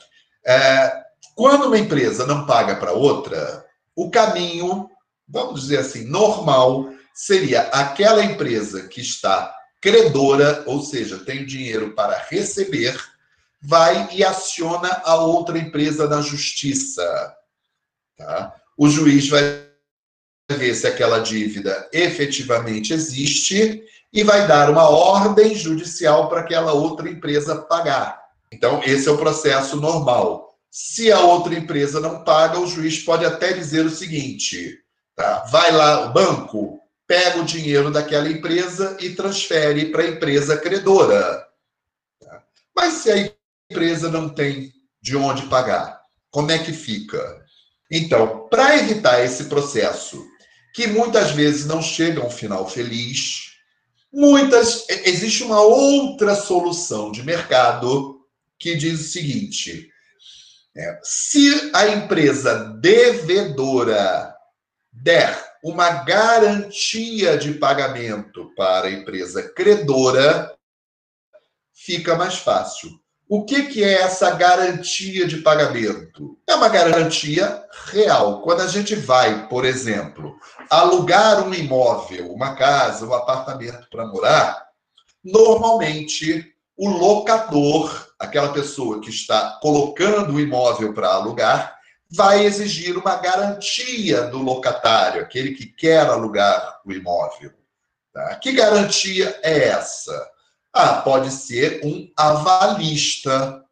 Uh, 0.46 1.06
quando 1.34 1.66
uma 1.66 1.78
empresa 1.78 2.26
não 2.26 2.46
paga 2.46 2.76
para 2.76 2.92
outra, 2.92 3.64
o 3.94 4.10
caminho, 4.10 4.90
vamos 5.28 5.62
dizer 5.62 5.78
assim, 5.78 6.04
normal, 6.04 6.90
seria 7.14 7.62
aquela 7.68 8.24
empresa 8.24 8.88
que 8.88 9.00
está 9.00 9.54
credora, 9.80 10.64
ou 10.66 10.82
seja, 10.82 11.18
tem 11.18 11.44
dinheiro 11.44 11.94
para 11.94 12.18
receber, 12.28 12.98
vai 13.60 14.08
e 14.12 14.24
aciona 14.24 15.02
a 15.04 15.16
outra 15.16 15.58
empresa 15.58 16.08
na 16.08 16.20
justiça. 16.20 17.34
Tá? 18.16 18.54
O 18.76 18.88
juiz 18.88 19.28
vai 19.28 19.66
ver 20.52 20.74
se 20.74 20.86
aquela 20.86 21.18
dívida 21.18 21.88
efetivamente 21.92 22.92
existe 22.92 23.82
e 24.12 24.22
vai 24.22 24.46
dar 24.46 24.70
uma 24.70 24.88
ordem 24.88 25.54
judicial 25.54 26.28
para 26.28 26.40
aquela 26.40 26.72
outra 26.72 27.08
empresa 27.08 27.56
pagar. 27.62 28.22
Então, 28.52 28.80
esse 28.84 29.08
é 29.08 29.10
o 29.10 29.18
processo 29.18 29.76
normal. 29.76 30.56
Se 30.70 31.10
a 31.10 31.20
outra 31.20 31.54
empresa 31.54 32.00
não 32.00 32.22
paga, 32.22 32.58
o 32.58 32.66
juiz 32.66 32.98
pode 32.98 33.24
até 33.24 33.52
dizer 33.52 33.84
o 33.84 33.90
seguinte: 33.90 34.78
tá? 35.14 35.44
vai 35.50 35.72
lá, 35.72 36.06
o 36.06 36.12
banco, 36.12 36.80
pega 37.06 37.40
o 37.40 37.44
dinheiro 37.44 37.90
daquela 37.90 38.28
empresa 38.28 38.96
e 39.00 39.10
transfere 39.10 39.86
para 39.86 40.02
a 40.02 40.08
empresa 40.08 40.56
credora. 40.56 41.46
Tá? 42.20 42.42
Mas 42.74 42.94
se 42.94 43.10
a 43.10 43.32
empresa 43.70 44.10
não 44.10 44.28
tem 44.28 44.72
de 45.00 45.16
onde 45.16 45.46
pagar, 45.46 46.00
como 46.30 46.50
é 46.50 46.58
que 46.58 46.72
fica? 46.72 47.44
Então, 47.90 48.48
para 48.48 48.76
evitar 48.76 49.24
esse 49.24 49.44
processo, 49.44 50.26
que 50.74 50.86
muitas 50.86 51.30
vezes 51.30 51.64
não 51.64 51.80
chega 51.80 52.20
a 52.20 52.26
um 52.26 52.30
final 52.30 52.68
feliz, 52.68 53.52
muitas 54.12 54.86
existe 54.88 55.42
uma 55.42 55.60
outra 55.60 56.34
solução 56.34 57.12
de 57.12 57.22
mercado 57.22 58.20
que 58.58 58.74
diz 58.74 59.00
o 59.00 59.04
seguinte: 59.04 59.88
é, 60.76 61.00
se 61.02 61.70
a 61.72 61.88
empresa 61.88 62.76
devedora 62.80 64.34
der 64.92 65.45
uma 65.62 65.90
garantia 66.04 67.36
de 67.36 67.54
pagamento 67.54 68.52
para 68.56 68.88
a 68.88 68.92
empresa 68.92 69.42
credora, 69.42 70.54
fica 71.74 72.14
mais 72.14 72.36
fácil. 72.36 72.90
O 73.28 73.44
que, 73.44 73.64
que 73.64 73.82
é 73.82 74.02
essa 74.02 74.30
garantia 74.30 75.26
de 75.26 75.38
pagamento? 75.38 76.38
É 76.48 76.54
uma 76.54 76.68
garantia 76.68 77.64
real. 77.86 78.40
Quando 78.42 78.60
a 78.60 78.68
gente 78.68 78.94
vai, 78.94 79.48
por 79.48 79.64
exemplo, 79.64 80.38
alugar 80.70 81.46
um 81.46 81.52
imóvel, 81.52 82.32
uma 82.32 82.54
casa, 82.54 83.04
um 83.04 83.12
apartamento 83.12 83.88
para 83.90 84.06
morar, 84.06 84.66
normalmente 85.24 86.54
o 86.76 86.88
locador, 86.88 88.08
aquela 88.16 88.52
pessoa 88.52 89.00
que 89.00 89.10
está 89.10 89.58
colocando 89.60 90.34
o 90.34 90.40
imóvel 90.40 90.92
para 90.92 91.08
alugar, 91.08 91.75
vai 92.10 92.44
exigir 92.44 92.96
uma 92.96 93.16
garantia 93.16 94.22
do 94.22 94.38
locatário, 94.38 95.22
aquele 95.22 95.52
que 95.52 95.66
quer 95.66 96.06
alugar 96.06 96.80
o 96.84 96.92
imóvel. 96.92 97.52
Tá? 98.12 98.36
Que 98.36 98.52
garantia 98.52 99.38
é 99.42 99.68
essa? 99.68 100.30
Ah, 100.72 101.00
pode 101.02 101.30
ser 101.30 101.80
um 101.84 102.10
avalista, 102.16 103.64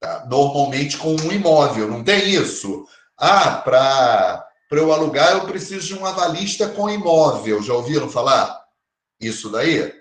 tá? 0.00 0.26
normalmente 0.28 0.96
com 0.96 1.14
um 1.14 1.32
imóvel, 1.32 1.88
não 1.88 2.04
tem 2.04 2.30
isso? 2.30 2.86
Ah, 3.16 3.62
para 3.64 4.46
eu 4.70 4.92
alugar 4.92 5.32
eu 5.32 5.46
preciso 5.46 5.86
de 5.86 5.94
um 5.94 6.04
avalista 6.04 6.68
com 6.68 6.90
imóvel. 6.90 7.62
Já 7.62 7.74
ouviram 7.74 8.10
falar 8.10 8.64
isso 9.20 9.48
daí? 9.50 9.92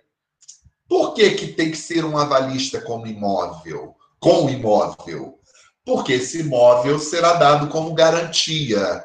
Por 0.88 1.14
que, 1.14 1.32
que 1.32 1.47
tem 1.47 1.72
que 1.72 1.78
ser 1.78 2.03
um 2.03 2.18
avalista 2.18 2.82
com 2.82 3.05
imóvel? 3.07 3.95
Com 4.20 4.49
imóvel? 4.49 5.39
Porque 5.86 6.13
esse 6.13 6.39
imóvel 6.39 6.97
será 6.99 7.34
dado 7.34 7.67
como 7.67 7.93
garantia. 7.93 9.03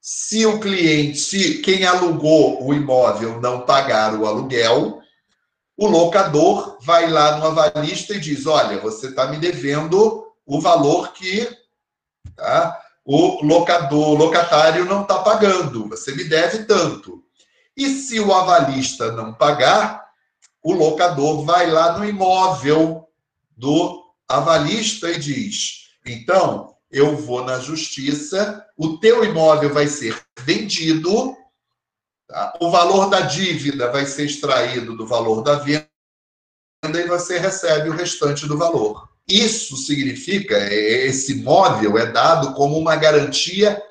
Se 0.00 0.46
o 0.46 0.60
cliente, 0.60 1.18
se 1.18 1.58
quem 1.58 1.84
alugou 1.84 2.64
o 2.64 2.72
imóvel 2.72 3.40
não 3.40 3.62
pagar 3.62 4.14
o 4.14 4.26
aluguel, 4.26 5.00
o 5.76 5.86
locador 5.86 6.78
vai 6.82 7.10
lá 7.10 7.38
no 7.38 7.46
avalista 7.46 8.14
e 8.14 8.20
diz: 8.20 8.46
Olha, 8.46 8.78
você 8.78 9.08
está 9.08 9.26
me 9.26 9.38
devendo 9.38 10.26
o 10.46 10.60
valor 10.60 11.12
que 11.12 11.48
tá, 12.36 12.80
o 13.04 13.44
locador, 13.44 14.10
o 14.10 14.14
locatário 14.14 14.84
não 14.84 15.02
está 15.02 15.18
pagando, 15.20 15.88
você 15.88 16.14
me 16.14 16.24
deve 16.24 16.64
tanto. 16.64 17.22
E 17.76 17.88
se 17.88 18.20
o 18.20 18.32
avalista 18.32 19.10
não 19.12 19.32
pagar, 19.32 20.04
o 20.62 20.72
locador 20.72 21.44
vai 21.44 21.70
lá 21.70 21.98
no 21.98 22.04
imóvel 22.04 23.08
do 23.56 24.04
avalista 24.28 25.10
e 25.10 25.18
diz: 25.18 25.79
Então, 26.04 26.74
eu 26.90 27.16
vou 27.16 27.44
na 27.44 27.58
justiça, 27.58 28.64
o 28.76 28.98
teu 28.98 29.24
imóvel 29.24 29.72
vai 29.72 29.86
ser 29.86 30.18
vendido 30.40 31.36
Tá? 32.30 32.56
O 32.60 32.70
valor 32.70 33.10
da 33.10 33.22
dívida 33.22 33.90
vai 33.90 34.06
ser 34.06 34.24
extraído 34.24 34.96
do 34.96 35.04
valor 35.04 35.42
da 35.42 35.56
venda 35.56 35.88
e 36.84 37.08
você 37.08 37.38
recebe 37.38 37.88
o 37.88 37.92
restante 37.92 38.46
do 38.46 38.56
valor. 38.56 39.08
Isso 39.28 39.76
significa, 39.76 40.56
é, 40.56 41.06
esse 41.06 41.32
imóvel 41.32 41.98
é 41.98 42.06
dado 42.06 42.54
como 42.54 42.78
uma 42.78 42.94
garantia 42.94 43.82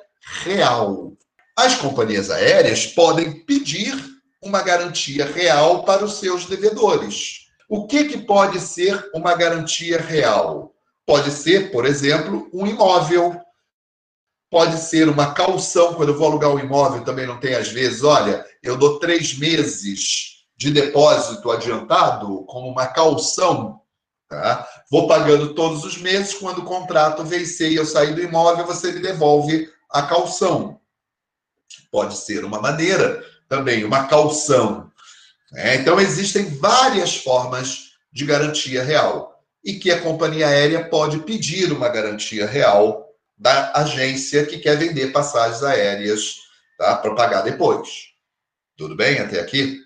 real. 0.42 1.12
As 1.54 1.76
companhias 1.76 2.30
aéreas 2.30 2.86
podem 2.86 3.44
pedir 3.44 3.94
uma 4.42 4.62
garantia 4.62 5.26
real 5.26 5.84
para 5.84 6.02
os 6.02 6.14
seus 6.14 6.46
devedores. 6.46 7.46
O 7.68 7.86
que, 7.86 8.04
que 8.04 8.18
pode 8.18 8.58
ser 8.58 9.10
uma 9.14 9.34
garantia 9.34 10.00
real? 10.00 10.74
Pode 11.10 11.32
ser, 11.32 11.72
por 11.72 11.86
exemplo, 11.86 12.48
um 12.52 12.64
imóvel 12.64 13.36
pode 14.48 14.78
ser 14.78 15.08
uma 15.08 15.34
calção, 15.34 15.94
quando 15.94 16.10
eu 16.10 16.16
vou 16.16 16.28
alugar 16.28 16.52
um 16.52 16.58
imóvel, 16.60 17.02
também 17.02 17.26
não 17.26 17.40
tem 17.40 17.56
às 17.56 17.66
vezes, 17.66 18.04
olha, 18.04 18.46
eu 18.62 18.76
dou 18.76 19.00
três 19.00 19.36
meses 19.36 20.44
de 20.56 20.70
depósito 20.70 21.50
adiantado 21.50 22.44
como 22.44 22.68
uma 22.68 22.86
calção, 22.86 23.80
tá? 24.28 24.64
Vou 24.88 25.08
pagando 25.08 25.52
todos 25.52 25.84
os 25.84 25.98
meses, 25.98 26.34
quando 26.34 26.58
o 26.58 26.64
contrato 26.64 27.24
vencer 27.24 27.72
e 27.72 27.74
eu 27.74 27.84
sair 27.84 28.14
do 28.14 28.22
imóvel, 28.22 28.64
você 28.64 28.92
me 28.92 29.00
devolve 29.00 29.68
a 29.90 30.02
calção. 30.02 30.80
Pode 31.90 32.18
ser 32.18 32.44
uma 32.44 32.60
maneira 32.60 33.20
também, 33.48 33.84
uma 33.84 34.06
calção. 34.06 34.88
Né? 35.50 35.74
Então, 35.74 35.98
existem 35.98 36.44
várias 36.44 37.16
formas 37.16 37.94
de 38.12 38.24
garantia 38.24 38.84
real 38.84 39.29
e 39.64 39.74
que 39.74 39.90
a 39.90 40.00
companhia 40.00 40.48
aérea 40.48 40.84
pode 40.88 41.18
pedir 41.20 41.72
uma 41.72 41.88
garantia 41.88 42.46
real 42.46 43.06
da 43.36 43.72
agência 43.74 44.44
que 44.44 44.58
quer 44.58 44.76
vender 44.76 45.12
passagens 45.12 45.62
aéreas 45.62 46.36
tá, 46.78 46.96
para 46.96 47.14
pagar 47.14 47.42
depois. 47.42 48.10
Tudo 48.76 48.96
bem 48.96 49.18
até 49.18 49.40
aqui? 49.40 49.80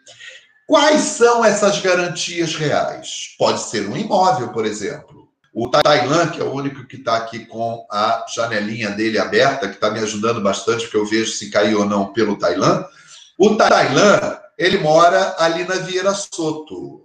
Quais 0.66 1.00
são 1.02 1.44
essas 1.44 1.80
garantias 1.80 2.54
reais? 2.56 3.34
Pode 3.38 3.60
ser 3.60 3.88
um 3.88 3.96
imóvel, 3.96 4.48
por 4.52 4.64
exemplo. 4.64 5.28
O 5.52 5.68
Tailan, 5.68 6.30
que 6.30 6.40
é 6.40 6.44
o 6.44 6.52
único 6.52 6.86
que 6.86 6.96
está 6.96 7.16
aqui 7.16 7.46
com 7.46 7.86
a 7.90 8.24
janelinha 8.34 8.90
dele 8.90 9.18
aberta, 9.18 9.68
que 9.68 9.74
está 9.74 9.90
me 9.90 10.00
ajudando 10.00 10.40
bastante, 10.40 10.82
porque 10.84 10.96
eu 10.96 11.06
vejo 11.06 11.30
se 11.30 11.50
caiu 11.50 11.80
ou 11.80 11.84
não 11.84 12.12
pelo 12.12 12.36
Tailan. 12.36 12.84
O 13.38 13.54
Tailan, 13.54 14.38
ele 14.58 14.78
mora 14.78 15.36
ali 15.38 15.64
na 15.64 15.76
Vieira 15.76 16.12
Soto. 16.12 17.03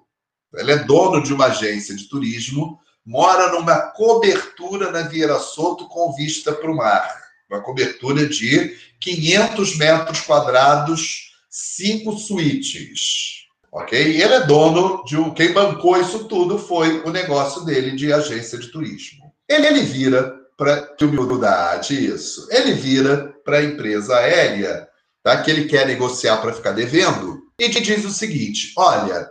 Ele 0.54 0.72
é 0.72 0.78
dono 0.78 1.22
de 1.22 1.34
uma 1.34 1.45
agência 1.45 1.95
de 1.95 2.08
turismo 2.10 2.80
mora 3.10 3.52
numa 3.52 3.76
cobertura 3.91 4.91
na 4.91 5.02
Vieira 5.02 5.39
Soto 5.39 5.88
com 5.88 6.14
vista 6.14 6.52
para 6.54 6.72
o 6.72 6.76
mar. 6.76 7.10
Uma 7.50 7.62
cobertura 7.62 8.28
de 8.28 8.78
500 9.00 9.78
metros 9.78 10.22
quadrados, 10.22 11.32
cinco 11.50 12.16
suítes. 12.18 13.47
Ok? 13.72 14.00
E 14.00 14.22
ele 14.22 14.34
é 14.36 14.45
dono 14.45 15.04
de 15.06 15.18
um. 15.18 15.34
Quem 15.34 15.52
bancou 15.52 16.00
isso 16.00 16.26
tudo 16.26 16.60
foi 16.60 17.02
o 17.02 17.10
negócio 17.10 17.66
dele 17.66 17.95
de 17.95 18.14
agência 18.14 18.60
de 18.60 18.68
turismo. 18.68 19.34
Ele, 19.47 19.66
ele 19.66 19.82
vira 19.82 20.36
para. 20.56 20.82
Que 20.95 21.06
humildade, 21.06 22.06
isso. 22.06 22.47
Ele 22.52 22.74
vira 22.74 23.34
para 23.43 23.58
a 23.58 23.64
empresa 23.64 24.18
aérea, 24.18 24.88
tá? 25.24 25.41
que 25.41 25.50
ele 25.50 25.66
quer 25.66 25.88
negociar 25.88 26.38
para 26.38 26.54
ficar 26.54 26.72
devendo, 26.72 27.41
e 27.60 27.70
te 27.70 27.82
diz 27.82 28.06
o 28.06 28.12
seguinte: 28.12 28.74
olha, 28.76 29.30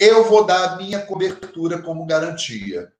eu 0.00 0.24
vou 0.24 0.44
dar 0.44 0.70
a 0.70 0.76
minha 0.76 1.00
cobertura 1.00 1.80
como 1.80 2.06
garantia 2.06 2.90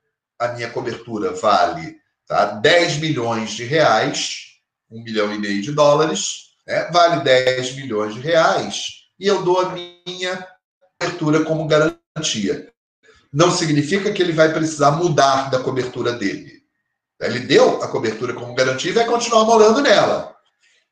a 0.40 0.48
minha 0.48 0.70
cobertura 0.70 1.32
vale 1.34 2.00
tá, 2.26 2.46
10 2.46 2.96
milhões 2.96 3.50
de 3.50 3.64
reais, 3.64 4.54
1 4.90 5.02
milhão 5.02 5.34
e 5.34 5.38
meio 5.38 5.60
de 5.60 5.70
dólares, 5.70 6.54
né, 6.66 6.90
vale 6.90 7.22
10 7.22 7.76
milhões 7.76 8.14
de 8.14 8.20
reais, 8.20 9.04
e 9.18 9.26
eu 9.26 9.42
dou 9.42 9.60
a 9.60 9.74
minha 10.06 10.46
cobertura 10.98 11.44
como 11.44 11.68
garantia. 11.68 12.72
Não 13.30 13.50
significa 13.50 14.10
que 14.12 14.22
ele 14.22 14.32
vai 14.32 14.50
precisar 14.52 14.92
mudar 14.92 15.50
da 15.50 15.60
cobertura 15.60 16.14
dele. 16.14 16.62
Ele 17.20 17.40
deu 17.40 17.82
a 17.82 17.88
cobertura 17.88 18.32
como 18.32 18.54
garantia 18.54 18.90
e 18.90 18.94
vai 18.94 19.04
continuar 19.04 19.44
morando 19.44 19.82
nela. 19.82 20.34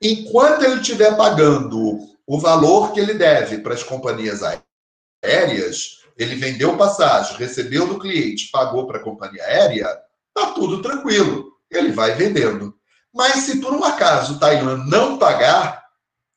Enquanto 0.01 0.63
ele 0.63 0.81
estiver 0.81 1.17
pagando 1.17 1.99
o 2.27 2.39
valor 2.39 2.93
que 2.93 3.01
ele 3.01 3.15
deve 3.15 3.59
para 3.59 3.73
as 3.73 3.83
companhias 3.83 4.43
aéreas, 4.43 5.98
ele 6.19 6.35
vendeu 6.35 6.77
passagem, 6.77 7.37
recebeu 7.37 7.87
do 7.87 7.99
cliente, 7.99 8.51
pagou 8.51 8.87
para 8.87 8.99
a 8.99 9.03
companhia 9.03 9.43
aérea, 9.45 9.87
tá 10.35 10.47
tudo 10.53 10.83
tranquilo. 10.83 11.53
Ele 11.71 11.93
vai 11.93 12.15
vendendo. 12.15 12.75
Mas 13.15 13.45
se 13.45 13.61
por 13.61 13.73
um 13.73 13.85
acaso 13.85 14.35
o 14.35 14.39
Taiwan 14.39 14.85
não 14.87 15.17
pagar, 15.17 15.85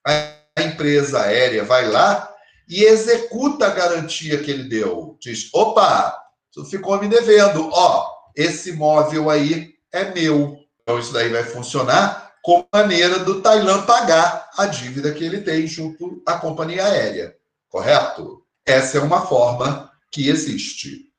a 0.05 0.61
empresa 0.61 1.21
aérea 1.21 1.63
vai 1.63 1.87
lá 1.87 2.31
e 2.69 2.83
executa 2.83 3.67
a 3.67 3.71
garantia 3.71 4.41
que 4.41 4.51
ele 4.51 4.69
deu. 4.69 5.17
Diz: 5.19 5.49
opa, 5.53 6.17
tu 6.51 6.63
ficou 6.65 6.99
me 6.99 7.07
devendo. 7.07 7.69
Ó, 7.71 8.07
esse 8.35 8.69
imóvel 8.69 9.29
aí 9.29 9.73
é 9.91 10.05
meu. 10.13 10.57
Então 10.81 10.99
isso 10.99 11.13
daí 11.13 11.29
vai 11.29 11.43
funcionar 11.43 12.33
como 12.43 12.67
maneira 12.73 13.19
do 13.19 13.41
Tailã 13.41 13.83
pagar 13.83 14.49
a 14.57 14.65
dívida 14.65 15.11
que 15.11 15.23
ele 15.23 15.41
tem 15.41 15.67
junto 15.67 16.21
à 16.25 16.37
companhia 16.37 16.85
aérea. 16.85 17.35
Correto? 17.69 18.40
Essa 18.65 18.97
é 18.97 19.01
uma 19.01 19.25
forma 19.25 19.91
que 20.11 20.29
existe. 20.29 21.11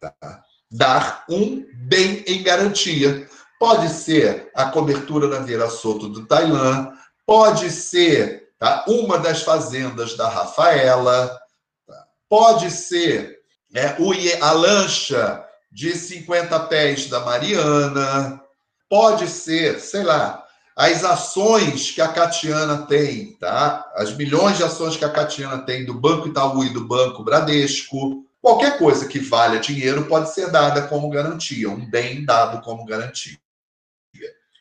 Tá? 0.00 0.42
Dar 0.70 1.24
um 1.28 1.64
bem 1.74 2.24
em 2.26 2.42
garantia. 2.42 3.28
Pode 3.58 3.88
ser 3.88 4.50
a 4.54 4.66
cobertura 4.66 5.28
na 5.28 5.38
Vieira 5.38 5.70
Soto 5.70 6.08
do 6.08 6.26
Tailã, 6.26 6.92
pode 7.24 7.70
ser 7.70 8.50
tá? 8.58 8.84
uma 8.86 9.18
das 9.18 9.42
fazendas 9.42 10.16
da 10.16 10.28
Rafaela, 10.28 11.38
tá? 11.86 12.06
pode 12.28 12.70
ser 12.70 13.40
é, 13.74 13.96
a 14.40 14.52
lancha 14.52 15.44
de 15.70 15.94
50 15.94 16.60
pés 16.60 17.06
da 17.06 17.20
Mariana, 17.20 18.42
pode 18.88 19.28
ser, 19.28 19.80
sei 19.80 20.02
lá, 20.02 20.45
as 20.76 21.02
ações 21.02 21.90
que 21.90 22.02
a 22.02 22.08
Catiana 22.08 22.86
tem, 22.86 23.32
tá? 23.36 23.90
As 23.94 24.14
milhões 24.14 24.58
de 24.58 24.62
ações 24.62 24.94
que 24.94 25.06
a 25.06 25.10
Catiana 25.10 25.64
tem 25.64 25.86
do 25.86 25.94
Banco 25.94 26.28
Itaú 26.28 26.62
e 26.62 26.68
do 26.68 26.86
Banco 26.86 27.24
Bradesco, 27.24 28.26
qualquer 28.42 28.76
coisa 28.76 29.08
que 29.08 29.18
valha 29.18 29.58
dinheiro 29.58 30.04
pode 30.04 30.34
ser 30.34 30.50
dada 30.50 30.86
como 30.86 31.08
garantia, 31.08 31.70
um 31.70 31.88
bem 31.88 32.26
dado 32.26 32.62
como 32.62 32.84
garantia. 32.84 33.38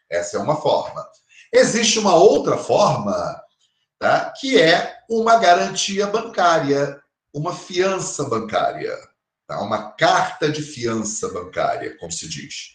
Essa 0.09 0.37
é 0.37 0.39
uma 0.39 0.55
forma. 0.55 1.05
Existe 1.51 1.99
uma 1.99 2.15
outra 2.15 2.57
forma, 2.57 3.43
tá? 3.99 4.31
Que 4.39 4.57
é 4.57 4.99
uma 5.09 5.35
garantia 5.37 6.07
bancária, 6.07 7.01
uma 7.33 7.53
fiança 7.53 8.23
bancária. 8.23 8.97
Tá? 9.45 9.61
Uma 9.61 9.91
carta 9.91 10.49
de 10.49 10.61
fiança 10.61 11.27
bancária, 11.29 11.97
como 11.97 12.11
se 12.11 12.27
diz. 12.27 12.71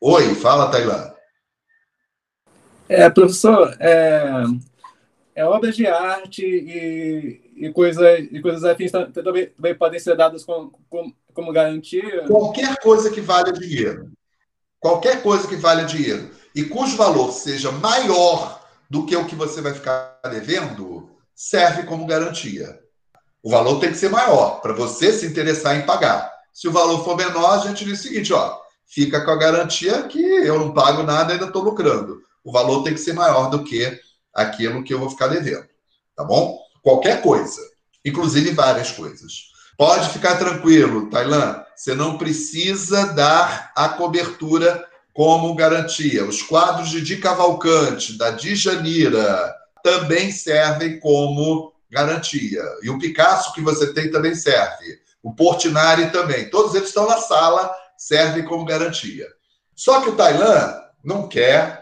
Oi, 0.00 0.34
fala, 0.36 0.70
Tailã. 0.70 1.17
É, 2.88 3.10
professor, 3.10 3.76
é, 3.78 4.44
é 5.34 5.44
obras 5.44 5.76
de 5.76 5.86
arte 5.86 6.44
e, 6.44 7.66
e, 7.66 7.72
coisa, 7.72 8.18
e 8.18 8.40
coisas 8.40 8.64
afins 8.64 8.90
também, 8.90 9.46
também 9.46 9.74
podem 9.74 10.00
ser 10.00 10.16
dadas 10.16 10.44
como, 10.44 10.72
como, 10.88 11.14
como 11.34 11.52
garantia? 11.52 12.24
Qualquer 12.26 12.76
coisa 12.80 13.10
que 13.10 13.20
valha 13.20 13.52
dinheiro. 13.52 14.10
Qualquer 14.80 15.22
coisa 15.22 15.46
que 15.46 15.56
valha 15.56 15.84
dinheiro 15.84 16.30
e 16.54 16.64
cujo 16.64 16.96
valor 16.96 17.32
seja 17.32 17.70
maior 17.70 18.64
do 18.88 19.04
que 19.04 19.14
o 19.16 19.26
que 19.26 19.34
você 19.34 19.60
vai 19.60 19.74
ficar 19.74 20.18
devendo, 20.30 21.10
serve 21.34 21.82
como 21.82 22.06
garantia. 22.06 22.80
O 23.42 23.50
valor 23.50 23.78
tem 23.78 23.90
que 23.90 23.98
ser 23.98 24.08
maior 24.08 24.60
para 24.60 24.72
você 24.72 25.12
se 25.12 25.26
interessar 25.26 25.76
em 25.76 25.86
pagar. 25.86 26.32
Se 26.52 26.66
o 26.66 26.72
valor 26.72 27.04
for 27.04 27.16
menor, 27.16 27.50
a 27.50 27.58
gente 27.58 27.84
diz 27.84 28.00
o 28.00 28.02
seguinte, 28.02 28.32
ó, 28.32 28.58
fica 28.86 29.24
com 29.24 29.30
a 29.30 29.36
garantia 29.36 30.02
que 30.04 30.20
eu 30.20 30.58
não 30.58 30.72
pago 30.72 31.02
nada, 31.02 31.32
ainda 31.32 31.46
estou 31.46 31.62
lucrando. 31.62 32.20
O 32.44 32.52
valor 32.52 32.82
tem 32.82 32.94
que 32.94 33.00
ser 33.00 33.12
maior 33.12 33.50
do 33.50 33.64
que 33.64 33.98
aquilo 34.34 34.84
que 34.84 34.94
eu 34.94 34.98
vou 34.98 35.10
ficar 35.10 35.28
devendo, 35.28 35.66
tá 36.16 36.24
bom? 36.24 36.58
Qualquer 36.82 37.22
coisa, 37.22 37.60
inclusive 38.04 38.52
várias 38.52 38.90
coisas. 38.90 39.48
Pode 39.76 40.08
ficar 40.10 40.36
tranquilo, 40.36 41.08
Tailã, 41.08 41.64
você 41.74 41.94
não 41.94 42.18
precisa 42.18 43.12
dar 43.12 43.72
a 43.76 43.88
cobertura 43.88 44.84
como 45.14 45.54
garantia. 45.54 46.24
Os 46.24 46.42
quadros 46.42 46.90
de 46.90 47.00
Di 47.00 47.16
Cavalcante, 47.18 48.18
da 48.18 48.30
Djanira, 48.30 49.54
também 49.82 50.32
servem 50.32 50.98
como 50.98 51.72
garantia. 51.90 52.62
E 52.82 52.90
o 52.90 52.98
Picasso 52.98 53.52
que 53.52 53.60
você 53.60 53.92
tem 53.92 54.10
também 54.10 54.34
serve. 54.34 54.98
O 55.22 55.34
Portinari 55.34 56.10
também. 56.10 56.50
Todos 56.50 56.74
eles 56.74 56.88
estão 56.88 57.06
na 57.06 57.18
sala, 57.18 57.72
servem 57.96 58.44
como 58.44 58.64
garantia. 58.64 59.26
Só 59.74 60.00
que 60.00 60.10
o 60.10 60.16
Tailã 60.16 60.74
não 61.04 61.28
quer 61.28 61.77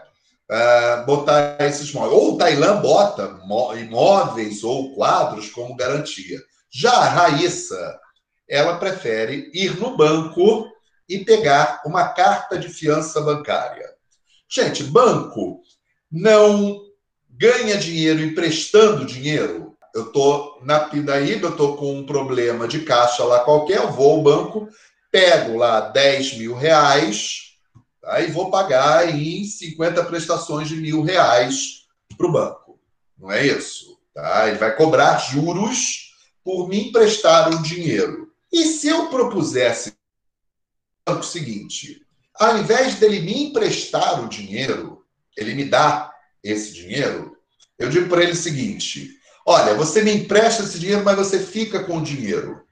uh, 0.51 1.05
botar 1.07 1.57
esses 1.61 1.93
móveis. 1.93 2.13
Ou 2.13 2.35
o 2.35 2.39
Tailã 2.39 2.81
bota 2.81 3.41
imóveis 3.79 4.63
ou 4.63 4.95
quadros 4.95 5.51
como 5.51 5.77
garantia. 5.77 6.41
Já 6.71 6.93
a 6.93 7.09
Raíssa, 7.09 7.99
ela 8.49 8.79
prefere 8.79 9.51
ir 9.55 9.79
no 9.79 9.97
banco 9.97 10.67
e 11.09 11.25
pegar 11.25 11.83
uma 11.85 12.09
carta 12.09 12.59
de 12.59 12.69
fiança 12.69 13.21
bancária. 13.21 13.89
Gente, 14.49 14.83
banco 14.85 15.61
não 16.11 16.81
ganha 17.31 17.77
dinheiro 17.77 18.23
emprestando 18.23 19.05
dinheiro. 19.05 19.77
Eu 19.95 20.09
estou 20.09 20.61
na 20.63 20.81
Pindaíba, 20.81 21.47
eu 21.47 21.51
estou 21.53 21.77
com 21.77 21.99
um 21.99 22.07
problema 22.07 22.69
de 22.69 22.81
caixa 22.81 23.25
lá 23.25 23.41
qualquer, 23.41 23.79
eu 23.79 23.93
vou 23.93 24.17
ao 24.17 24.23
banco, 24.23 24.69
pego 25.11 25.57
lá 25.57 25.81
10 25.81 26.39
mil 26.39 26.55
reais 26.55 27.46
tá? 28.07 28.21
e 28.21 28.31
vou 28.31 28.51
pagar 28.51 29.09
em 29.13 29.45
50 29.45 30.05
prestações 30.05 30.69
de 30.69 30.77
mil 30.77 31.03
reais 31.03 31.87
para 32.17 32.27
o 32.27 32.33
banco. 32.33 32.79
Não 33.19 33.31
é 33.31 33.45
isso? 33.45 33.99
Tá? 34.15 34.49
Ele 34.49 34.59
vai 34.59 34.75
cobrar 34.77 35.19
juros 35.19 36.15
por 36.45 36.69
me 36.69 36.89
emprestar 36.89 37.53
um 37.53 37.61
dinheiro. 37.61 38.33
E 38.53 38.67
se 38.67 38.87
eu 38.87 39.09
propusesse 39.09 39.95
o 41.09 41.23
seguinte: 41.23 42.01
ao 42.35 42.59
invés 42.59 42.95
dele 42.95 43.21
me 43.21 43.49
emprestar 43.49 44.25
o 44.25 44.29
dinheiro, 44.29 45.05
ele 45.37 45.55
me 45.55 45.65
dá 45.65 46.13
esse 46.43 46.73
dinheiro, 46.73 47.37
eu 47.79 47.91
digo 47.91 48.09
para 48.09 48.23
ele 48.23 48.33
o 48.33 48.37
seguinte: 48.37 49.11
olha, 49.45 49.75
você 49.75 50.03
me 50.03 50.13
empresta 50.13 50.63
esse 50.63 50.79
dinheiro, 50.79 51.05
mas 51.05 51.17
você 51.17 51.41
fica 51.41 51.85
com 51.85 51.99
o 51.99 52.05
dinheiro. 52.05 52.65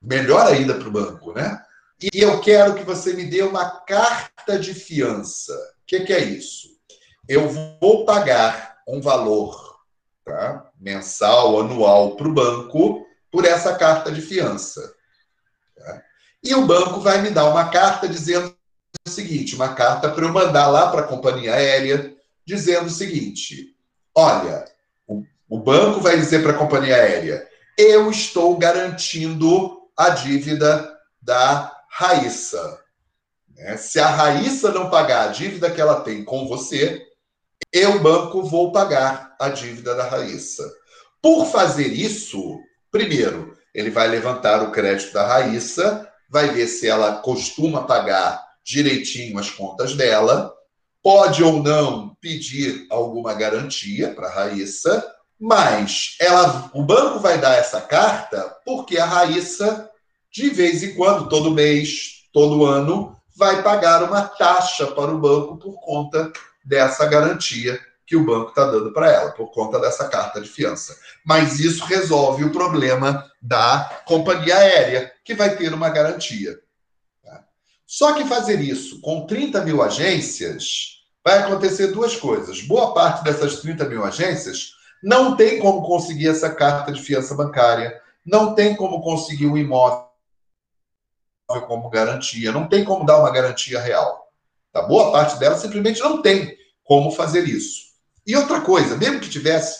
Melhor 0.00 0.46
ainda 0.46 0.74
para 0.74 0.88
o 0.88 0.92
banco, 0.92 1.32
né? 1.32 1.60
E 2.00 2.20
eu 2.20 2.40
quero 2.40 2.74
que 2.74 2.84
você 2.84 3.12
me 3.12 3.24
dê 3.24 3.42
uma 3.42 3.68
carta 3.80 4.56
de 4.58 4.72
fiança. 4.72 5.52
O 5.82 5.86
que, 5.86 6.00
que 6.00 6.12
é 6.12 6.22
isso? 6.22 6.68
Eu 7.28 7.48
vou 7.48 8.04
pagar 8.04 8.78
um 8.86 9.00
valor 9.00 9.80
tá? 10.24 10.70
mensal, 10.78 11.60
anual 11.60 12.14
para 12.14 12.28
o 12.28 12.32
banco 12.32 13.04
por 13.30 13.44
essa 13.44 13.74
carta 13.74 14.12
de 14.12 14.20
fiança. 14.20 14.94
Tá? 15.76 16.02
E 16.44 16.54
o 16.54 16.66
banco 16.66 17.00
vai 17.00 17.20
me 17.20 17.30
dar 17.30 17.50
uma 17.50 17.68
carta 17.68 18.08
dizendo 18.08 18.54
o 19.06 19.10
seguinte: 19.10 19.56
uma 19.56 19.74
carta 19.74 20.08
para 20.08 20.24
eu 20.24 20.32
mandar 20.32 20.68
lá 20.68 20.90
para 20.92 21.00
a 21.00 21.06
companhia 21.08 21.54
aérea, 21.54 22.14
dizendo 22.46 22.86
o 22.86 22.90
seguinte: 22.90 23.74
olha, 24.14 24.64
o, 25.06 25.24
o 25.48 25.58
banco 25.58 26.00
vai 26.00 26.16
dizer 26.16 26.42
para 26.42 26.52
a 26.52 26.58
companhia 26.58 26.94
aérea, 26.94 27.48
eu 27.76 28.08
estou 28.08 28.56
garantindo 28.56 29.82
a 29.96 30.10
dívida 30.10 30.96
da 31.20 31.77
Raíssa. 31.98 32.78
Né? 33.56 33.76
Se 33.76 33.98
a 33.98 34.06
Raíssa 34.06 34.70
não 34.70 34.88
pagar 34.88 35.28
a 35.28 35.32
dívida 35.32 35.68
que 35.68 35.80
ela 35.80 36.00
tem 36.02 36.24
com 36.24 36.46
você, 36.46 37.04
eu, 37.72 37.98
banco, 37.98 38.44
vou 38.44 38.70
pagar 38.70 39.34
a 39.40 39.48
dívida 39.48 39.96
da 39.96 40.08
Raíssa. 40.08 40.62
Por 41.20 41.46
fazer 41.46 41.88
isso, 41.88 42.60
primeiro, 42.88 43.52
ele 43.74 43.90
vai 43.90 44.06
levantar 44.06 44.62
o 44.62 44.70
crédito 44.70 45.12
da 45.12 45.26
Raíssa, 45.26 46.08
vai 46.30 46.50
ver 46.50 46.68
se 46.68 46.86
ela 46.86 47.16
costuma 47.16 47.82
pagar 47.82 48.46
direitinho 48.64 49.36
as 49.36 49.50
contas 49.50 49.96
dela, 49.96 50.54
pode 51.02 51.42
ou 51.42 51.60
não 51.60 52.14
pedir 52.20 52.86
alguma 52.90 53.34
garantia 53.34 54.14
para 54.14 54.28
a 54.28 54.32
Raíssa, 54.32 55.04
mas 55.36 56.14
ela, 56.20 56.70
o 56.72 56.84
banco 56.84 57.18
vai 57.18 57.38
dar 57.38 57.56
essa 57.56 57.80
carta 57.80 58.56
porque 58.64 58.98
a 58.98 59.04
Raíssa, 59.04 59.87
de 60.38 60.50
vez 60.50 60.84
em 60.84 60.94
quando, 60.94 61.28
todo 61.28 61.50
mês, 61.50 62.28
todo 62.32 62.64
ano, 62.64 63.16
vai 63.36 63.60
pagar 63.60 64.04
uma 64.04 64.22
taxa 64.22 64.86
para 64.86 65.10
o 65.10 65.18
banco 65.18 65.56
por 65.56 65.80
conta 65.80 66.32
dessa 66.64 67.04
garantia 67.06 67.76
que 68.06 68.14
o 68.14 68.24
banco 68.24 68.50
está 68.50 68.70
dando 68.70 68.92
para 68.92 69.10
ela, 69.10 69.32
por 69.32 69.50
conta 69.50 69.80
dessa 69.80 70.08
carta 70.08 70.40
de 70.40 70.48
fiança. 70.48 70.96
Mas 71.26 71.58
isso 71.58 71.84
resolve 71.84 72.44
o 72.44 72.52
problema 72.52 73.28
da 73.42 74.02
companhia 74.06 74.56
aérea, 74.56 75.12
que 75.24 75.34
vai 75.34 75.56
ter 75.56 75.74
uma 75.74 75.90
garantia. 75.90 76.56
Tá? 77.24 77.42
Só 77.84 78.12
que 78.12 78.24
fazer 78.24 78.60
isso 78.60 79.00
com 79.00 79.26
30 79.26 79.64
mil 79.64 79.82
agências 79.82 81.00
vai 81.24 81.40
acontecer 81.40 81.88
duas 81.88 82.14
coisas. 82.14 82.62
Boa 82.62 82.94
parte 82.94 83.24
dessas 83.24 83.56
30 83.56 83.86
mil 83.86 84.04
agências 84.04 84.70
não 85.02 85.36
tem 85.36 85.58
como 85.58 85.82
conseguir 85.82 86.28
essa 86.28 86.50
carta 86.50 86.92
de 86.92 87.02
fiança 87.02 87.34
bancária, 87.34 88.00
não 88.24 88.54
tem 88.54 88.76
como 88.76 89.02
conseguir 89.02 89.48
um 89.48 89.58
imóvel 89.58 90.07
como 91.48 91.88
garantia, 91.88 92.52
não 92.52 92.68
tem 92.68 92.84
como 92.84 93.06
dar 93.06 93.18
uma 93.18 93.30
garantia 93.30 93.80
real. 93.80 94.28
Tá? 94.72 94.82
Boa 94.82 95.10
parte 95.10 95.38
delas 95.38 95.60
simplesmente 95.60 96.00
não 96.00 96.20
tem 96.20 96.56
como 96.84 97.10
fazer 97.10 97.48
isso. 97.48 97.88
E 98.26 98.36
outra 98.36 98.60
coisa, 98.60 98.96
mesmo 98.96 99.20
que 99.20 99.30
tivesse, 99.30 99.78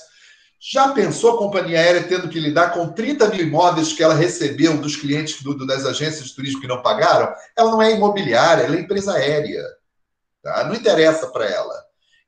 já 0.58 0.88
pensou 0.88 1.34
a 1.34 1.38
companhia 1.38 1.78
aérea 1.78 2.02
tendo 2.02 2.28
que 2.28 2.40
lidar 2.40 2.72
com 2.72 2.88
30 2.88 3.28
mil 3.28 3.46
imóveis 3.46 3.92
que 3.92 4.02
ela 4.02 4.14
recebeu 4.14 4.78
dos 4.78 4.96
clientes 4.96 5.42
do, 5.42 5.66
das 5.66 5.84
agências 5.84 6.28
de 6.28 6.34
turismo 6.34 6.60
que 6.60 6.66
não 6.66 6.82
pagaram? 6.82 7.32
Ela 7.56 7.70
não 7.70 7.82
é 7.82 7.92
imobiliária, 7.92 8.64
ela 8.64 8.76
é 8.76 8.80
empresa 8.80 9.12
aérea. 9.12 9.62
Tá? 10.42 10.64
Não 10.64 10.74
interessa 10.74 11.26
para 11.28 11.44
ela. 11.44 11.74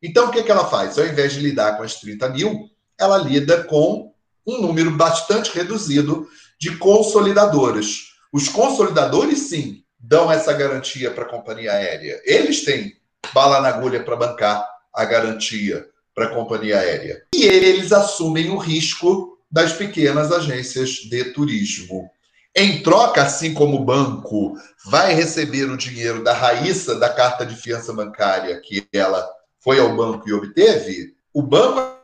Então, 0.02 0.28
o 0.28 0.30
que, 0.30 0.42
que 0.42 0.50
ela 0.50 0.66
faz? 0.66 0.98
Ao 0.98 1.06
invés 1.06 1.32
de 1.32 1.40
lidar 1.40 1.76
com 1.76 1.82
as 1.82 1.96
30 1.96 2.28
mil, 2.28 2.70
ela 2.98 3.18
lida 3.18 3.64
com 3.64 4.12
um 4.46 4.60
número 4.60 4.90
bastante 4.92 5.50
reduzido 5.54 6.28
de 6.58 6.76
consolidadoras. 6.76 8.09
Os 8.32 8.48
consolidadores, 8.48 9.48
sim, 9.48 9.82
dão 9.98 10.30
essa 10.30 10.52
garantia 10.52 11.10
para 11.10 11.24
a 11.24 11.28
companhia 11.28 11.72
aérea. 11.72 12.20
Eles 12.24 12.64
têm 12.64 12.96
bala 13.34 13.60
na 13.60 13.68
agulha 13.68 14.02
para 14.02 14.16
bancar 14.16 14.66
a 14.92 15.04
garantia 15.04 15.86
para 16.14 16.26
a 16.26 16.34
companhia 16.34 16.78
aérea. 16.78 17.22
E 17.34 17.44
eles 17.44 17.92
assumem 17.92 18.50
o 18.50 18.56
risco 18.56 19.38
das 19.50 19.72
pequenas 19.72 20.30
agências 20.30 20.90
de 20.90 21.24
turismo. 21.32 22.10
Em 22.54 22.82
troca, 22.82 23.22
assim 23.22 23.54
como 23.54 23.76
o 23.76 23.84
banco 23.84 24.56
vai 24.84 25.14
receber 25.14 25.70
o 25.70 25.76
dinheiro 25.76 26.22
da 26.22 26.32
Raíssa 26.32 26.96
da 26.96 27.08
carta 27.08 27.46
de 27.46 27.54
fiança 27.54 27.92
bancária 27.92 28.60
que 28.60 28.86
ela 28.92 29.28
foi 29.60 29.78
ao 29.78 29.94
banco 29.94 30.28
e 30.28 30.32
obteve, 30.32 31.14
o 31.32 31.42
banco 31.42 31.96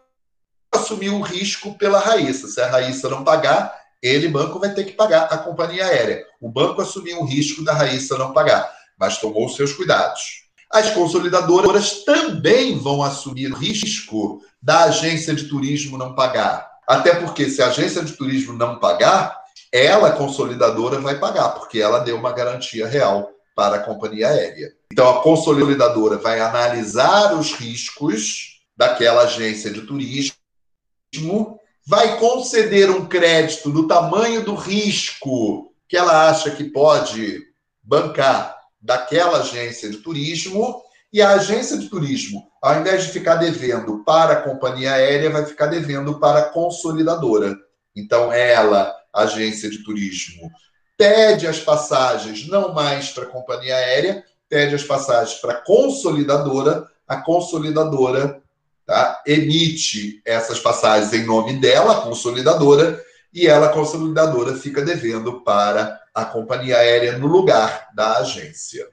assumiu 0.73 1.17
o 1.17 1.23
risco 1.23 1.77
pela 1.77 1.99
Raíssa. 1.99 2.47
Se 2.47 2.61
a 2.61 2.69
Raíssa 2.69 3.09
não 3.09 3.25
pagar, 3.25 3.75
ele, 4.03 4.29
banco, 4.29 4.59
vai 4.59 4.73
ter 4.73 4.85
que 4.85 4.93
pagar 4.93 5.25
a 5.25 5.39
companhia 5.39 5.87
aérea. 5.87 6.25
O 6.41 6.49
banco 6.49 6.81
assumiu 6.81 7.21
o 7.21 7.25
risco 7.25 7.65
da 7.65 7.73
Raíssa 7.73 8.19
não 8.19 8.33
pagar, 8.33 8.71
mas 8.99 9.19
tomou 9.19 9.49
seus 9.49 9.73
cuidados. 9.73 10.47
As 10.71 10.91
consolidadoras 10.91 12.05
também 12.05 12.79
vão 12.79 13.03
assumir 13.03 13.53
o 13.53 13.57
risco 13.57 14.43
da 14.61 14.85
agência 14.85 15.35
de 15.35 15.45
turismo 15.49 15.97
não 15.97 16.15
pagar. 16.15 16.69
Até 16.87 17.15
porque, 17.15 17.49
se 17.49 17.63
a 17.63 17.69
agência 17.69 18.03
de 18.03 18.13
turismo 18.13 18.53
não 18.53 18.79
pagar, 18.79 19.37
ela, 19.73 20.13
consolidadora, 20.13 21.01
vai 21.01 21.19
pagar, 21.19 21.51
porque 21.51 21.81
ela 21.81 22.01
deu 22.01 22.17
uma 22.17 22.33
garantia 22.33 22.87
real 22.87 23.31
para 23.55 23.77
a 23.77 23.83
companhia 23.83 24.29
aérea. 24.29 24.73
Então, 24.93 25.09
a 25.09 25.23
consolidadora 25.23 26.19
vai 26.19 26.41
analisar 26.41 27.35
os 27.35 27.53
riscos 27.53 28.61
daquela 28.77 29.23
agência 29.23 29.71
de 29.71 29.83
turismo, 29.83 31.59
vai 31.87 32.19
conceder 32.19 32.91
um 32.91 33.07
crédito 33.07 33.71
do 33.71 33.87
tamanho 33.87 34.45
do 34.45 34.55
risco 34.55 35.73
que 35.89 35.97
ela 35.97 36.29
acha 36.29 36.51
que 36.51 36.65
pode 36.65 37.45
bancar 37.81 38.57
daquela 38.81 39.39
agência 39.39 39.89
de 39.89 39.99
turismo 39.99 40.83
e 41.13 41.23
a 41.23 41.35
agência 41.35 41.79
de 41.79 41.89
turismo, 41.89 42.51
ao 42.61 42.81
invés 42.81 43.05
de 43.05 43.13
ficar 43.13 43.37
devendo 43.37 44.03
para 44.05 44.33
a 44.33 44.43
companhia 44.43 44.93
aérea, 44.95 45.31
vai 45.31 45.47
ficar 45.47 45.67
devendo 45.67 46.19
para 46.19 46.41
a 46.41 46.45
consolidadora. 46.51 47.57
Então, 47.95 48.33
ela, 48.33 48.95
agência 49.13 49.71
de 49.71 49.85
turismo, 49.85 50.51
pede 50.97 51.47
as 51.47 51.61
passagens 51.61 52.49
não 52.49 52.75
mais 52.75 53.11
para 53.11 53.25
a 53.25 53.29
companhia 53.29 53.77
aérea, 53.77 54.25
pede 54.49 54.75
as 54.75 54.83
passagens 54.83 55.39
para 55.41 55.55
a 55.55 55.61
consolidadora, 55.63 56.91
a 57.07 57.19
consolidadora 57.19 58.43
tá, 58.87 59.23
emite 59.27 60.23
essas 60.25 60.61
passagens 60.61 61.13
em 61.13 61.27
nome 61.27 61.55
dela, 61.55 62.03
consolidadora, 62.03 63.05
e 63.35 63.47
ela, 63.47 63.69
consolidadora, 63.69 64.57
fica 64.57 64.83
devendo 64.83 65.41
para 65.43 66.01
a 66.15 66.25
companhia 66.25 66.79
aérea 66.79 67.19
no 67.19 67.27
lugar 67.27 67.89
da 67.95 68.19
agência. 68.19 68.89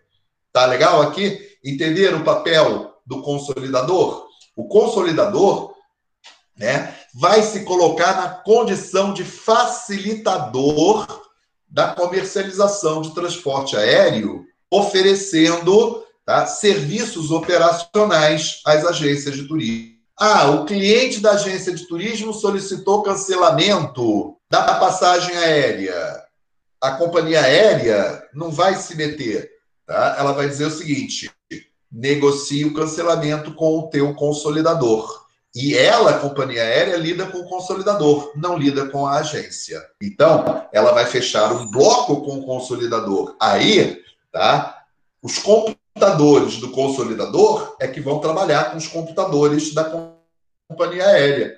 Tá 0.52 0.66
legal 0.66 1.02
aqui? 1.02 1.58
Entenderam 1.64 2.20
o 2.20 2.24
papel 2.26 2.94
do 3.06 3.22
consolidador? 3.22 4.28
O 4.56 4.68
consolidador 4.68 5.74
né, 6.58 6.94
vai 7.14 7.41
se 7.41 7.64
colocar 7.64 8.18
na 8.18 8.30
condição 8.30 9.14
de 9.14 9.24
facilitador 9.24 11.08
da 11.70 11.88
comercialização 11.94 13.02
de 13.02 13.14
transporte 13.16 13.76
aéreo, 13.76 14.46
oferecendo 14.70 16.04
tá, 16.26 16.46
serviços 16.46 17.32
operacionais 17.32 18.62
às 18.66 18.86
agências 18.86 19.36
de 19.36 19.48
turismo. 19.48 19.94
Ah, 20.20 20.52
o 20.52 20.66
cliente 20.66 21.20
da 21.20 21.32
agência 21.32 21.74
de 21.74 21.88
turismo 21.88 22.34
solicitou 22.34 23.04
cancelamento 23.04 24.38
da 24.50 24.76
passagem 24.76 25.36
aérea. 25.36 26.24
A 26.80 26.92
companhia 26.92 27.42
aérea 27.42 28.24
não 28.34 28.52
vai 28.52 28.76
se 28.76 28.96
meter. 28.96 29.50
Tá? 29.86 30.16
Ela 30.18 30.32
vai 30.34 30.48
dizer 30.48 30.66
o 30.66 30.72
seguinte: 30.72 31.32
negocie 31.92 32.66
o 32.66 32.74
cancelamento 32.74 33.54
com 33.54 33.80
o 33.80 33.90
teu 33.90 34.14
consolidador. 34.14 35.24
E 35.56 35.78
ela, 35.78 36.12
a 36.12 36.20
companhia 36.20 36.64
aérea, 36.64 36.98
lida 36.98 37.28
com 37.28 37.40
o 37.40 37.48
consolidador, 37.48 38.32
não 38.36 38.58
lida 38.58 38.88
com 38.88 39.06
a 39.06 39.20
agência. 39.20 39.80
Então, 40.02 40.68
ela 40.74 40.92
vai 40.94 41.06
fechar 41.06 41.54
um 41.54 41.70
bloco 41.70 42.22
com 42.22 42.40
o 42.40 42.46
consolidador. 42.46 43.36
Aí, 43.40 44.02
tá? 44.32 44.84
Os 45.22 45.38
computadores 45.94 46.58
do 46.58 46.72
consolidador 46.72 47.76
é 47.80 47.88
que 47.88 48.02
vão 48.02 48.20
trabalhar 48.20 48.72
com 48.72 48.78
os 48.78 48.88
computadores 48.88 49.74
da 49.74 50.12
companhia 50.68 51.06
aérea. 51.06 51.56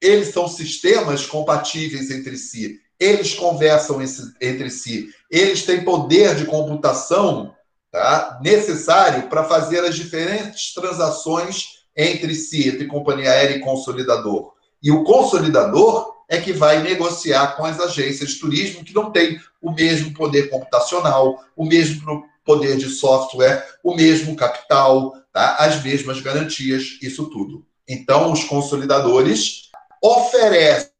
Eles 0.00 0.28
são 0.28 0.48
sistemas 0.48 1.26
compatíveis 1.26 2.10
entre 2.10 2.36
si. 2.38 2.80
Eles 2.98 3.34
conversam 3.34 3.98
entre 4.40 4.70
si. 4.70 5.08
Eles 5.30 5.64
têm 5.64 5.84
poder 5.84 6.36
de 6.36 6.46
computação 6.46 7.54
tá, 7.90 8.38
necessário 8.42 9.28
para 9.28 9.44
fazer 9.44 9.80
as 9.80 9.96
diferentes 9.96 10.72
transações 10.72 11.80
entre 11.96 12.34
si, 12.34 12.68
entre 12.68 12.86
companhia 12.86 13.30
aérea 13.30 13.56
e 13.56 13.60
consolidador. 13.60 14.52
E 14.82 14.90
o 14.90 15.02
consolidador 15.02 16.14
é 16.28 16.40
que 16.40 16.52
vai 16.52 16.82
negociar 16.82 17.56
com 17.56 17.64
as 17.64 17.80
agências 17.80 18.30
de 18.30 18.38
turismo 18.38 18.84
que 18.84 18.94
não 18.94 19.10
têm 19.10 19.40
o 19.60 19.72
mesmo 19.72 20.14
poder 20.14 20.48
computacional, 20.48 21.44
o 21.56 21.64
mesmo 21.64 22.24
poder 22.44 22.76
de 22.76 22.88
software, 22.88 23.66
o 23.82 23.94
mesmo 23.94 24.36
capital, 24.36 25.14
tá? 25.32 25.56
as 25.56 25.82
mesmas 25.82 26.20
garantias, 26.20 26.98
isso 27.02 27.26
tudo. 27.30 27.64
Então, 27.88 28.32
os 28.32 28.44
consolidadores 28.44 29.70
oferecem 30.02 30.90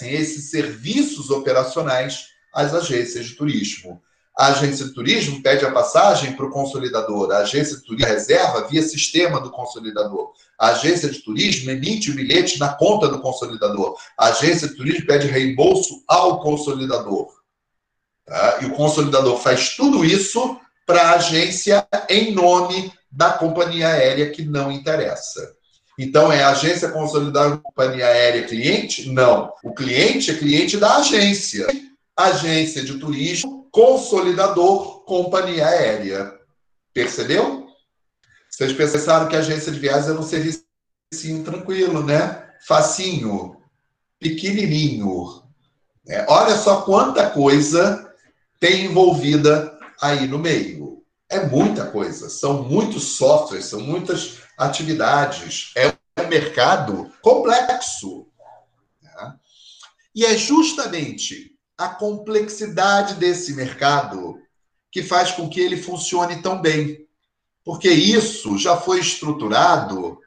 esses 0.00 0.50
serviços 0.50 1.30
operacionais 1.30 2.26
às 2.54 2.74
agências 2.74 3.26
de 3.26 3.34
turismo. 3.34 4.00
A 4.38 4.46
agência 4.48 4.86
de 4.86 4.94
turismo 4.94 5.42
pede 5.42 5.66
a 5.66 5.70
passagem 5.70 6.34
para 6.34 6.46
o 6.46 6.50
consolidador. 6.50 7.30
A 7.30 7.38
agência 7.38 7.76
de 7.76 7.82
turismo 7.82 8.08
reserva 8.08 8.66
via 8.68 8.82
sistema 8.82 9.40
do 9.40 9.50
consolidador. 9.50 10.32
A 10.58 10.68
agência 10.68 11.10
de 11.10 11.18
turismo 11.18 11.70
emite 11.70 12.10
o 12.10 12.14
bilhete 12.14 12.58
na 12.58 12.72
conta 12.72 13.08
do 13.08 13.20
consolidador. 13.20 13.96
A 14.16 14.28
agência 14.28 14.68
de 14.68 14.76
turismo 14.76 15.06
pede 15.06 15.26
reembolso 15.26 16.02
ao 16.08 16.40
consolidador. 16.40 17.39
Tá? 18.26 18.58
E 18.62 18.66
o 18.66 18.74
consolidador 18.74 19.38
faz 19.38 19.76
tudo 19.76 20.04
isso 20.04 20.58
para 20.86 21.02
a 21.02 21.14
agência 21.14 21.86
em 22.08 22.32
nome 22.32 22.92
da 23.10 23.32
companhia 23.32 23.88
aérea 23.88 24.30
que 24.30 24.42
não 24.42 24.70
interessa. 24.70 25.54
Então, 25.98 26.32
é 26.32 26.42
a 26.42 26.50
agência 26.50 26.88
consolidada 26.88 27.58
companhia 27.58 28.06
aérea 28.06 28.46
cliente? 28.46 29.10
Não. 29.10 29.52
O 29.62 29.74
cliente 29.74 30.30
é 30.30 30.34
cliente 30.34 30.76
da 30.76 30.96
agência. 30.96 31.66
Agência 32.16 32.82
de 32.82 32.98
turismo, 32.98 33.68
consolidador, 33.70 35.04
companhia 35.04 35.66
aérea. 35.66 36.32
Percebeu? 36.94 37.66
Vocês 38.48 38.72
pensaram 38.72 39.28
que 39.28 39.36
a 39.36 39.40
agência 39.40 39.70
de 39.70 39.78
viagens 39.78 40.08
era 40.08 40.18
um 40.18 40.22
serviço 40.22 40.64
tranquilo, 41.44 42.04
né? 42.04 42.46
Facinho, 42.66 43.56
pequenininho. 44.18 45.42
É, 46.08 46.24
olha 46.28 46.56
só 46.56 46.82
quanta 46.82 47.28
coisa 47.30 48.09
tem 48.60 48.84
envolvida 48.84 49.76
aí 50.00 50.28
no 50.28 50.38
meio. 50.38 51.02
É 51.28 51.46
muita 51.46 51.86
coisa, 51.86 52.28
são 52.28 52.62
muitos 52.64 53.16
softwares, 53.16 53.66
são 53.66 53.80
muitas 53.80 54.38
atividades. 54.58 55.72
É 55.74 55.88
um 56.20 56.28
mercado 56.28 57.10
complexo. 57.22 58.26
Né? 59.02 59.34
E 60.14 60.26
é 60.26 60.36
justamente 60.36 61.56
a 61.78 61.88
complexidade 61.88 63.14
desse 63.14 63.54
mercado 63.54 64.38
que 64.92 65.02
faz 65.02 65.30
com 65.32 65.48
que 65.48 65.60
ele 65.60 65.76
funcione 65.76 66.42
tão 66.42 66.60
bem. 66.60 67.06
Porque 67.64 67.88
isso 67.88 68.58
já 68.58 68.76
foi 68.76 69.00
estruturado 69.00 70.18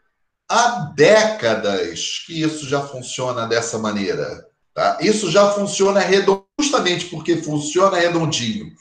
há 0.49 0.91
décadas 0.95 2.23
que 2.25 2.41
isso 2.41 2.67
já 2.67 2.81
funciona 2.81 3.45
dessa 3.45 3.77
maneira. 3.77 4.47
Tá? 4.73 4.97
Isso 5.01 5.29
já 5.29 5.51
funciona 5.51 5.99
redondo, 5.99 6.42
justamente 6.60 7.06
porque 7.06 7.38
funciona 7.38 7.97
redondinho. 7.97 8.72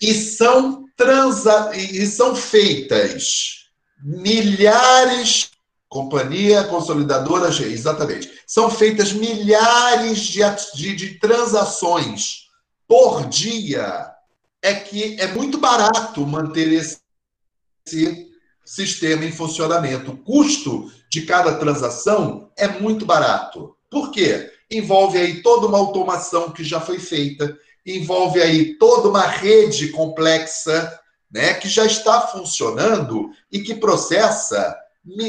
E 0.00 0.14
são, 0.14 0.84
transa 0.96 1.72
e 1.74 2.06
são 2.06 2.36
feitas 2.36 3.66
milhares, 4.02 5.50
companhia 5.88 6.64
consolidadora 6.64 7.48
exatamente, 7.48 8.30
são 8.46 8.70
feitas 8.70 9.12
milhares 9.12 10.18
de, 10.20 10.40
de, 10.74 10.94
de 10.94 11.18
transações 11.18 12.46
por 12.86 13.26
dia. 13.28 14.12
É 14.62 14.74
que 14.74 15.16
é 15.20 15.28
muito 15.28 15.58
barato 15.58 16.26
manter 16.26 16.72
esse 16.72 17.00
sistema 18.64 19.24
em 19.24 19.32
funcionamento. 19.32 20.10
O 20.10 20.16
custo 20.16 20.90
de 21.10 21.22
cada 21.22 21.54
transação 21.56 22.50
é 22.56 22.66
muito 22.66 23.06
barato. 23.06 23.76
Por 23.88 24.10
quê? 24.10 24.52
Envolve 24.70 25.18
aí 25.18 25.42
toda 25.42 25.66
uma 25.66 25.78
automação 25.78 26.50
que 26.50 26.64
já 26.64 26.80
foi 26.80 26.98
feita, 26.98 27.56
envolve 27.84 28.42
aí 28.42 28.74
toda 28.78 29.08
uma 29.08 29.26
rede 29.26 29.88
complexa 29.88 30.98
né, 31.30 31.54
que 31.54 31.68
já 31.68 31.84
está 31.84 32.22
funcionando 32.22 33.30
e 33.50 33.60
que 33.60 33.74
processa 33.74 34.76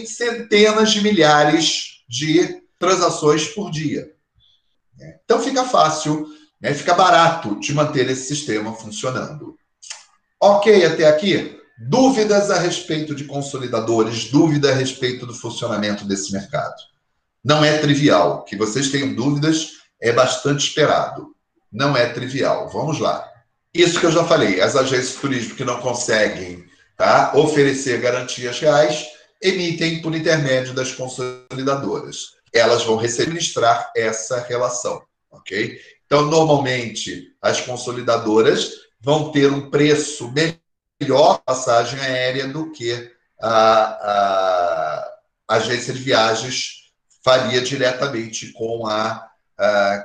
centenas 0.05 0.91
de 0.91 1.01
milhares 1.01 2.03
de 2.09 2.61
transações 2.79 3.47
por 3.47 3.69
dia. 3.69 4.11
Então 5.23 5.41
fica 5.41 5.63
fácil, 5.65 6.27
né, 6.59 6.73
fica 6.73 6.93
barato 6.93 7.59
de 7.59 7.73
manter 7.73 8.09
esse 8.09 8.27
sistema 8.27 8.73
funcionando. 8.73 9.57
Ok 10.39 10.85
até 10.85 11.05
aqui? 11.05 11.59
Dúvidas 11.77 12.49
a 12.49 12.57
respeito 12.57 13.13
de 13.13 13.25
consolidadores, 13.25 14.31
dúvida 14.31 14.71
a 14.71 14.75
respeito 14.75 15.27
do 15.27 15.33
funcionamento 15.33 16.05
desse 16.05 16.31
mercado. 16.31 16.75
Não 17.47 17.63
é 17.63 17.77
trivial. 17.77 18.43
Que 18.43 18.57
vocês 18.57 18.91
tenham 18.91 19.13
dúvidas 19.13 19.77
é 20.01 20.11
bastante 20.11 20.67
esperado. 20.67 21.33
Não 21.71 21.95
é 21.95 22.09
trivial. 22.09 22.67
Vamos 22.67 22.99
lá. 22.99 23.25
Isso 23.73 24.01
que 24.01 24.05
eu 24.05 24.11
já 24.11 24.25
falei, 24.25 24.59
as 24.59 24.75
agências 24.75 25.13
de 25.13 25.21
turismo 25.21 25.55
que 25.55 25.63
não 25.63 25.79
conseguem 25.79 26.65
tá, 26.97 27.31
oferecer 27.35 28.01
garantias 28.01 28.59
reais, 28.59 29.05
emitem 29.41 30.01
por 30.01 30.13
intermédio 30.13 30.73
das 30.73 30.91
consolidadoras. 30.91 32.33
Elas 32.53 32.83
vão 32.83 32.99
administrar 32.99 33.93
essa 33.95 34.41
relação, 34.41 35.01
ok? 35.31 35.79
Então, 36.05 36.23
normalmente, 36.25 37.33
as 37.41 37.61
consolidadoras 37.61 38.71
vão 38.99 39.31
ter 39.31 39.49
um 39.49 39.69
preço 39.69 40.33
melhor 40.99 41.39
passagem 41.45 41.97
aérea 41.99 42.47
do 42.47 42.71
que 42.71 43.09
a, 43.41 45.11
a 45.47 45.55
agência 45.55 45.93
de 45.93 45.99
viagens 46.01 46.76
faria 47.27 47.59
diretamente 47.59 48.53
com 48.53 48.87
a, 48.87 49.29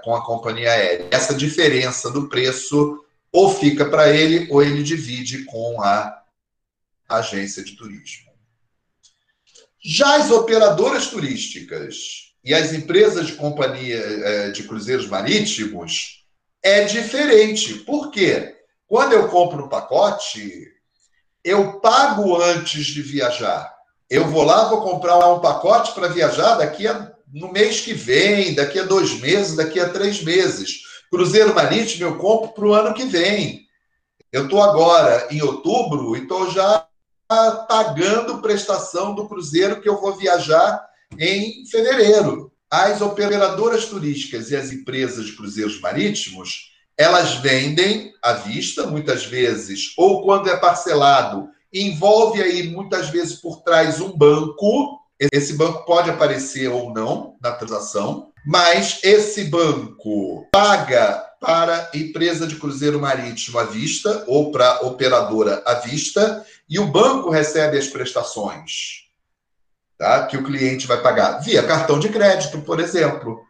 com 0.02 0.12
a 0.12 0.26
companhia 0.26 0.72
aérea. 0.72 1.06
Essa 1.12 1.32
diferença 1.32 2.10
do 2.10 2.28
preço 2.28 3.04
ou 3.30 3.54
fica 3.54 3.84
para 3.84 4.08
ele, 4.08 4.48
ou 4.50 4.60
ele 4.60 4.82
divide 4.82 5.44
com 5.44 5.80
a 5.80 6.20
agência 7.08 7.62
de 7.62 7.76
turismo. 7.76 8.32
Já 9.80 10.16
as 10.16 10.32
operadoras 10.32 11.06
turísticas 11.06 12.32
e 12.44 12.52
as 12.52 12.72
empresas 12.72 13.28
de 13.28 13.34
companhia 13.34 13.98
eh, 13.98 14.50
de 14.50 14.64
cruzeiros 14.64 15.06
marítimos 15.06 16.26
é 16.60 16.82
diferente. 16.82 17.74
Por 17.74 18.10
quê? 18.10 18.56
Quando 18.88 19.12
eu 19.12 19.28
compro 19.28 19.64
um 19.64 19.68
pacote, 19.68 20.66
eu 21.44 21.78
pago 21.78 22.42
antes 22.42 22.84
de 22.86 23.00
viajar. 23.00 23.72
Eu 24.10 24.26
vou 24.26 24.42
lá, 24.42 24.68
vou 24.68 24.82
comprar 24.82 25.18
um 25.32 25.40
pacote 25.40 25.92
para 25.94 26.08
viajar 26.08 26.56
daqui 26.56 26.86
a, 26.86 27.11
no 27.32 27.50
mês 27.50 27.80
que 27.80 27.94
vem, 27.94 28.54
daqui 28.54 28.78
a 28.78 28.84
dois 28.84 29.18
meses, 29.20 29.56
daqui 29.56 29.80
a 29.80 29.88
três 29.88 30.22
meses. 30.22 30.82
Cruzeiro 31.10 31.54
Marítimo 31.54 32.04
eu 32.04 32.18
compro 32.18 32.52
para 32.52 32.66
o 32.66 32.74
ano 32.74 32.94
que 32.94 33.04
vem. 33.04 33.66
Eu 34.30 34.44
estou 34.44 34.62
agora 34.62 35.28
em 35.30 35.42
outubro 35.42 36.16
e 36.16 36.22
estou 36.22 36.50
já 36.50 36.86
pagando 37.68 38.40
prestação 38.42 39.14
do 39.14 39.28
cruzeiro 39.28 39.80
que 39.80 39.88
eu 39.88 40.00
vou 40.00 40.16
viajar 40.16 40.84
em 41.18 41.66
fevereiro. 41.66 42.52
As 42.70 43.00
operadoras 43.00 43.86
turísticas 43.86 44.50
e 44.50 44.56
as 44.56 44.72
empresas 44.72 45.26
de 45.26 45.32
cruzeiros 45.32 45.80
marítimos 45.80 46.72
elas 46.96 47.36
vendem 47.36 48.12
à 48.22 48.34
vista, 48.34 48.86
muitas 48.86 49.24
vezes, 49.24 49.92
ou 49.96 50.22
quando 50.22 50.48
é 50.48 50.56
parcelado, 50.56 51.48
envolve 51.72 52.42
aí 52.42 52.68
muitas 52.68 53.08
vezes 53.08 53.40
por 53.40 53.62
trás 53.62 54.00
um 54.00 54.16
banco. 54.16 55.00
Esse 55.30 55.54
banco 55.54 55.84
pode 55.84 56.10
aparecer 56.10 56.68
ou 56.68 56.92
não 56.92 57.36
na 57.40 57.52
transação, 57.52 58.32
mas 58.44 58.98
esse 59.04 59.44
banco 59.44 60.48
paga 60.50 61.24
para 61.40 61.90
empresa 61.94 62.46
de 62.46 62.56
cruzeiro 62.56 63.00
marítimo 63.00 63.58
à 63.58 63.64
vista 63.64 64.24
ou 64.26 64.50
para 64.50 64.80
operadora 64.86 65.62
à 65.66 65.74
vista 65.74 66.44
e 66.68 66.78
o 66.78 66.86
banco 66.86 67.30
recebe 67.30 67.76
as 67.76 67.88
prestações, 67.88 69.08
tá? 69.98 70.26
Que 70.26 70.36
o 70.36 70.44
cliente 70.44 70.86
vai 70.86 71.00
pagar 71.02 71.38
via 71.40 71.62
cartão 71.62 71.98
de 71.98 72.08
crédito, 72.08 72.60
por 72.62 72.80
exemplo, 72.80 73.42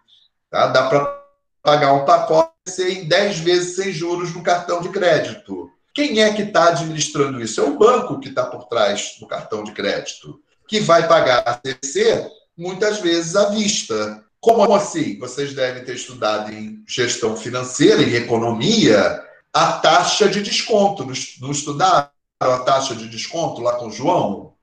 tá? 0.50 0.66
Dá 0.68 0.88
para 0.88 1.22
pagar 1.62 1.92
um 1.92 2.04
pacote 2.04 2.50
em 2.80 3.06
10 3.06 3.38
vezes 3.40 3.76
sem 3.76 3.92
juros 3.92 4.34
no 4.34 4.42
cartão 4.42 4.80
de 4.80 4.88
crédito. 4.88 5.70
Quem 5.94 6.22
é 6.22 6.32
que 6.32 6.42
está 6.42 6.68
administrando 6.68 7.42
isso? 7.42 7.60
É 7.60 7.64
o 7.64 7.78
banco 7.78 8.18
que 8.20 8.28
está 8.28 8.46
por 8.46 8.64
trás 8.64 9.16
do 9.20 9.26
cartão 9.26 9.62
de 9.62 9.72
crédito, 9.72 10.40
que 10.72 10.80
vai 10.80 11.06
pagar 11.06 11.44
a 11.46 11.60
CC 11.62 12.30
muitas 12.56 12.98
vezes 12.98 13.36
à 13.36 13.50
vista. 13.50 14.24
Como 14.40 14.74
assim? 14.74 15.18
Vocês 15.18 15.52
devem 15.52 15.84
ter 15.84 15.96
estudado 15.96 16.50
em 16.50 16.82
gestão 16.88 17.36
financeira, 17.36 18.02
em 18.02 18.14
economia, 18.14 19.22
a 19.52 19.72
taxa 19.72 20.30
de 20.30 20.40
desconto. 20.40 21.04
Não 21.42 21.50
estudaram 21.50 22.08
a 22.40 22.58
taxa 22.60 22.94
de 22.94 23.06
desconto 23.06 23.60
lá 23.60 23.74
com 23.74 23.88
o 23.88 23.92
João? 23.92 24.54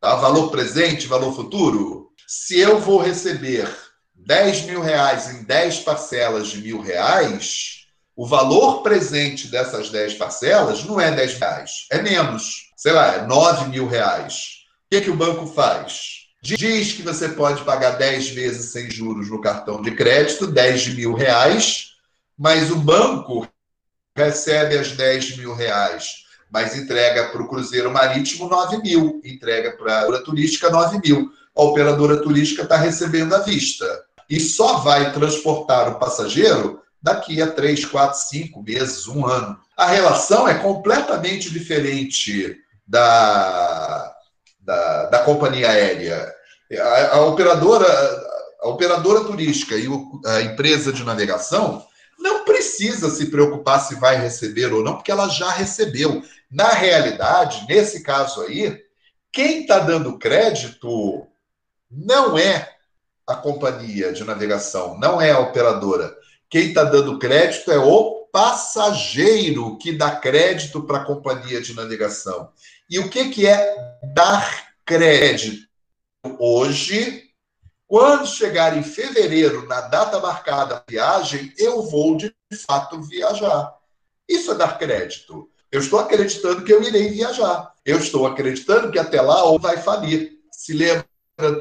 Tá? 0.00 0.14
Valor 0.14 0.48
presente, 0.52 1.08
valor 1.08 1.34
futuro? 1.34 2.12
Se 2.24 2.56
eu 2.56 2.78
vou 2.78 2.98
receber 2.98 3.68
10 4.14 4.62
mil 4.62 4.80
reais 4.80 5.28
em 5.28 5.42
10 5.42 5.80
parcelas 5.80 6.46
de 6.50 6.62
mil 6.62 6.80
reais, 6.80 7.88
o 8.14 8.24
valor 8.24 8.82
presente 8.84 9.48
dessas 9.48 9.90
10 9.90 10.14
parcelas 10.14 10.84
não 10.84 11.00
é 11.00 11.10
10 11.10 11.34
reais, 11.36 11.70
é 11.90 12.00
menos. 12.00 12.70
Sei 12.76 12.92
lá, 12.92 13.16
é 13.16 13.26
9 13.26 13.70
mil 13.70 13.88
reais. 13.88 14.57
O 14.88 14.96
que, 14.96 15.02
que 15.02 15.10
o 15.10 15.16
banco 15.16 15.46
faz? 15.46 16.28
Diz 16.42 16.94
que 16.94 17.02
você 17.02 17.28
pode 17.28 17.62
pagar 17.62 17.98
10 17.98 18.30
vezes 18.30 18.72
sem 18.72 18.90
juros 18.90 19.28
no 19.28 19.38
cartão 19.38 19.82
de 19.82 19.90
crédito, 19.90 20.46
10 20.46 20.94
mil 20.94 21.12
reais, 21.12 21.96
mas 22.38 22.70
o 22.70 22.76
banco 22.76 23.46
recebe 24.16 24.78
as 24.78 24.92
10 24.92 25.36
mil 25.36 25.54
reais, 25.54 26.24
mas 26.50 26.74
entrega 26.74 27.28
para 27.28 27.42
o 27.42 27.48
Cruzeiro 27.48 27.90
Marítimo 27.90 28.48
9 28.48 28.78
mil, 28.78 29.20
entrega 29.22 29.72
para 29.72 29.92
a 29.92 29.96
operadora 30.04 30.24
turística 30.24 30.70
9 30.70 31.00
mil. 31.04 31.30
A 31.54 31.62
operadora 31.64 32.22
turística 32.22 32.62
está 32.62 32.78
recebendo 32.78 33.34
à 33.34 33.40
vista 33.40 33.84
e 34.30 34.40
só 34.40 34.78
vai 34.78 35.12
transportar 35.12 35.86
o 35.90 35.98
passageiro 35.98 36.80
daqui 37.02 37.42
a 37.42 37.50
três, 37.50 37.84
quatro, 37.84 38.18
cinco 38.18 38.62
meses, 38.62 39.06
um 39.06 39.26
ano. 39.26 39.60
A 39.76 39.88
relação 39.88 40.48
é 40.48 40.54
completamente 40.54 41.50
diferente 41.50 42.56
da, 42.86 44.17
da, 44.68 45.06
da 45.06 45.18
companhia 45.20 45.70
aérea. 45.70 46.30
A, 46.78 47.16
a, 47.16 47.20
operadora, 47.22 47.86
a 48.60 48.68
operadora 48.68 49.24
turística 49.24 49.74
e 49.74 49.88
o, 49.88 50.20
a 50.26 50.42
empresa 50.42 50.92
de 50.92 51.02
navegação 51.02 51.86
não 52.18 52.44
precisa 52.44 53.08
se 53.08 53.30
preocupar 53.30 53.80
se 53.80 53.94
vai 53.94 54.16
receber 54.16 54.70
ou 54.70 54.84
não, 54.84 54.96
porque 54.96 55.10
ela 55.10 55.26
já 55.28 55.50
recebeu. 55.50 56.22
Na 56.50 56.68
realidade, 56.68 57.64
nesse 57.66 58.02
caso 58.02 58.42
aí, 58.42 58.78
quem 59.32 59.62
está 59.62 59.78
dando 59.78 60.18
crédito 60.18 61.26
não 61.90 62.36
é 62.36 62.68
a 63.26 63.34
companhia 63.34 64.12
de 64.12 64.22
navegação, 64.22 64.98
não 64.98 65.18
é 65.18 65.30
a 65.30 65.38
operadora. 65.38 66.14
Quem 66.50 66.68
está 66.68 66.84
dando 66.84 67.18
crédito 67.18 67.70
é 67.72 67.78
o 67.78 68.18
passageiro 68.30 69.78
que 69.78 69.92
dá 69.92 70.10
crédito 70.10 70.82
para 70.82 70.98
a 70.98 71.04
companhia 71.04 71.62
de 71.62 71.74
navegação. 71.74 72.50
E 72.90 72.98
o 72.98 73.10
que, 73.10 73.28
que 73.28 73.46
é 73.46 73.98
dar 74.14 74.72
crédito? 74.84 75.68
Hoje, 76.38 77.24
quando 77.86 78.26
chegar 78.26 78.76
em 78.76 78.82
fevereiro, 78.82 79.66
na 79.66 79.82
data 79.82 80.18
marcada 80.20 80.76
a 80.76 80.90
viagem, 80.90 81.52
eu 81.58 81.82
vou 81.82 82.16
de 82.16 82.34
fato 82.66 83.00
viajar. 83.02 83.74
Isso 84.28 84.52
é 84.52 84.54
dar 84.54 84.78
crédito. 84.78 85.50
Eu 85.70 85.80
estou 85.80 85.98
acreditando 85.98 86.64
que 86.64 86.72
eu 86.72 86.82
irei 86.82 87.10
viajar. 87.10 87.72
Eu 87.84 87.98
estou 87.98 88.26
acreditando 88.26 88.90
que 88.90 88.98
até 88.98 89.20
lá 89.20 89.44
ou 89.44 89.58
vai 89.58 89.76
falir. 89.76 90.38
Se 90.50 90.72
lembra 90.72 91.06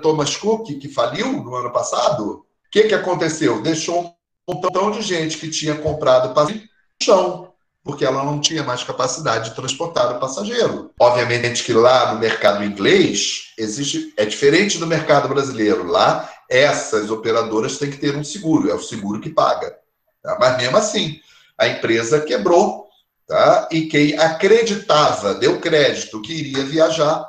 Thomas 0.02 0.36
Cook, 0.36 0.68
que 0.80 0.88
faliu 0.88 1.32
no 1.44 1.56
ano 1.56 1.72
passado, 1.74 2.40
o 2.40 2.70
que, 2.72 2.84
que 2.84 2.96
aconteceu? 2.96 3.62
Deixou 3.62 4.16
um 4.48 4.54
montão 4.54 4.92
de 4.92 5.02
gente 5.02 5.38
que 5.38 5.50
tinha 5.50 5.76
comprado 5.76 6.34
passageiro 6.34 6.64
no 6.64 7.06
chão, 7.06 7.47
porque 7.88 8.06
ela 8.06 8.24
não 8.24 8.40
tinha 8.40 8.64
mais 8.64 8.84
capacidade 8.84 9.50
de 9.50 9.56
transportar 9.56 10.16
o 10.16 10.20
passageiro. 10.20 10.92
Obviamente 11.00 11.64
que 11.64 11.74
lá 11.74 12.14
no 12.14 12.20
mercado 12.20 12.64
inglês 12.64 13.54
existe 13.58 14.14
é 14.18 14.26
diferente 14.26 14.78
do 14.78 14.86
mercado 14.86 15.28
brasileiro. 15.30 15.88
Lá 15.88 16.30
essas 16.50 17.10
operadoras 17.10 17.78
têm 17.78 17.90
que 17.90 17.98
ter 17.98 18.16
um 18.16 18.24
seguro, 18.24 18.70
é 18.70 18.74
o 18.74 18.82
seguro 18.82 19.22
que 19.22 19.30
paga. 19.30 19.76
Tá? 20.22 20.38
Mas 20.40 20.58
mesmo 20.58 20.78
assim, 20.78 21.20
a 21.58 21.68
empresa 21.68 22.22
quebrou, 22.22 22.88
tá? 23.26 23.68
E 23.72 23.88
quem 23.88 24.18
acreditava, 24.18 25.34
deu 25.34 25.60
crédito 25.60 26.22
que 26.22 26.34
iria 26.34 26.64
viajar, 26.64 27.28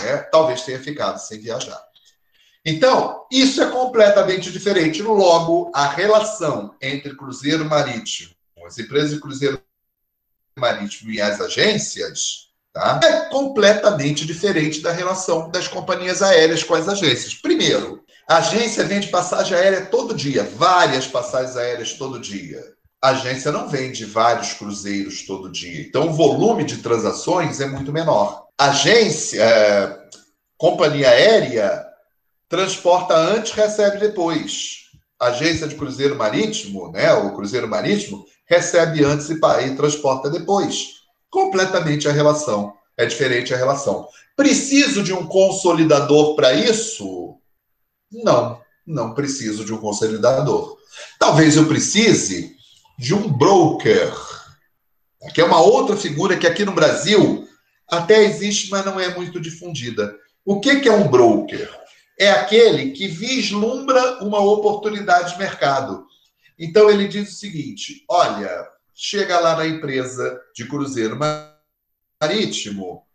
né, 0.00 0.18
talvez 0.30 0.62
tenha 0.62 0.80
ficado 0.80 1.18
sem 1.18 1.40
viajar. 1.40 1.80
Então, 2.64 3.24
isso 3.30 3.62
é 3.62 3.70
completamente 3.70 4.50
diferente. 4.50 5.02
Logo, 5.02 5.70
a 5.74 5.86
relação 5.86 6.74
entre 6.82 7.16
cruzeiro 7.16 7.64
marítimo, 7.64 8.30
as 8.66 8.78
empresas 8.78 9.12
de 9.12 9.20
cruzeiro 9.20 9.62
marítimo 10.58 11.10
e 11.10 11.20
as 11.20 11.40
agências, 11.40 12.48
tá, 12.72 13.00
é 13.02 13.30
completamente 13.30 14.26
diferente 14.26 14.80
da 14.80 14.92
relação 14.92 15.50
das 15.50 15.68
companhias 15.68 16.22
aéreas 16.22 16.62
com 16.62 16.74
as 16.74 16.88
agências. 16.88 17.34
Primeiro, 17.34 18.02
a 18.28 18.38
agência 18.38 18.84
vende 18.84 19.08
passagem 19.08 19.56
aérea 19.56 19.86
todo 19.86 20.14
dia, 20.14 20.44
várias 20.44 21.06
passagens 21.06 21.56
aéreas 21.56 21.94
todo 21.94 22.20
dia. 22.20 22.62
A 23.00 23.10
agência 23.10 23.52
não 23.52 23.68
vende 23.68 24.04
vários 24.04 24.52
cruzeiros 24.52 25.24
todo 25.24 25.50
dia. 25.52 25.80
Então, 25.82 26.08
o 26.08 26.12
volume 26.12 26.64
de 26.64 26.78
transações 26.78 27.60
é 27.60 27.66
muito 27.66 27.92
menor 27.92 28.48
agência, 28.58 29.40
é, 29.40 29.98
companhia 30.56 31.08
aérea, 31.10 31.86
transporta 32.48 33.14
antes, 33.14 33.52
recebe 33.52 33.98
depois. 33.98 34.87
Agência 35.20 35.66
de 35.66 35.74
cruzeiro 35.74 36.16
marítimo, 36.16 36.92
né, 36.92 37.12
o 37.12 37.34
cruzeiro 37.34 37.68
marítimo, 37.68 38.24
recebe 38.46 39.04
antes 39.04 39.28
e, 39.28 39.34
e 39.34 39.76
transporta 39.76 40.30
depois. 40.30 40.98
Completamente 41.30 42.08
a 42.08 42.12
relação. 42.12 42.74
É 42.96 43.06
diferente 43.06 43.54
a 43.54 43.56
relação. 43.56 44.08
Preciso 44.36 45.02
de 45.02 45.12
um 45.12 45.26
consolidador 45.26 46.34
para 46.34 46.52
isso? 46.52 47.36
Não, 48.10 48.60
não 48.86 49.14
preciso 49.14 49.64
de 49.64 49.72
um 49.72 49.78
consolidador. 49.78 50.78
Talvez 51.18 51.56
eu 51.56 51.66
precise 51.66 52.56
de 52.98 53.14
um 53.14 53.32
broker, 53.32 54.12
que 55.32 55.40
é 55.40 55.44
uma 55.44 55.60
outra 55.60 55.96
figura 55.96 56.36
que 56.36 56.46
aqui 56.46 56.64
no 56.64 56.72
Brasil 56.72 57.46
até 57.88 58.24
existe, 58.24 58.70
mas 58.70 58.84
não 58.84 58.98
é 58.98 59.14
muito 59.14 59.40
difundida. 59.40 60.14
O 60.44 60.60
que, 60.60 60.80
que 60.80 60.88
é 60.88 60.92
um 60.92 61.08
broker? 61.08 61.70
É 62.18 62.30
aquele 62.30 62.90
que 62.90 63.06
vislumbra 63.06 64.22
uma 64.22 64.40
oportunidade 64.40 65.32
de 65.32 65.38
mercado. 65.38 66.06
Então 66.58 66.90
ele 66.90 67.06
diz 67.06 67.30
o 67.30 67.36
seguinte: 67.36 68.04
olha, 68.08 68.66
chega 68.94 69.38
lá 69.38 69.56
na 69.56 69.66
empresa 69.66 70.40
de 70.54 70.66
cruzeiro 70.66 71.18
marítimo 72.20 73.06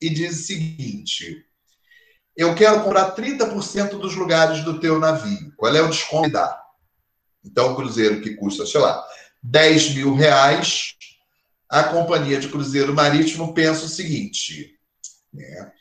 e 0.00 0.10
diz 0.10 0.40
o 0.40 0.46
seguinte: 0.46 1.46
eu 2.38 2.54
quero 2.54 2.84
comprar 2.84 3.16
30% 3.16 3.98
dos 3.98 4.14
lugares 4.14 4.64
do 4.64 4.78
teu 4.78 5.00
navio. 5.00 5.52
Qual 5.56 5.74
é 5.74 5.82
o 5.82 5.88
desconto 5.88 6.24
que 6.24 6.32
dá? 6.32 6.62
Então, 7.44 7.72
o 7.72 7.76
cruzeiro 7.76 8.20
que 8.20 8.36
custa, 8.36 8.64
sei 8.64 8.80
lá, 8.80 9.04
10 9.42 9.94
mil 9.96 10.14
reais, 10.14 10.94
a 11.68 11.82
companhia 11.82 12.38
de 12.38 12.48
cruzeiro 12.48 12.94
marítimo 12.94 13.52
pensa 13.52 13.86
o 13.86 13.88
seguinte: 13.88 14.78
né? 15.32 15.72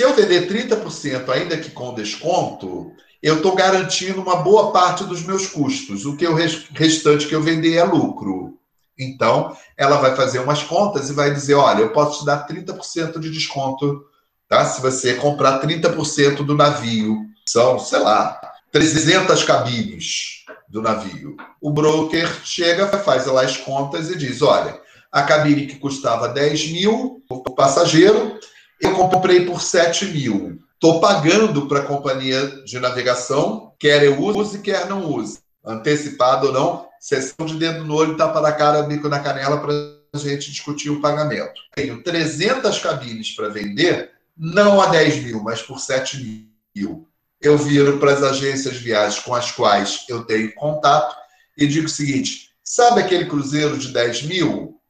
Se 0.00 0.04
eu 0.04 0.14
vender 0.14 0.48
30%, 0.48 1.28
ainda 1.28 1.58
que 1.58 1.72
com 1.72 1.92
desconto, 1.92 2.90
eu 3.22 3.36
estou 3.36 3.54
garantindo 3.54 4.22
uma 4.22 4.36
boa 4.36 4.72
parte 4.72 5.04
dos 5.04 5.22
meus 5.22 5.46
custos. 5.46 6.06
O 6.06 6.16
que 6.16 6.26
o 6.26 6.34
restante 6.34 7.26
que 7.26 7.34
eu 7.34 7.42
vender 7.42 7.74
é 7.74 7.84
lucro. 7.84 8.58
Então, 8.98 9.54
ela 9.76 9.98
vai 9.98 10.16
fazer 10.16 10.38
umas 10.38 10.62
contas 10.62 11.10
e 11.10 11.12
vai 11.12 11.34
dizer: 11.34 11.52
olha, 11.52 11.82
eu 11.82 11.92
posso 11.92 12.20
te 12.20 12.24
dar 12.24 12.48
30% 12.48 13.18
de 13.18 13.30
desconto, 13.30 14.02
tá? 14.48 14.64
Se 14.64 14.80
você 14.80 15.16
comprar 15.16 15.60
30% 15.60 16.36
do 16.46 16.56
navio. 16.56 17.18
São, 17.46 17.78
sei 17.78 17.98
lá, 17.98 18.40
300 18.72 19.44
cabines 19.44 20.46
do 20.66 20.80
navio. 20.80 21.36
O 21.60 21.70
broker 21.70 22.40
chega, 22.42 22.88
faz 22.88 23.26
lá 23.26 23.42
as 23.42 23.58
contas 23.58 24.10
e 24.10 24.16
diz: 24.16 24.40
olha, 24.40 24.80
a 25.12 25.24
cabine 25.24 25.66
que 25.66 25.76
custava 25.76 26.26
10 26.26 26.72
mil, 26.72 27.22
o 27.28 27.50
passageiro, 27.50 28.40
eu 28.80 28.94
comprei 28.94 29.44
por 29.44 29.60
7 29.60 30.06
mil. 30.06 30.58
Estou 30.74 30.98
pagando 30.98 31.66
para 31.66 31.80
a 31.80 31.86
companhia 31.86 32.46
de 32.64 32.78
navegação, 32.78 33.74
quer 33.78 34.02
eu 34.02 34.18
use, 34.18 34.60
quer 34.60 34.88
não 34.88 35.04
use. 35.04 35.40
Antecipado 35.62 36.46
ou 36.46 36.52
não, 36.52 36.88
sessão 36.98 37.44
de 37.44 37.58
dedo 37.58 37.84
no 37.84 37.94
olho, 37.94 38.16
tapa 38.16 38.40
na 38.40 38.50
cara, 38.50 38.82
bico 38.82 39.08
na 39.08 39.20
canela 39.20 39.58
para 39.60 39.74
a 40.14 40.18
gente 40.18 40.50
discutir 40.50 40.88
o 40.88 41.00
pagamento. 41.00 41.60
Tenho 41.74 42.02
300 42.02 42.78
cabines 42.78 43.30
para 43.32 43.50
vender, 43.50 44.10
não 44.34 44.80
a 44.80 44.86
10 44.86 45.24
mil, 45.24 45.42
mas 45.42 45.60
por 45.60 45.78
7 45.78 46.56
mil. 46.74 47.06
Eu 47.40 47.58
viro 47.58 47.98
para 47.98 48.12
as 48.14 48.22
agências 48.22 48.74
de 48.74 48.80
viagens 48.80 49.22
com 49.22 49.34
as 49.34 49.52
quais 49.52 50.04
eu 50.08 50.24
tenho 50.24 50.54
contato 50.54 51.14
e 51.56 51.66
digo 51.66 51.86
o 51.86 51.90
seguinte: 51.90 52.50
sabe 52.64 53.00
aquele 53.00 53.26
cruzeiro 53.26 53.76
de 53.76 53.88
10 53.88 54.22
mil? 54.22 54.80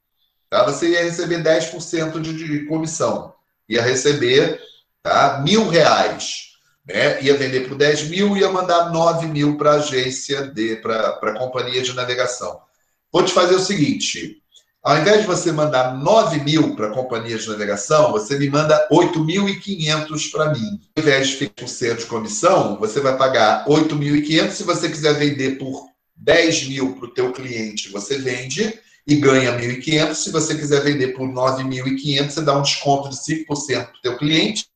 Tá? 0.48 0.64
Você 0.64 0.90
ia 0.90 1.02
receber 1.02 1.42
10% 1.42 2.20
de, 2.20 2.32
de 2.32 2.66
comissão. 2.66 3.34
Ia 3.70 3.82
receber 3.82 4.60
tá? 5.02 5.40
mil 5.44 5.68
reais. 5.68 6.50
Né? 6.84 7.22
Ia 7.22 7.36
vender 7.36 7.68
por 7.68 7.76
10 7.76 8.08
mil, 8.08 8.36
ia 8.36 8.50
mandar 8.50 8.90
9 8.90 9.28
mil 9.28 9.56
para 9.56 9.72
a 9.72 9.76
agência, 9.76 10.52
para 10.82 11.30
a 11.30 11.38
companhia 11.38 11.80
de 11.80 11.94
navegação. 11.94 12.60
Vou 13.12 13.24
te 13.24 13.32
fazer 13.32 13.54
o 13.54 13.60
seguinte: 13.60 14.42
ao 14.82 14.98
invés 14.98 15.20
de 15.20 15.26
você 15.26 15.52
mandar 15.52 15.96
9 15.96 16.40
mil 16.40 16.74
para 16.74 16.88
a 16.88 16.94
companhia 16.94 17.38
de 17.38 17.48
navegação, 17.48 18.10
você 18.10 18.38
me 18.38 18.48
manda 18.50 18.88
8.500 18.90 20.30
para 20.32 20.52
mim. 20.52 20.80
Ao 20.96 21.02
invés 21.02 21.28
de 21.28 21.36
ficar 21.36 21.66
por 21.66 21.96
de 21.96 22.06
comissão, 22.06 22.78
você 22.78 22.98
vai 22.98 23.16
pagar 23.16 23.66
8.500. 23.66 24.50
Se 24.50 24.64
você 24.64 24.88
quiser 24.88 25.14
vender 25.14 25.58
por 25.58 25.86
10 26.16 26.68
mil 26.68 26.94
para 26.96 27.06
o 27.06 27.10
teu 27.14 27.32
cliente, 27.32 27.90
você 27.90 28.18
vende 28.18 28.78
e 29.06 29.16
ganha 29.16 29.58
1.500. 29.58 30.14
Se 30.14 30.30
você 30.30 30.54
quiser 30.54 30.82
vender 30.82 31.08
por 31.08 31.28
9.500, 31.28 32.30
você 32.30 32.42
dá 32.42 32.56
um 32.56 32.62
desconto 32.62 33.08
de 33.08 33.16
5% 33.16 33.46
para 33.46 33.82
o 33.82 34.02
teu 34.02 34.16
cliente 34.16 34.66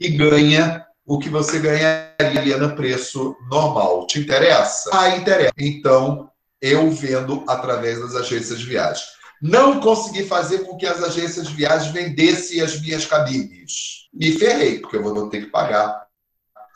e 0.00 0.08
ganha 0.08 0.86
o 1.06 1.18
que 1.18 1.28
você 1.28 1.58
ganharia 1.58 2.56
no 2.56 2.74
preço 2.74 3.36
normal. 3.50 4.06
Te 4.06 4.20
interessa? 4.20 4.90
Ah, 4.92 5.16
interessa. 5.16 5.52
Então, 5.58 6.30
eu 6.60 6.90
vendo 6.90 7.44
através 7.48 8.00
das 8.00 8.14
agências 8.14 8.58
de 8.58 8.66
viagem. 8.66 9.04
Não 9.40 9.80
consegui 9.80 10.24
fazer 10.24 10.60
com 10.60 10.76
que 10.76 10.86
as 10.86 11.02
agências 11.02 11.48
de 11.48 11.54
viagem 11.54 11.92
vendessem 11.92 12.60
as 12.60 12.80
minhas 12.80 13.06
cabines. 13.06 14.08
Me 14.12 14.32
ferrei, 14.32 14.78
porque 14.78 14.96
eu 14.96 15.02
vou 15.02 15.30
ter 15.30 15.44
que 15.44 15.50
pagar 15.50 16.09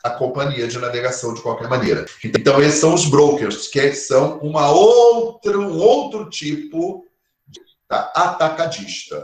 a 0.05 0.11
companhia 0.11 0.67
de 0.67 0.77
navegação 0.77 1.33
de 1.33 1.41
qualquer 1.41 1.67
maneira. 1.67 2.05
Então, 2.23 2.61
esses 2.61 2.79
são 2.79 2.93
os 2.93 3.05
brokers, 3.05 3.67
que 3.67 3.91
são 3.93 4.37
uma 4.37 4.69
outra, 4.69 5.57
um 5.57 5.79
outro 5.79 6.29
tipo 6.29 7.03
de 7.47 7.59
tá? 7.87 8.11
atacadista. 8.15 9.19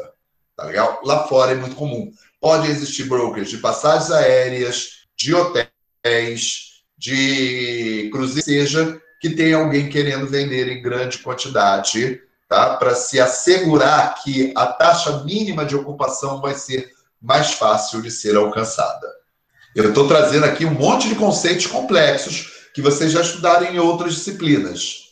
Tá 0.57 0.65
legal? 0.65 0.99
Lá 1.03 1.27
fora 1.27 1.51
é 1.51 1.55
muito 1.55 1.75
comum. 1.75 2.11
Pode 2.39 2.67
existir 2.67 3.03
brokers 3.03 3.51
de 3.51 3.59
passagens 3.59 4.09
aéreas, 4.09 5.05
de 5.15 5.35
hotéis, 5.35 6.81
de 6.97 8.09
cruzeiros, 8.11 8.43
seja 8.43 8.99
que 9.21 9.29
tenha 9.29 9.57
alguém 9.57 9.87
querendo 9.87 10.25
vender 10.25 10.67
em 10.67 10.81
grande 10.81 11.19
quantidade, 11.19 12.19
tá? 12.49 12.75
Para 12.77 12.95
se 12.95 13.19
assegurar 13.19 14.15
que 14.23 14.51
a 14.57 14.65
taxa 14.65 15.23
mínima 15.23 15.63
de 15.63 15.75
ocupação 15.75 16.41
vai 16.41 16.55
ser 16.55 16.89
mais 17.21 17.51
fácil 17.51 18.01
de 18.01 18.09
ser 18.09 18.35
alcançada. 18.35 19.20
Eu 19.73 19.89
estou 19.89 20.07
trazendo 20.07 20.45
aqui 20.45 20.65
um 20.65 20.73
monte 20.73 21.07
de 21.07 21.15
conceitos 21.15 21.65
complexos 21.65 22.51
que 22.73 22.81
vocês 22.81 23.11
já 23.11 23.21
estudaram 23.21 23.67
em 23.67 23.79
outras 23.79 24.15
disciplinas. 24.15 25.11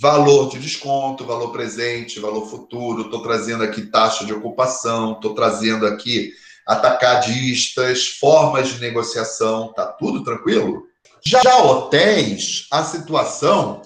Valor 0.00 0.50
de 0.50 0.58
desconto, 0.58 1.24
valor 1.24 1.52
presente, 1.52 2.18
valor 2.18 2.48
futuro, 2.50 3.02
estou 3.02 3.22
trazendo 3.22 3.62
aqui 3.62 3.82
taxa 3.82 4.24
de 4.24 4.32
ocupação, 4.32 5.12
estou 5.12 5.34
trazendo 5.34 5.86
aqui 5.86 6.32
atacadistas, 6.66 8.08
formas 8.08 8.68
de 8.68 8.80
negociação, 8.80 9.72
tá 9.72 9.86
tudo 9.86 10.24
tranquilo? 10.24 10.84
Já 11.24 11.58
hotéis, 11.58 12.66
a 12.72 12.82
situação 12.82 13.82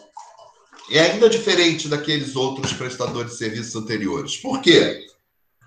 é 0.90 1.00
ainda 1.00 1.28
diferente 1.28 1.88
daqueles 1.88 2.34
outros 2.36 2.72
prestadores 2.72 3.32
de 3.32 3.38
serviços 3.38 3.76
anteriores. 3.76 4.36
Por 4.36 4.62
quê? 4.62 5.04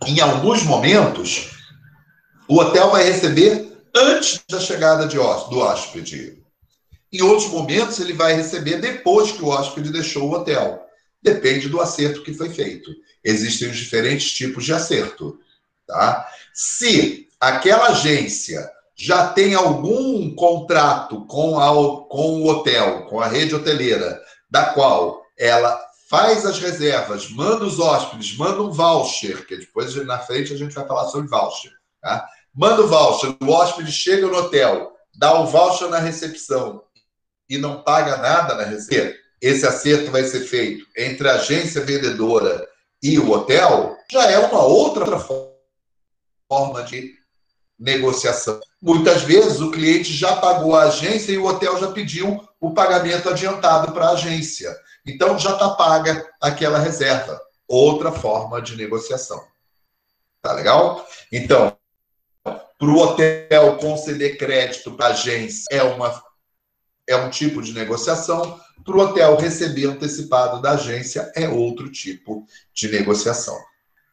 Em 0.08 0.20
alguns 0.20 0.64
momentos, 0.64 1.52
o 2.48 2.60
hotel 2.60 2.90
vai 2.90 3.04
receber 3.04 3.69
antes 3.96 4.42
da 4.50 4.60
chegada 4.60 5.08
de, 5.08 5.18
do 5.18 5.60
hóspede. 5.60 6.44
Em 7.12 7.22
outros 7.22 7.50
momentos, 7.50 8.00
ele 8.00 8.14
vai 8.14 8.34
receber 8.34 8.80
depois 8.80 9.32
que 9.32 9.44
o 9.44 9.48
hóspede 9.48 9.92
deixou 9.92 10.30
o 10.30 10.34
hotel. 10.34 10.86
Depende 11.22 11.68
do 11.68 11.82
acerto 11.82 12.24
que 12.24 12.34
foi 12.34 12.50
feito. 12.50 12.92
Existem 13.24 13.70
os 13.70 13.78
diferentes 13.78 14.32
tipos 14.32 14.64
de 14.64 14.74
acerto. 14.74 15.40
Tá? 15.88 16.28
Se 16.54 17.28
aquela 17.40 17.90
agência 17.90 18.70
já 18.96 19.28
tem 19.30 19.54
algum 19.54 20.34
contrato 20.36 21.26
com, 21.26 21.58
a, 21.58 21.70
com 22.08 22.42
o 22.42 22.48
hotel, 22.48 23.06
com 23.06 23.20
a 23.20 23.28
rede 23.28 23.56
hoteleira, 23.56 24.22
da 24.50 24.66
qual 24.74 25.24
ela 25.38 25.80
faz 26.10 26.46
as 26.46 26.60
reservas, 26.60 27.30
manda 27.30 27.64
os 27.66 27.80
hóspedes, 27.80 28.36
manda 28.36 28.62
um 28.62 28.72
voucher, 28.72 29.46
que 29.46 29.56
depois 29.56 29.96
na 30.06 30.20
frente 30.20 30.54
a 30.54 30.58
gente 30.58 30.76
vai 30.76 30.86
falar 30.86 31.08
sobre 31.08 31.30
voucher. 31.30 31.72
Tá? 32.02 32.28
Manda 32.60 32.82
o 32.82 32.88
voucher, 32.90 33.38
o 33.42 33.52
hóspede 33.52 33.90
chega 33.90 34.28
no 34.28 34.36
hotel, 34.36 34.92
dá 35.16 35.40
o 35.40 35.48
voucher 35.48 35.88
na 35.88 35.98
recepção 35.98 36.84
e 37.50 37.58
não 37.58 37.82
paga 37.84 38.18
nada 38.18 38.54
na 38.54 38.66
recepção. 38.66 39.14
Esse 39.42 39.66
acerto 39.66 40.12
vai 40.12 40.26
ser 40.26 40.42
feito 40.42 40.86
entre 40.98 41.30
a 41.30 41.36
agência 41.36 41.80
vendedora 41.80 42.68
e 43.02 43.18
o 43.18 43.32
hotel, 43.32 43.96
já 44.12 44.30
é 44.30 44.38
uma 44.40 44.62
outra 44.62 45.18
forma 45.18 46.84
de 46.84 47.14
negociação. 47.80 48.60
Muitas 48.82 49.22
vezes 49.22 49.62
o 49.62 49.72
cliente 49.72 50.12
já 50.14 50.36
pagou 50.36 50.76
a 50.76 50.84
agência 50.84 51.32
e 51.32 51.38
o 51.38 51.46
hotel 51.46 51.80
já 51.80 51.94
pediu 51.94 52.46
o 52.60 52.74
pagamento 52.74 53.30
adiantado 53.30 53.94
para 53.94 54.08
a 54.08 54.12
agência. 54.12 54.76
Então 55.08 55.40
já 55.40 55.54
está 55.54 55.70
paga 55.70 56.30
aquela 56.42 56.78
reserva. 56.78 57.40
Outra 57.66 58.12
forma 58.12 58.62
de 58.62 58.76
negociação. 58.76 59.42
Tá 60.42 60.52
legal? 60.52 61.08
Então, 61.32 61.79
para 62.80 62.90
o 62.90 62.98
hotel 62.98 63.76
conceder 63.76 64.38
crédito 64.38 64.94
para 64.94 65.08
a 65.08 65.10
agência 65.10 65.66
é, 65.70 65.84
uma, 65.84 66.24
é 67.06 67.16
um 67.18 67.30
tipo 67.30 67.62
de 67.62 67.74
negociação. 67.74 68.58
Para 68.86 68.96
o 68.96 69.02
hotel 69.02 69.36
receber 69.36 69.88
antecipado 69.88 70.62
da 70.62 70.72
agência 70.72 71.30
é 71.36 71.50
outro 71.50 71.92
tipo 71.92 72.48
de 72.74 72.88
negociação. 72.88 73.58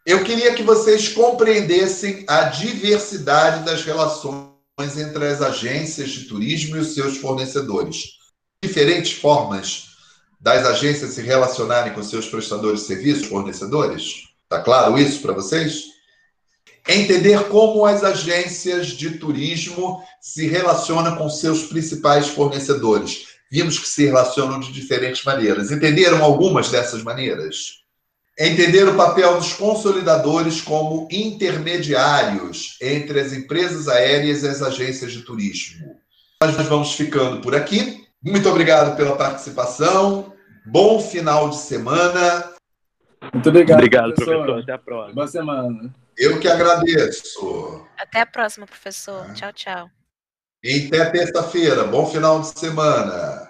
Eu 0.04 0.24
queria 0.24 0.52
que 0.52 0.64
vocês 0.64 1.08
compreendessem 1.08 2.24
a 2.28 2.42
diversidade 2.42 3.64
das 3.64 3.84
relações 3.84 4.50
entre 4.98 5.24
as 5.26 5.40
agências 5.40 6.10
de 6.10 6.24
turismo 6.24 6.76
e 6.76 6.80
os 6.80 6.92
seus 6.92 7.16
fornecedores. 7.18 8.16
Diferentes 8.62 9.12
formas 9.12 9.90
das 10.40 10.66
agências 10.66 11.12
se 11.12 11.22
relacionarem 11.22 11.92
com 11.92 12.02
seus 12.02 12.28
prestadores 12.28 12.80
de 12.80 12.86
serviços, 12.86 13.28
fornecedores. 13.28 14.28
Está 14.42 14.60
claro 14.60 14.98
isso 14.98 15.22
para 15.22 15.32
vocês? 15.32 15.95
Entender 16.88 17.48
como 17.48 17.84
as 17.84 18.04
agências 18.04 18.88
de 18.88 19.18
turismo 19.18 20.02
se 20.20 20.46
relacionam 20.46 21.16
com 21.16 21.28
seus 21.28 21.64
principais 21.64 22.28
fornecedores. 22.28 23.26
Vimos 23.50 23.78
que 23.78 23.88
se 23.88 24.06
relacionam 24.06 24.60
de 24.60 24.72
diferentes 24.72 25.24
maneiras. 25.24 25.70
Entenderam 25.70 26.22
algumas 26.22 26.70
dessas 26.70 27.02
maneiras? 27.02 27.84
Entender 28.38 28.86
o 28.86 28.96
papel 28.96 29.36
dos 29.38 29.54
consolidadores 29.54 30.60
como 30.60 31.08
intermediários 31.10 32.76
entre 32.82 33.18
as 33.18 33.32
empresas 33.32 33.88
aéreas 33.88 34.42
e 34.42 34.48
as 34.48 34.62
agências 34.62 35.12
de 35.12 35.22
turismo. 35.22 35.96
Nós 36.42 36.54
vamos 36.66 36.92
ficando 36.92 37.40
por 37.40 37.54
aqui. 37.54 38.04
Muito 38.22 38.48
obrigado 38.48 38.96
pela 38.96 39.16
participação. 39.16 40.32
Bom 40.66 41.00
final 41.00 41.48
de 41.48 41.56
semana. 41.56 42.52
Muito 43.32 43.48
obrigado, 43.48 43.78
obrigado 43.78 44.14
professor. 44.14 44.44
professor. 44.44 44.62
Até 44.62 44.72
a 44.72 44.78
próxima. 44.78 45.14
Boa 45.14 45.28
semana. 45.28 46.05
Eu 46.16 46.40
que 46.40 46.48
agradeço. 46.48 47.86
Até 47.98 48.20
a 48.20 48.26
próxima, 48.26 48.66
professor. 48.66 49.32
Tchau, 49.34 49.52
tchau. 49.52 49.90
E 50.62 50.86
até 50.86 51.10
terça-feira. 51.10 51.84
Bom 51.84 52.06
final 52.10 52.40
de 52.40 52.58
semana. 52.58 53.45